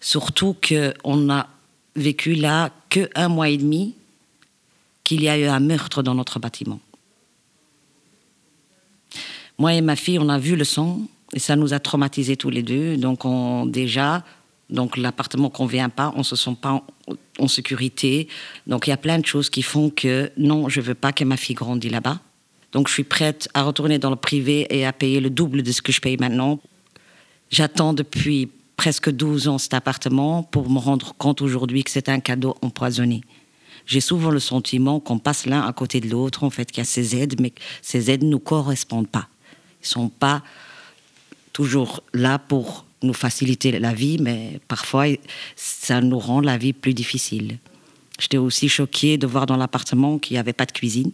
Surtout 0.00 0.56
qu'on 0.66 1.16
n'a 1.16 1.48
vécu 1.94 2.34
là 2.34 2.70
que 2.88 3.08
un 3.14 3.28
mois 3.28 3.48
et 3.48 3.58
demi 3.58 3.94
qu'il 5.04 5.22
y 5.22 5.28
a 5.28 5.38
eu 5.38 5.44
un 5.44 5.60
meurtre 5.60 6.02
dans 6.02 6.14
notre 6.14 6.40
bâtiment. 6.40 6.80
Moi 9.58 9.74
et 9.74 9.80
ma 9.80 9.96
fille, 9.96 10.18
on 10.18 10.28
a 10.28 10.38
vu 10.38 10.56
le 10.56 10.64
sang 10.64 11.00
et 11.32 11.38
ça 11.38 11.56
nous 11.56 11.72
a 11.72 11.78
traumatisés 11.78 12.36
tous 12.36 12.50
les 12.50 12.62
deux. 12.62 12.96
Donc 12.96 13.24
on, 13.24 13.66
déjà, 13.66 14.24
donc 14.70 14.96
l'appartement 14.96 15.50
convient 15.50 15.88
pas, 15.88 16.12
on 16.16 16.22
se 16.22 16.36
sent 16.36 16.56
pas 16.60 16.84
en, 17.38 17.48
sécurité. 17.48 18.28
Donc 18.66 18.86
il 18.86 18.90
y 18.90 18.92
a 18.92 18.96
plein 18.96 19.18
de 19.18 19.26
choses 19.26 19.50
qui 19.50 19.62
font 19.62 19.90
que 19.90 20.30
non, 20.36 20.68
je 20.68 20.80
veux 20.80 20.94
pas 20.94 21.12
que 21.12 21.24
ma 21.24 21.36
fille 21.36 21.54
grandisse 21.54 21.92
là-bas. 21.92 22.20
Donc 22.72 22.88
je 22.88 22.94
suis 22.94 23.04
prête 23.04 23.48
à 23.54 23.62
retourner 23.62 23.98
dans 23.98 24.10
le 24.10 24.16
privé 24.16 24.66
et 24.70 24.86
à 24.86 24.92
payer 24.92 25.20
le 25.20 25.30
double 25.30 25.62
de 25.62 25.72
ce 25.72 25.82
que 25.82 25.92
je 25.92 26.00
paye 26.00 26.16
maintenant. 26.16 26.58
J'attends 27.50 27.92
depuis 27.92 28.48
presque 28.76 29.10
12 29.10 29.48
ans 29.48 29.58
cet 29.58 29.74
appartement 29.74 30.42
pour 30.42 30.70
me 30.70 30.78
rendre 30.78 31.14
compte 31.16 31.42
aujourd'hui 31.42 31.84
que 31.84 31.90
c'est 31.90 32.08
un 32.08 32.20
cadeau 32.20 32.56
empoisonné 32.62 33.22
j'ai 33.86 34.00
souvent 34.00 34.30
le 34.30 34.38
sentiment 34.38 35.00
qu'on 35.00 35.18
passe 35.18 35.46
l'un 35.46 35.62
à 35.62 35.72
côté 35.72 36.00
de 36.00 36.08
l'autre, 36.08 36.44
en 36.44 36.50
fait, 36.50 36.70
qu'il 36.70 36.78
y 36.78 36.82
a 36.82 36.84
ces 36.84 37.16
aides, 37.16 37.40
mais 37.40 37.52
ces 37.80 38.10
aides 38.10 38.24
ne 38.24 38.30
nous 38.30 38.38
correspondent 38.38 39.08
pas. 39.08 39.28
Ils 39.82 39.88
sont 39.88 40.08
pas 40.08 40.42
toujours 41.52 42.02
là 42.12 42.38
pour 42.38 42.86
nous 43.02 43.14
faciliter 43.14 43.78
la 43.78 43.92
vie, 43.92 44.18
mais 44.18 44.60
parfois, 44.68 45.06
ça 45.56 46.00
nous 46.00 46.18
rend 46.18 46.40
la 46.40 46.56
vie 46.56 46.72
plus 46.72 46.94
difficile. 46.94 47.58
J'étais 48.18 48.38
aussi 48.38 48.68
choquée 48.68 49.18
de 49.18 49.26
voir 49.26 49.46
dans 49.46 49.56
l'appartement 49.56 50.18
qu'il 50.18 50.34
n'y 50.34 50.38
avait 50.38 50.52
pas 50.52 50.66
de 50.66 50.72
cuisine, 50.72 51.10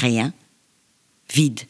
rien, 0.00 0.32
vide. 1.34 1.60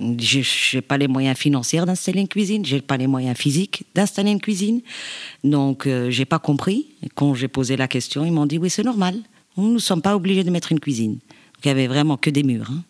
Je 0.00 0.76
n'ai 0.76 0.82
pas 0.82 0.98
les 0.98 1.08
moyens 1.08 1.38
financiers 1.38 1.80
d'installer 1.86 2.20
une 2.20 2.28
cuisine, 2.28 2.64
je 2.66 2.76
n'ai 2.76 2.82
pas 2.82 2.96
les 2.96 3.06
moyens 3.06 3.36
physiques 3.36 3.84
d'installer 3.94 4.30
une 4.30 4.40
cuisine. 4.40 4.82
Donc, 5.42 5.86
euh, 5.86 6.10
je 6.10 6.18
n'ai 6.18 6.24
pas 6.26 6.38
compris. 6.38 6.88
Quand 7.14 7.34
j'ai 7.34 7.48
posé 7.48 7.76
la 7.76 7.88
question, 7.88 8.24
ils 8.24 8.32
m'ont 8.32 8.46
dit 8.46 8.58
oui, 8.58 8.68
c'est 8.68 8.82
normal. 8.82 9.16
Nous 9.56 9.72
ne 9.72 9.78
sommes 9.78 10.02
pas 10.02 10.14
obligés 10.14 10.44
de 10.44 10.50
mettre 10.50 10.72
une 10.72 10.80
cuisine. 10.80 11.18
il 11.64 11.68
n'y 11.68 11.70
avait 11.70 11.86
vraiment 11.86 12.18
que 12.18 12.28
des 12.28 12.42
murs. 12.42 12.70
Hein. 12.70 12.82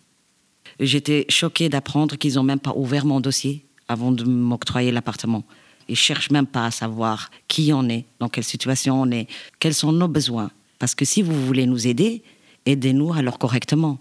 J'étais 0.78 1.24
choquée 1.28 1.68
d'apprendre 1.68 2.16
qu'ils 2.16 2.34
n'ont 2.34 2.42
même 2.42 2.60
pas 2.60 2.74
ouvert 2.76 3.06
mon 3.06 3.20
dossier 3.20 3.64
avant 3.88 4.12
de 4.12 4.24
m'octroyer 4.24 4.92
l'appartement. 4.92 5.44
Ils 5.88 5.96
cherchent 5.96 6.30
même 6.30 6.46
pas 6.46 6.66
à 6.66 6.70
savoir 6.70 7.30
qui 7.48 7.72
on 7.72 7.88
est, 7.88 8.04
dans 8.18 8.28
quelle 8.28 8.44
situation 8.44 9.00
on 9.00 9.10
est, 9.10 9.28
quels 9.58 9.74
sont 9.74 9.92
nos 9.92 10.08
besoins. 10.08 10.50
Parce 10.78 10.94
que 10.94 11.04
si 11.04 11.22
vous 11.22 11.46
voulez 11.46 11.66
nous 11.66 11.86
aider, 11.86 12.22
aidez-nous 12.66 13.12
alors 13.14 13.38
correctement. 13.38 13.98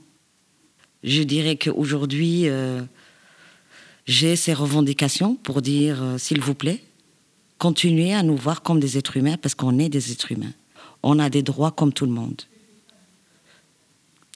Je 1.04 1.22
dirais 1.22 1.56
qu'aujourd'hui, 1.56 2.50
euh, 2.50 2.82
j'ai 4.08 4.36
ces 4.36 4.54
revendications 4.54 5.36
pour 5.36 5.62
dire, 5.62 6.02
euh, 6.02 6.18
s'il 6.18 6.42
vous 6.42 6.56
plaît, 6.56 6.84
continuez 7.60 8.14
à 8.14 8.24
nous 8.24 8.36
voir 8.36 8.64
comme 8.64 8.80
des 8.80 8.98
êtres 8.98 9.18
humains 9.18 9.38
parce 9.38 9.56
qu'on 9.56 9.78
est 9.78 9.90
des 9.90 10.12
êtres 10.12 10.32
humains. 10.32 10.54
On 11.04 11.20
a 11.20 11.30
des 11.30 11.44
droits 11.44 11.72
comme 11.72 11.94
tout 11.94 12.06
le 12.06 12.12
monde. 12.12 12.42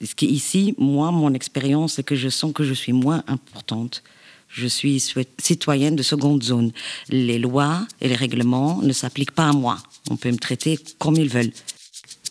Ce 0.01 0.15
qui 0.15 0.27
ici, 0.27 0.75
moi, 0.77 1.11
mon 1.11 1.33
expérience, 1.33 1.95
c'est 1.95 2.03
que 2.03 2.15
je 2.15 2.29
sens 2.29 2.53
que 2.53 2.63
je 2.63 2.73
suis 2.73 2.93
moins 2.93 3.21
importante. 3.27 4.01
Je 4.47 4.65
suis 4.65 5.03
citoyenne 5.37 5.97
de 5.97 6.03
seconde 6.03 6.41
zone. 6.41 6.71
Les 7.09 7.37
lois 7.37 7.85
et 7.99 8.07
les 8.07 8.15
règlements 8.15 8.81
ne 8.81 8.93
s'appliquent 8.93 9.33
pas 9.33 9.49
à 9.49 9.51
moi. 9.51 9.77
On 10.09 10.15
peut 10.15 10.31
me 10.31 10.37
traiter 10.37 10.79
comme 10.99 11.15
ils 11.15 11.27
veulent. 11.27 11.51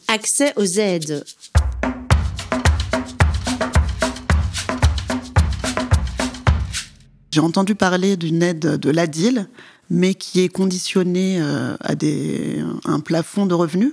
Accès 0.09 0.54
aux 0.57 0.64
aides. 0.64 1.24
J'ai 7.31 7.40
entendu 7.40 7.74
parler 7.74 8.16
d'une 8.16 8.42
aide 8.42 8.78
de 8.78 8.90
l'ADIL, 8.90 9.46
mais 9.90 10.14
qui 10.14 10.40
est 10.40 10.48
conditionnée 10.48 11.37
euh, 11.38 11.76
à 11.81 11.94
des, 11.94 12.64
un 12.87 13.00
plafond 13.00 13.44
de 13.44 13.52
revenus. 13.52 13.92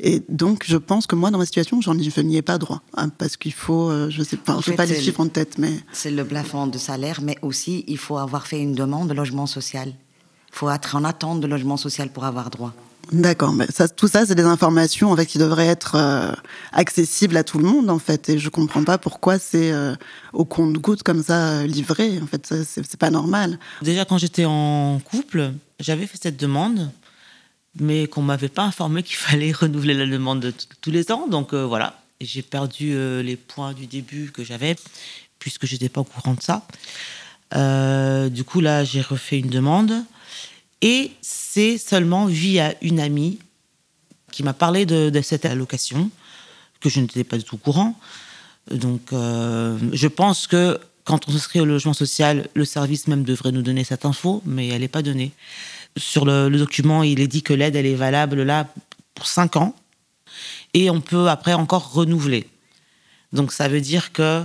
Et 0.00 0.22
donc, 0.28 0.64
je 0.66 0.76
pense 0.76 1.06
que 1.06 1.16
moi, 1.16 1.30
dans 1.30 1.38
ma 1.38 1.46
situation, 1.46 1.80
je 1.80 1.90
n'y 1.90 2.36
ai 2.36 2.42
pas 2.42 2.58
droit. 2.58 2.82
Hein, 2.96 3.08
parce 3.08 3.36
qu'il 3.36 3.52
faut, 3.52 3.90
euh, 3.90 4.10
je 4.10 4.22
sais 4.22 4.36
pas, 4.36 4.56
je 4.60 4.66
sais 4.66 4.76
pas 4.76 4.86
les 4.86 5.00
chiffres 5.00 5.20
en 5.20 5.28
tête, 5.28 5.58
mais. 5.58 5.72
C'est 5.92 6.10
le 6.10 6.24
plafond 6.24 6.66
de 6.66 6.78
salaire, 6.78 7.20
mais 7.22 7.36
aussi, 7.42 7.84
il 7.88 7.98
faut 7.98 8.18
avoir 8.18 8.46
fait 8.46 8.60
une 8.60 8.74
demande 8.74 9.08
de 9.08 9.14
logement 9.14 9.46
social. 9.46 9.88
Il 9.88 10.54
faut 10.56 10.70
être 10.70 10.94
en 10.94 11.04
attente 11.04 11.40
de 11.40 11.46
logement 11.46 11.76
social 11.76 12.10
pour 12.10 12.24
avoir 12.24 12.50
droit. 12.50 12.72
D'accord, 13.12 13.54
mais 13.54 13.66
ça, 13.70 13.88
tout 13.88 14.06
ça, 14.06 14.26
c'est 14.26 14.34
des 14.34 14.44
informations 14.44 15.10
en 15.10 15.16
fait 15.16 15.24
qui 15.24 15.38
devraient 15.38 15.66
être 15.66 15.94
euh, 15.94 16.32
accessibles 16.72 17.38
à 17.38 17.44
tout 17.44 17.58
le 17.58 17.64
monde 17.64 17.88
en 17.88 17.98
fait, 17.98 18.28
et 18.28 18.38
je 18.38 18.50
comprends 18.50 18.84
pas 18.84 18.98
pourquoi 18.98 19.38
c'est 19.38 19.72
euh, 19.72 19.94
au 20.34 20.44
compte-goutte 20.44 21.02
comme 21.02 21.22
ça 21.22 21.64
livré. 21.64 22.20
En 22.22 22.26
fait, 22.26 22.52
c'est 22.66 22.98
pas 22.98 23.10
normal. 23.10 23.58
Déjà, 23.80 24.04
quand 24.04 24.18
j'étais 24.18 24.44
en 24.44 25.00
couple, 25.02 25.52
j'avais 25.80 26.06
fait 26.06 26.18
cette 26.20 26.38
demande, 26.38 26.90
mais 27.80 28.06
qu'on 28.06 28.22
m'avait 28.22 28.48
pas 28.48 28.64
informé 28.64 29.02
qu'il 29.02 29.16
fallait 29.28 29.52
renouveler 29.52 29.94
la 29.94 30.06
demande 30.06 30.52
tous 30.80 30.90
les 30.90 31.10
ans. 31.12 31.26
Donc 31.28 31.52
euh, 31.52 31.64
voilà, 31.64 32.00
j'ai 32.20 32.42
perdu 32.42 32.92
euh, 32.94 33.22
les 33.22 33.36
points 33.36 33.72
du 33.72 33.86
début 33.86 34.30
que 34.32 34.44
j'avais, 34.44 34.76
puisque 35.38 35.66
je 35.66 35.72
n'étais 35.74 35.88
pas 35.88 36.00
au 36.00 36.04
courant 36.04 36.34
de 36.34 36.42
ça. 36.42 36.66
Euh, 37.54 38.28
du 38.28 38.44
coup, 38.44 38.60
là, 38.60 38.84
j'ai 38.84 39.00
refait 39.00 39.38
une 39.38 39.48
demande. 39.48 39.92
Et 40.80 41.10
c'est 41.22 41.76
seulement 41.76 42.26
via 42.26 42.74
une 42.82 43.00
amie 43.00 43.38
qui 44.30 44.44
m'a 44.44 44.52
parlé 44.52 44.86
de, 44.86 45.10
de, 45.10 45.20
cette 45.22 45.44
allocation, 45.44 46.10
que 46.80 46.88
je 46.88 47.00
n'étais 47.00 47.24
pas 47.24 47.36
du 47.36 47.42
tout 47.42 47.56
au 47.56 47.58
courant. 47.58 47.98
Donc, 48.70 49.00
je 49.10 50.06
pense 50.06 50.46
que 50.46 50.78
quand 51.08 51.26
on 51.26 51.32
s'inscrit 51.32 51.58
au 51.58 51.64
logement 51.64 51.94
social, 51.94 52.48
le 52.52 52.66
service 52.66 53.08
même 53.08 53.24
devrait 53.24 53.50
nous 53.50 53.62
donner 53.62 53.82
cette 53.82 54.04
info, 54.04 54.42
mais 54.44 54.68
elle 54.68 54.82
n'est 54.82 54.88
pas 54.88 55.00
donnée. 55.00 55.32
Sur 55.98 56.24
le, 56.24 56.48
document, 56.50 57.02
il 57.02 57.20
est 57.20 57.26
dit 57.26 57.42
que 57.42 57.52
l'aide, 57.52 57.76
elle 57.76 57.86
est 57.86 57.94
valable 57.94 58.42
là 58.42 58.66
pour 59.14 59.26
5 59.26 59.56
ans, 59.56 59.74
et 60.74 60.90
on 60.90 61.00
peut 61.00 61.28
après 61.28 61.54
encore 61.54 61.92
renouveler. 61.92 62.48
Donc 63.32 63.52
ça 63.52 63.68
veut 63.68 63.80
dire 63.80 64.12
que 64.12 64.44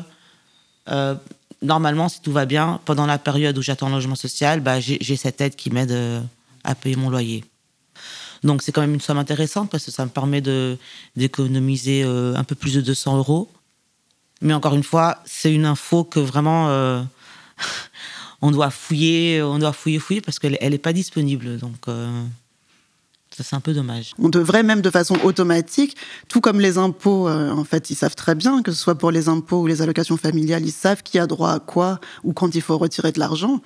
euh, 0.90 1.16
normalement, 1.62 2.10
si 2.10 2.22
tout 2.22 2.32
va 2.32 2.46
bien, 2.46 2.82
pendant 2.86 3.06
la 3.06 3.18
période 3.18 3.58
où 3.58 3.62
j'attends 3.62 3.88
le 3.88 3.96
logement 3.96 4.16
social, 4.16 4.60
bah, 4.60 4.80
j'ai 4.80 5.16
cette 5.16 5.40
aide 5.42 5.56
qui 5.56 5.70
m'aide 5.70 5.92
euh, 5.92 6.22
à 6.64 6.76
payer 6.76 6.96
mon 6.96 7.10
loyer. 7.10 7.46
Donc 8.44 8.62
c'est 8.62 8.74
quand 8.74 8.82
même 8.82 8.94
une 8.94 9.02
somme 9.02 9.20
intéressante 9.20 9.70
parce 9.70 9.86
que 9.86 9.92
ça 9.92 10.04
me 10.04 10.10
permet 10.10 10.42
d'économiser 11.16 12.04
euh, 12.04 12.36
un 12.36 12.44
peu 12.44 12.56
plus 12.56 12.74
de 12.74 12.82
200 12.82 13.18
euros 13.18 13.50
mais 14.44 14.54
encore 14.54 14.76
une 14.76 14.84
fois, 14.84 15.20
c'est 15.26 15.54
une 15.54 15.66
info 15.66 16.04
que 16.04 16.20
vraiment 16.20 16.68
on 18.44 18.52
doit 18.52 18.72
fouiller, 18.72 19.42
on 19.42 19.58
doit 19.58 19.72
fouiller, 19.72 20.00
fouiller 20.00 20.22
parce 20.22 20.38
qu'elle 20.38 20.58
n'est 20.62 20.78
pas 20.78 20.92
disponible. 20.92 21.58
Donc 21.58 21.88
euh, 21.88 22.24
ça, 23.32 23.42
c'est 23.42 23.56
un 23.56 23.62
peu 23.62 23.74
dommage. 23.74 24.14
On 24.20 24.28
devrait 24.28 24.64
même 24.64 24.82
de 24.82 24.90
façon 24.90 25.16
automatique, 25.24 25.96
tout 26.28 26.42
comme 26.42 26.60
les 26.60 26.78
impôts, 26.78 27.30
euh, 27.30 27.52
en 27.52 27.64
fait, 27.64 27.90
ils 27.90 27.96
savent 27.96 28.16
très 28.16 28.36
bien, 28.36 28.62
que 28.62 28.74
ce 28.74 28.78
soit 28.78 28.96
pour 28.96 29.12
les 29.12 29.30
impôts 29.30 29.62
ou 29.62 29.68
les 29.68 29.82
allocations 29.82 30.18
familiales, 30.18 30.66
ils 30.66 30.74
savent 30.74 31.04
qui 31.04 31.20
a 31.20 31.26
droit 31.26 31.52
à 31.52 31.60
quoi 31.60 32.02
ou 32.26 32.34
quand 32.34 32.54
il 32.54 32.62
faut 32.62 32.78
retirer 32.78 33.14
de 33.14 33.20
l'argent. 33.20 33.62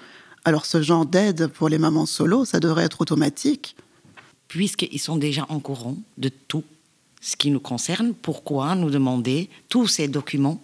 Alors 0.46 0.68
ce 0.68 0.80
genre 0.84 1.08
d'aide 1.08 1.48
pour 1.48 1.70
les 1.70 1.80
mamans 1.80 2.06
solo, 2.06 2.46
ça 2.46 2.60
devrait 2.60 2.84
être 2.84 3.02
automatique. 3.02 3.76
Puisqu'ils 4.48 5.00
sont 5.00 5.18
déjà 5.18 5.48
en 5.50 5.60
courant 5.60 5.98
de 6.20 6.30
tout 6.30 6.64
ce 7.20 7.36
qui 7.36 7.50
nous 7.50 7.60
concerne, 7.60 8.14
pourquoi 8.14 8.76
nous 8.76 8.92
demander 8.92 9.50
tous 9.70 9.88
ces 9.88 10.08
documents 10.08 10.62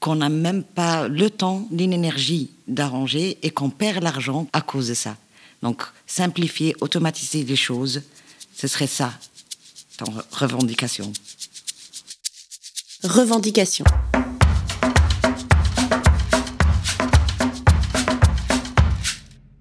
qu'on 0.00 0.16
n'a 0.16 0.28
même 0.28 0.62
pas 0.62 1.08
le 1.08 1.30
temps 1.30 1.66
ni 1.70 1.86
l'énergie 1.86 2.50
d'arranger 2.66 3.38
et 3.42 3.50
qu'on 3.50 3.70
perd 3.70 4.02
l'argent 4.02 4.46
à 4.52 4.60
cause 4.60 4.88
de 4.88 4.94
ça. 4.94 5.16
Donc, 5.62 5.82
simplifier, 6.06 6.74
automatiser 6.80 7.42
les 7.42 7.56
choses, 7.56 8.02
ce 8.54 8.68
serait 8.68 8.86
ça, 8.86 9.12
ton 9.96 10.12
revendication. 10.30 11.12
Revendication. 13.02 13.84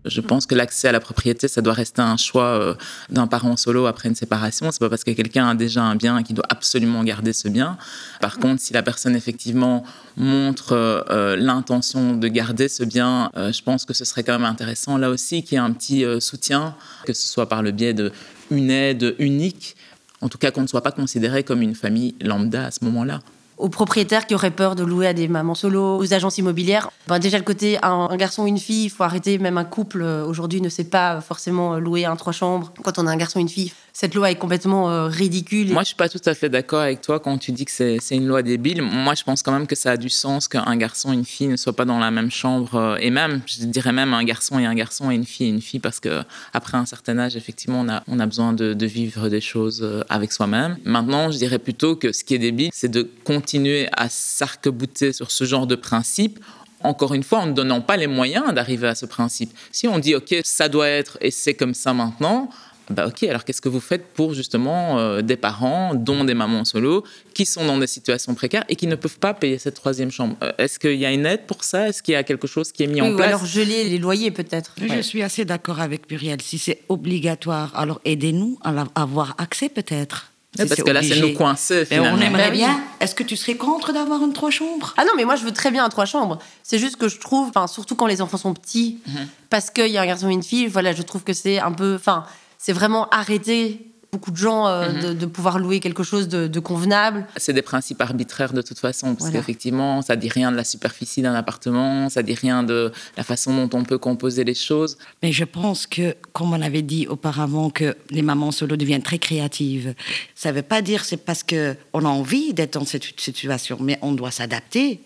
Je 0.10 0.22
pense 0.22 0.46
que 0.46 0.56
l'accès 0.56 0.88
à 0.88 0.91
la 0.91 1.00
propriété, 1.00 1.48
ça 1.48 1.62
doit 1.62 1.74
rester 1.74 2.02
un 2.02 2.17
choix 2.17 2.43
euh, 2.46 2.76
d'un 3.10 3.28
parent 3.28 3.56
solo 3.58 3.86
après 3.86 4.10
une 4.10 4.15
séparation. 4.15 4.72
C'est 4.72 4.80
pas 4.80 4.89
parce 4.89 5.04
que 5.04 5.12
quelqu'un 5.12 5.50
a 5.50 5.56
déjà 5.56 5.84
un 5.84 5.96
bien 5.96 6.24
qu'il 6.24 6.36
doit 6.36 6.46
absolument 6.50 7.04
garder 7.04 7.34
ce 7.34 7.48
bien. 7.48 7.78
Par 8.22 8.39
contre, 8.39 8.62
si 8.62 8.74
la 8.74 8.84
personne 8.84 9.15
effectivement 9.15 9.84
montre 10.15 10.74
euh, 10.74 11.02
euh, 11.10 11.36
l'intention 11.36 12.15
de 12.15 12.28
garder 12.28 12.67
ce 12.67 12.84
bien, 12.84 13.32
je 13.36 13.62
pense 13.62 13.86
que 13.86 13.93
ce 13.93 14.06
serait 14.06 14.24
quand 14.24 14.34
même 14.34 14.46
intéressant 14.46 14.98
là 14.98 15.10
aussi 15.10 15.43
qu'il 15.43 15.54
y 15.54 15.56
ait 15.56 15.63
un 15.63 15.72
petit 15.72 16.04
soutien, 16.20 16.76
que 17.06 17.13
ce 17.13 17.28
soit 17.28 17.48
par 17.48 17.62
le 17.62 17.72
biais 17.72 17.93
d'une 17.93 18.72
aide 18.72 19.15
unique, 19.20 19.76
en 20.22 20.30
tout 20.30 20.38
cas 20.38 20.52
qu'on 20.52 20.62
ne 20.62 20.67
soit 20.67 20.82
pas 20.82 20.91
considéré 20.91 21.43
comme 21.43 21.62
une 21.62 21.76
famille 21.76 22.15
lambda 22.22 22.65
à 22.65 22.72
ce 22.72 22.84
moment-là 22.86 23.22
aux 23.58 23.70
propriétaires 23.70 24.28
qui 24.28 24.36
auraient 24.36 24.52
peur 24.52 24.76
de 24.76 24.84
louer 24.84 25.08
à 25.08 25.13
des 25.13 25.28
mamans 25.28 25.56
solo, 25.56 25.98
aux 25.98 26.13
agences 26.13 26.38
immobilières. 26.38 26.89
Ben 27.08 27.20
déjà 27.20 27.38
le 27.38 27.43
côté 27.43 27.78
un, 27.82 28.15
garçon 28.15 28.43
ou 28.43 28.48
une 28.48 28.60
fille, 28.60 28.86
il 28.86 28.89
faut 28.89 29.04
arrêter. 29.04 29.38
Même 29.38 29.58
un 29.58 29.65
couple 29.65 30.02
euh, 30.02 30.26
aujourd'hui 30.26 30.62
ne 30.62 30.70
sait 30.70 30.84
pas 30.84 31.22
forcément 31.22 31.74
euh, 31.74 31.80
louer 31.80 32.06
un 32.06 32.15
trois 32.15 32.34
chambres. 32.34 32.72
Quand 32.84 33.00
on 33.00 33.08
a 33.08 33.12
un 33.12 33.17
garçon 33.17 33.39
une 33.39 33.50
fille, 33.50 33.74
cette 33.99 34.13
loi 34.13 34.29
est 34.29 34.36
complètement 34.36 34.91
euh, 34.91 35.07
ridicule. 35.07 35.71
Moi, 35.71 35.81
je 35.81 35.88
suis 35.88 35.95
pas 35.95 36.07
tout 36.07 36.21
à 36.23 36.36
fait 36.36 36.49
d'accord 36.49 36.81
avec 36.81 37.01
toi 37.01 37.19
quand 37.19 37.39
tu 37.39 37.51
dis 37.51 37.65
que 37.65 37.71
c'est 37.71 37.97
une 38.12 38.27
loi 38.27 38.43
débile. 38.43 38.83
Moi, 38.83 39.15
je 39.15 39.23
pense 39.23 39.41
quand 39.41 39.51
même 39.51 39.65
que 39.65 39.73
ça 39.73 39.93
a 39.93 39.97
du 39.97 40.10
sens 40.10 40.47
qu'un 40.47 40.77
garçon 40.77 41.13
et 41.13 41.15
une 41.15 41.25
fille 41.25 41.47
ne 41.47 41.55
soient 41.55 41.75
pas 41.75 41.83
dans 41.83 41.97
la 41.97 42.12
même 42.12 42.29
chambre. 42.29 42.99
et 43.01 43.10
même, 43.10 43.41
je 43.47 43.65
dirais 43.65 43.93
même 43.93 44.13
un 44.13 44.23
garçon 44.23 44.60
et 44.60 44.67
un 44.67 44.75
garçon 44.75 45.10
et 45.10 45.15
une 45.15 45.25
fille 45.25 45.47
et 45.47 45.49
une 45.49 45.63
fille, 45.63 45.79
parce 45.79 45.99
que 45.99 46.21
après 46.53 46.77
un 46.77 46.86
certain 46.86 47.17
âge, 47.17 47.36
effectivement, 47.36 47.83
on 48.07 48.19
a, 48.19 48.25
besoin 48.27 48.53
de, 48.53 48.75
de 48.75 48.86
vivre 48.86 49.29
des 49.29 49.41
choses 49.41 49.83
avec 50.10 50.31
soi-même. 50.31 50.77
Maintenant, 50.86 51.31
je 51.31 51.38
dirais 51.39 51.57
plutôt 51.57 51.95
que 51.95 52.12
ce 52.12 52.23
qui 52.23 52.36
est 52.36 52.39
débile, 52.39 52.69
c'est 52.73 52.91
de 52.91 53.10
continuer 53.23 53.88
à 53.93 54.10
s'arc-bouter 54.10 55.12
sur 55.12 55.31
ce 55.31 55.43
genre 55.43 55.65
de 55.65 55.75
principe 55.75 56.39
encore 56.83 57.13
une 57.13 57.23
fois, 57.23 57.39
en 57.39 57.47
ne 57.47 57.53
donnant 57.53 57.81
pas 57.81 57.97
les 57.97 58.07
moyens 58.07 58.53
d'arriver 58.53 58.88
à 58.88 58.95
ce 58.95 59.05
principe. 59.05 59.51
Si 59.71 59.88
on 59.88 59.99
dit, 59.99 60.15
OK, 60.15 60.36
ça 60.43 60.69
doit 60.69 60.88
être 60.88 61.17
et 61.21 61.31
c'est 61.31 61.53
comme 61.53 61.73
ça 61.73 61.93
maintenant, 61.93 62.49
bah 62.89 63.06
ok, 63.06 63.23
alors 63.23 63.43
qu'est-ce 63.43 63.62
que 63.62 63.67
vous 63.67 63.82
faites 63.82 64.06
pour 64.13 64.34
justement 64.34 64.97
euh, 64.97 65.21
des 65.21 65.36
parents, 65.36 65.93
dont 65.93 66.23
des 66.23 66.34
mamans 66.34 66.63
solo, 66.63 67.04
qui 67.34 67.45
sont 67.45 67.65
dans 67.65 67.78
des 67.78 67.88
situations 67.88 68.34
précaires 68.34 68.63
et 68.69 68.78
qui 68.78 68.88
ne 68.88 68.95
peuvent 68.95 69.19
pas 69.19 69.34
payer 69.34 69.58
cette 69.58 69.76
troisième 69.76 70.10
chambre? 70.10 70.38
Euh, 70.41 70.54
Est-ce 70.58 70.80
qu'il 70.80 70.95
y 70.95 71.06
a 71.06 71.12
une 71.12 71.26
aide 71.26 71.45
pour 71.45 71.65
ça? 71.65 71.89
Est-ce 71.89 72.02
qu'il 72.02 72.13
y 72.13 72.17
a 72.17 72.23
quelque 72.23 72.47
chose 72.47 72.71
qui 72.71 72.84
est 72.84 72.88
mis 72.88 73.02
en 73.02 73.13
place 73.15 73.19
Ou 73.19 73.23
alors 73.23 73.45
geler 73.45 73.84
les 73.84 73.97
loyers 73.97 74.32
peut-être. 74.32 74.73
Je 74.82 75.02
suis 75.02 75.21
assez 75.21 75.43
d'accord 75.43 75.82
avec 75.82 76.10
Muriel. 76.10 76.41
Si 76.41 76.58
c'est 76.58 76.80
obligatoire, 76.88 77.73
alors 77.76 78.00
aidez-nous 78.06 78.58
à 78.63 78.73
avoir 78.95 79.36
accès 79.38 79.67
peut-être. 79.67 80.32
parce 80.58 80.76
que 80.76 80.89
là, 80.89 81.04
c'est 81.04 81.19
nous 81.19 81.34
coincer. 81.34 81.86
on 81.91 82.21
aimerait 82.21 82.47
bah 82.47 82.52
bien. 82.52 82.82
Est-ce 83.02 83.15
que 83.15 83.23
tu 83.23 83.36
serais 83.36 83.56
contre 83.56 83.91
d'avoir 83.91 84.23
une 84.23 84.32
trois 84.32 84.50
chambres? 84.50 84.93
Ah 84.95 85.04
non, 85.04 85.12
mais 85.17 85.26
moi, 85.26 85.36
je 85.36 85.43
veux 85.43 85.52
très 85.52 85.71
bien 85.71 85.84
un 85.84 85.89
trois 85.89 86.06
chambres. 86.06 86.39
C'est 86.63 86.80
juste 86.80 86.95
que 86.95 87.10
je 87.10 87.19
trouve, 87.19 87.52
surtout 87.67 87.95
quand 87.95 88.08
les 88.08 88.21
enfants 88.21 88.38
sont 88.38 88.54
petits, 88.54 89.00
mhm. 89.08 89.28
parce 89.50 89.69
qu'il 89.71 89.88
y 89.88 89.97
a 89.97 90.02
un 90.02 90.08
garçon 90.08 90.30
et 90.30 90.34
une 90.34 90.43
fille, 90.43 90.67
voilà, 90.67 90.93
je 90.93 91.02
trouve 91.02 91.26
que 91.26 91.34
c'est 91.34 91.60
un 91.60 91.73
peu. 91.73 91.95
Enfin, 91.95 92.26
c'est 92.58 92.74
vraiment 92.74 93.10
arrêter 93.10 93.88
beaucoup 94.12 94.32
de 94.32 94.38
gens 94.38 94.67
euh, 94.67 94.89
mhm. 94.89 95.17
de, 95.17 95.26
pouvoir 95.26 95.60
louer 95.60 95.80
quelque 95.80 96.04
chose 96.04 96.28
de, 96.28 96.60
convenable. 96.60 97.26
C'est 97.38 97.54
des 97.54 97.62
principes 97.62 98.02
arbitraires 98.02 98.54
de 98.54 98.62
toute 98.62 98.80
façon, 98.80 99.15
parce 99.15 99.30
qu'effectivement, 99.30 100.02
ça 100.02 100.15
dit 100.15 100.30
rien 100.30 100.52
de 100.52 100.58
la 100.58 100.63
superficie 100.63 101.22
d'un 101.22 101.34
appartement, 101.34 102.10
ça 102.10 102.24
dit 102.24 102.34
rien 102.34 102.63
de 102.63 102.91
la 103.15 103.24
façon 103.24 103.67
dont 103.67 103.78
on 103.78 103.84
peut 103.84 103.98
composer 103.98 104.43
les 104.43 104.56
choses. 104.56 104.98
Mais 105.22 105.32
je 105.32 105.43
pense 105.43 105.88
que, 105.88 106.15
comme 106.34 106.54
on 106.54 106.62
avait 106.62 106.82
dit 106.82 107.08
auparavant, 107.08 107.70
que 107.70 107.96
les 108.10 108.22
mamans 108.22 108.52
solo 108.52 108.76
deviennent 108.76 109.04
très 109.04 109.20
créatives. 109.20 109.93
Ça 110.36 110.52
ne 110.52 110.58
veut 110.58 110.63
pas 110.63 110.82
dire 110.82 111.06
c'est 111.06 111.17
parce 111.17 111.43
qu'on 111.43 112.06
a 112.06 112.10
envie 112.10 112.54
d'être 112.54 112.74
dans 112.74 112.86
cette 112.86 113.20
situation, 113.20 113.78
mais 113.82 114.00
on 114.02 114.13
doit 114.13 114.32
s'adapter. 114.32 115.02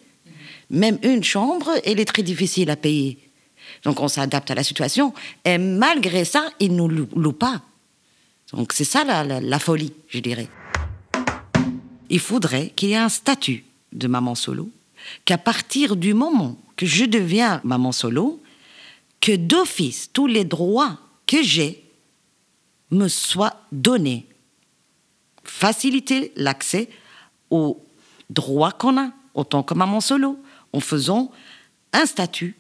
Même 0.70 0.98
une 1.04 1.24
chambre, 1.24 1.70
elle 1.86 2.00
est 2.00 2.06
très 2.06 2.24
difficile 2.24 2.70
à 2.70 2.78
payer. 2.78 3.18
Donc 3.84 4.00
on 4.00 4.08
s'adapte 4.08 4.52
à 4.52 4.56
la 4.56 4.64
situation. 4.64 5.14
Et 5.46 5.58
malgré 5.58 6.26
ça, 6.26 6.50
ils 6.60 6.76
ne 6.76 6.88
nous 6.88 7.08
louent 7.16 7.32
pas. 7.34 7.62
Donc 8.54 8.74
c'est 8.74 8.84
ça 8.84 9.04
la, 9.04 9.60
folie, 9.60 9.94
je 10.10 10.20
dirais. 10.20 10.50
Il 12.10 12.20
faudrait 12.20 12.72
qu'il 12.76 12.90
y 12.90 12.94
ait 12.94 12.98
un 12.98 13.10
statut 13.10 13.64
de 13.94 14.08
maman 14.08 14.36
solo, 14.36 14.70
qu'à 15.26 15.38
partir 15.38 15.96
du 15.96 16.14
moment 16.14 16.58
que 16.76 16.86
je 16.86 17.06
deviens 17.06 17.62
maman 17.64 17.92
solo, 17.92 18.42
que 19.20 19.36
d'office, 19.36 20.10
tous 20.12 20.28
les 20.28 20.44
droits 20.44 20.98
que 21.26 21.42
j'ai 21.42 21.84
me 22.90 23.08
soient 23.08 23.56
donnés. 23.72 24.26
Faciliter 25.44 26.34
l'accès 26.36 26.90
aux 27.50 27.84
droits 28.30 28.72
qu'on 28.72 29.00
a 29.00 29.12
autant 29.34 29.64
que 29.64 29.74
maman 29.74 30.02
solo, 30.02 30.38
en 30.74 30.80
faisant 30.80 31.32
un 31.94 32.06
statut 32.06 32.56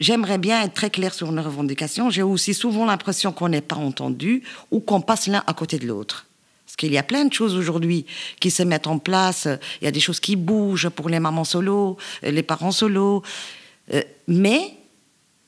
J'aimerais 0.00 0.38
bien 0.38 0.62
être 0.62 0.72
très 0.72 0.88
clair 0.88 1.12
sur 1.12 1.30
nos 1.30 1.42
revendications. 1.42 2.08
J'ai 2.08 2.22
aussi 2.22 2.54
souvent 2.54 2.86
l'impression 2.86 3.32
qu'on 3.32 3.50
n'est 3.50 3.60
pas 3.60 3.76
entendu 3.76 4.42
ou 4.70 4.80
qu'on 4.80 5.02
passe 5.02 5.26
l'un 5.26 5.44
à 5.46 5.52
côté 5.52 5.78
de 5.78 5.86
l'autre. 5.86 6.26
Parce 6.64 6.76
qu'il 6.76 6.92
y 6.92 6.98
a 6.98 7.02
plein 7.02 7.26
de 7.26 7.32
choses 7.32 7.54
aujourd'hui 7.54 8.06
qui 8.40 8.50
se 8.50 8.62
mettent 8.62 8.86
en 8.86 8.98
place. 8.98 9.46
Il 9.82 9.84
y 9.84 9.88
a 9.88 9.90
des 9.90 10.00
choses 10.00 10.18
qui 10.18 10.36
bougent 10.36 10.88
pour 10.88 11.10
les 11.10 11.20
mamans 11.20 11.44
solo, 11.44 11.98
les 12.22 12.42
parents 12.42 12.72
solo. 12.72 13.22
Euh, 13.92 14.02
mais 14.26 14.74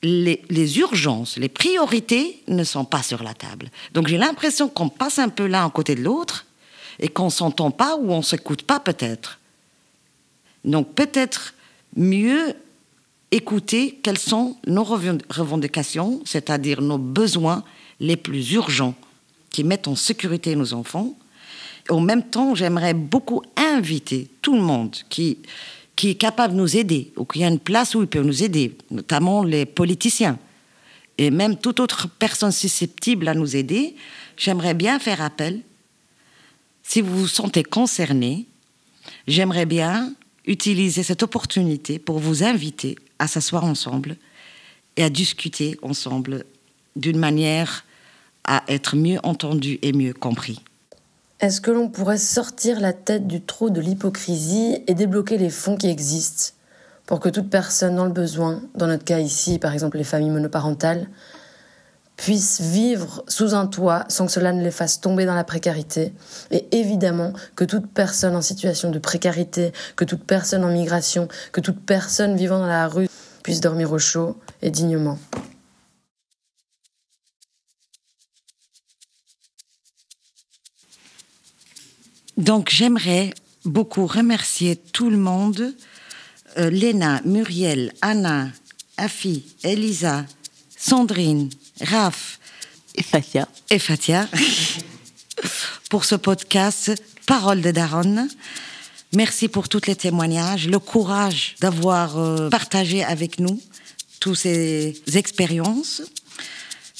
les, 0.02 0.42
les, 0.50 0.78
urgences, 0.78 1.38
les 1.38 1.48
priorités 1.48 2.42
ne 2.48 2.64
sont 2.64 2.84
pas 2.84 3.02
sur 3.02 3.22
la 3.22 3.32
table. 3.34 3.70
Donc 3.94 4.08
j'ai 4.08 4.18
l'impression 4.18 4.68
qu'on 4.68 4.88
passe 4.88 5.18
un 5.18 5.28
peu 5.28 5.46
l'un 5.46 5.64
à 5.64 5.70
côté 5.70 5.94
de 5.94 6.02
l'autre 6.02 6.44
et 6.98 7.08
qu'on 7.08 7.30
s'entend 7.30 7.70
pas 7.70 7.96
ou 7.96 8.12
on 8.12 8.20
s'écoute 8.20 8.62
pas 8.62 8.80
peut-être. 8.80 9.38
Donc 10.64 10.94
peut-être 10.94 11.54
mieux 11.96 12.54
écouter 13.32 13.98
quelles 14.02 14.18
sont 14.18 14.56
nos 14.66 14.84
revendications, 14.84 16.20
c'est-à-dire 16.24 16.82
nos 16.82 16.98
besoins 16.98 17.64
les 17.98 18.16
plus 18.16 18.52
urgents 18.52 18.94
qui 19.50 19.64
mettent 19.64 19.88
en 19.88 19.96
sécurité 19.96 20.54
nos 20.54 20.74
enfants. 20.74 21.16
En 21.88 22.00
même 22.00 22.22
temps, 22.22 22.54
j'aimerais 22.54 22.94
beaucoup 22.94 23.42
inviter 23.56 24.28
tout 24.42 24.54
le 24.54 24.60
monde 24.60 24.94
qui, 25.08 25.38
qui 25.96 26.10
est 26.10 26.14
capable 26.14 26.54
de 26.54 26.58
nous 26.58 26.76
aider, 26.76 27.12
ou 27.16 27.24
qui 27.24 27.42
a 27.42 27.48
une 27.48 27.58
place 27.58 27.94
où 27.94 28.02
il 28.02 28.06
peut 28.06 28.22
nous 28.22 28.44
aider, 28.44 28.76
notamment 28.90 29.42
les 29.42 29.66
politiciens. 29.66 30.38
et 31.18 31.30
même 31.30 31.56
toute 31.56 31.80
autre 31.80 32.08
personne 32.18 32.52
susceptible 32.52 33.28
à 33.28 33.34
nous 33.34 33.56
aider, 33.56 33.96
j'aimerais 34.36 34.74
bien 34.74 34.98
faire 34.98 35.20
appel. 35.20 35.60
Si 36.82 37.00
vous 37.00 37.20
vous 37.20 37.28
sentez 37.28 37.62
concerné, 37.62 38.46
j'aimerais 39.26 39.66
bien 39.66 40.14
utiliser 40.46 41.02
cette 41.02 41.22
opportunité 41.22 41.98
pour 41.98 42.18
vous 42.18 42.44
inviter 42.44 42.96
à 43.18 43.26
s'asseoir 43.26 43.64
ensemble 43.64 44.16
et 44.96 45.04
à 45.04 45.10
discuter 45.10 45.76
ensemble 45.82 46.44
d'une 46.96 47.18
manière 47.18 47.84
à 48.44 48.62
être 48.68 48.96
mieux 48.96 49.18
entendu 49.22 49.78
et 49.82 49.92
mieux 49.92 50.12
compris. 50.12 50.60
Est-ce 51.40 51.60
que 51.60 51.70
l'on 51.70 51.88
pourrait 51.88 52.18
sortir 52.18 52.80
la 52.80 52.92
tête 52.92 53.26
du 53.26 53.40
trou 53.40 53.70
de 53.70 53.80
l'hypocrisie 53.80 54.78
et 54.86 54.94
débloquer 54.94 55.38
les 55.38 55.50
fonds 55.50 55.76
qui 55.76 55.88
existent 55.88 56.54
pour 57.06 57.18
que 57.18 57.28
toute 57.28 57.50
personne 57.50 57.96
dans 57.96 58.04
le 58.04 58.12
besoin, 58.12 58.62
dans 58.74 58.86
notre 58.86 59.04
cas 59.04 59.18
ici 59.18 59.58
par 59.58 59.72
exemple 59.72 59.98
les 59.98 60.04
familles 60.04 60.30
monoparentales, 60.30 61.08
puissent 62.22 62.60
vivre 62.60 63.24
sous 63.26 63.52
un 63.52 63.66
toit 63.66 64.04
sans 64.08 64.26
que 64.26 64.32
cela 64.32 64.52
ne 64.52 64.62
les 64.62 64.70
fasse 64.70 65.00
tomber 65.00 65.26
dans 65.26 65.34
la 65.34 65.42
précarité. 65.42 66.12
Et 66.52 66.68
évidemment 66.70 67.32
que 67.56 67.64
toute 67.64 67.88
personne 67.88 68.36
en 68.36 68.42
situation 68.42 68.92
de 68.92 69.00
précarité, 69.00 69.72
que 69.96 70.04
toute 70.04 70.22
personne 70.22 70.62
en 70.62 70.70
migration, 70.70 71.26
que 71.50 71.60
toute 71.60 71.80
personne 71.84 72.36
vivant 72.36 72.60
dans 72.60 72.66
la 72.66 72.86
rue 72.86 73.08
puisse 73.42 73.58
dormir 73.58 73.90
au 73.90 73.98
chaud 73.98 74.36
et 74.62 74.70
dignement. 74.70 75.18
Donc 82.36 82.70
j'aimerais 82.70 83.34
beaucoup 83.64 84.06
remercier 84.06 84.76
tout 84.76 85.10
le 85.10 85.16
monde, 85.18 85.74
euh, 86.56 86.70
Léna, 86.70 87.20
Muriel, 87.24 87.92
Anna, 88.00 88.46
Afi, 88.96 89.44
Elisa, 89.64 90.24
Sandrine, 90.76 91.50
Raph 91.82 92.38
et 92.94 93.02
Fatia, 93.02 93.48
et 93.70 93.78
Fatia 93.78 94.28
pour 95.90 96.04
ce 96.04 96.14
podcast 96.14 96.92
Parole 97.26 97.60
de 97.60 97.70
Daronne. 97.70 98.28
Merci 99.14 99.48
pour 99.48 99.68
tous 99.68 99.86
les 99.86 99.96
témoignages, 99.96 100.68
le 100.68 100.78
courage 100.78 101.56
d'avoir 101.60 102.18
euh, 102.18 102.48
partagé 102.50 103.04
avec 103.04 103.40
nous 103.40 103.60
toutes 104.20 104.36
ces 104.36 105.02
expériences. 105.14 106.02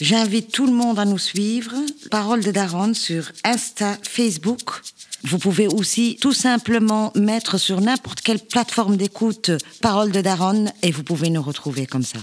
J'invite 0.01 0.51
tout 0.51 0.67
le 0.67 0.73
monde 0.73 0.99
à 0.99 1.05
nous 1.05 1.19
suivre, 1.19 1.73
Parole 2.11 2.43
de 2.43 2.51
Daronne 2.51 2.95
sur 2.95 3.31
Insta, 3.45 3.97
Facebook. 4.03 4.83
Vous 5.23 5.39
pouvez 5.39 5.69
aussi 5.69 6.19
tout 6.21 6.33
simplement 6.33 7.13
mettre 7.15 7.57
sur 7.57 7.81
n'importe 7.81 8.21
quelle 8.21 8.41
plateforme 8.41 8.97
d'écoute 8.97 9.53
Parole 9.81 10.11
de 10.11 10.21
Daronne 10.21 10.73
et 10.83 10.91
vous 10.91 11.05
pouvez 11.05 11.31
nous 11.31 11.43
retrouver 11.43 11.87
comme 11.87 12.03
ça. 12.03 12.19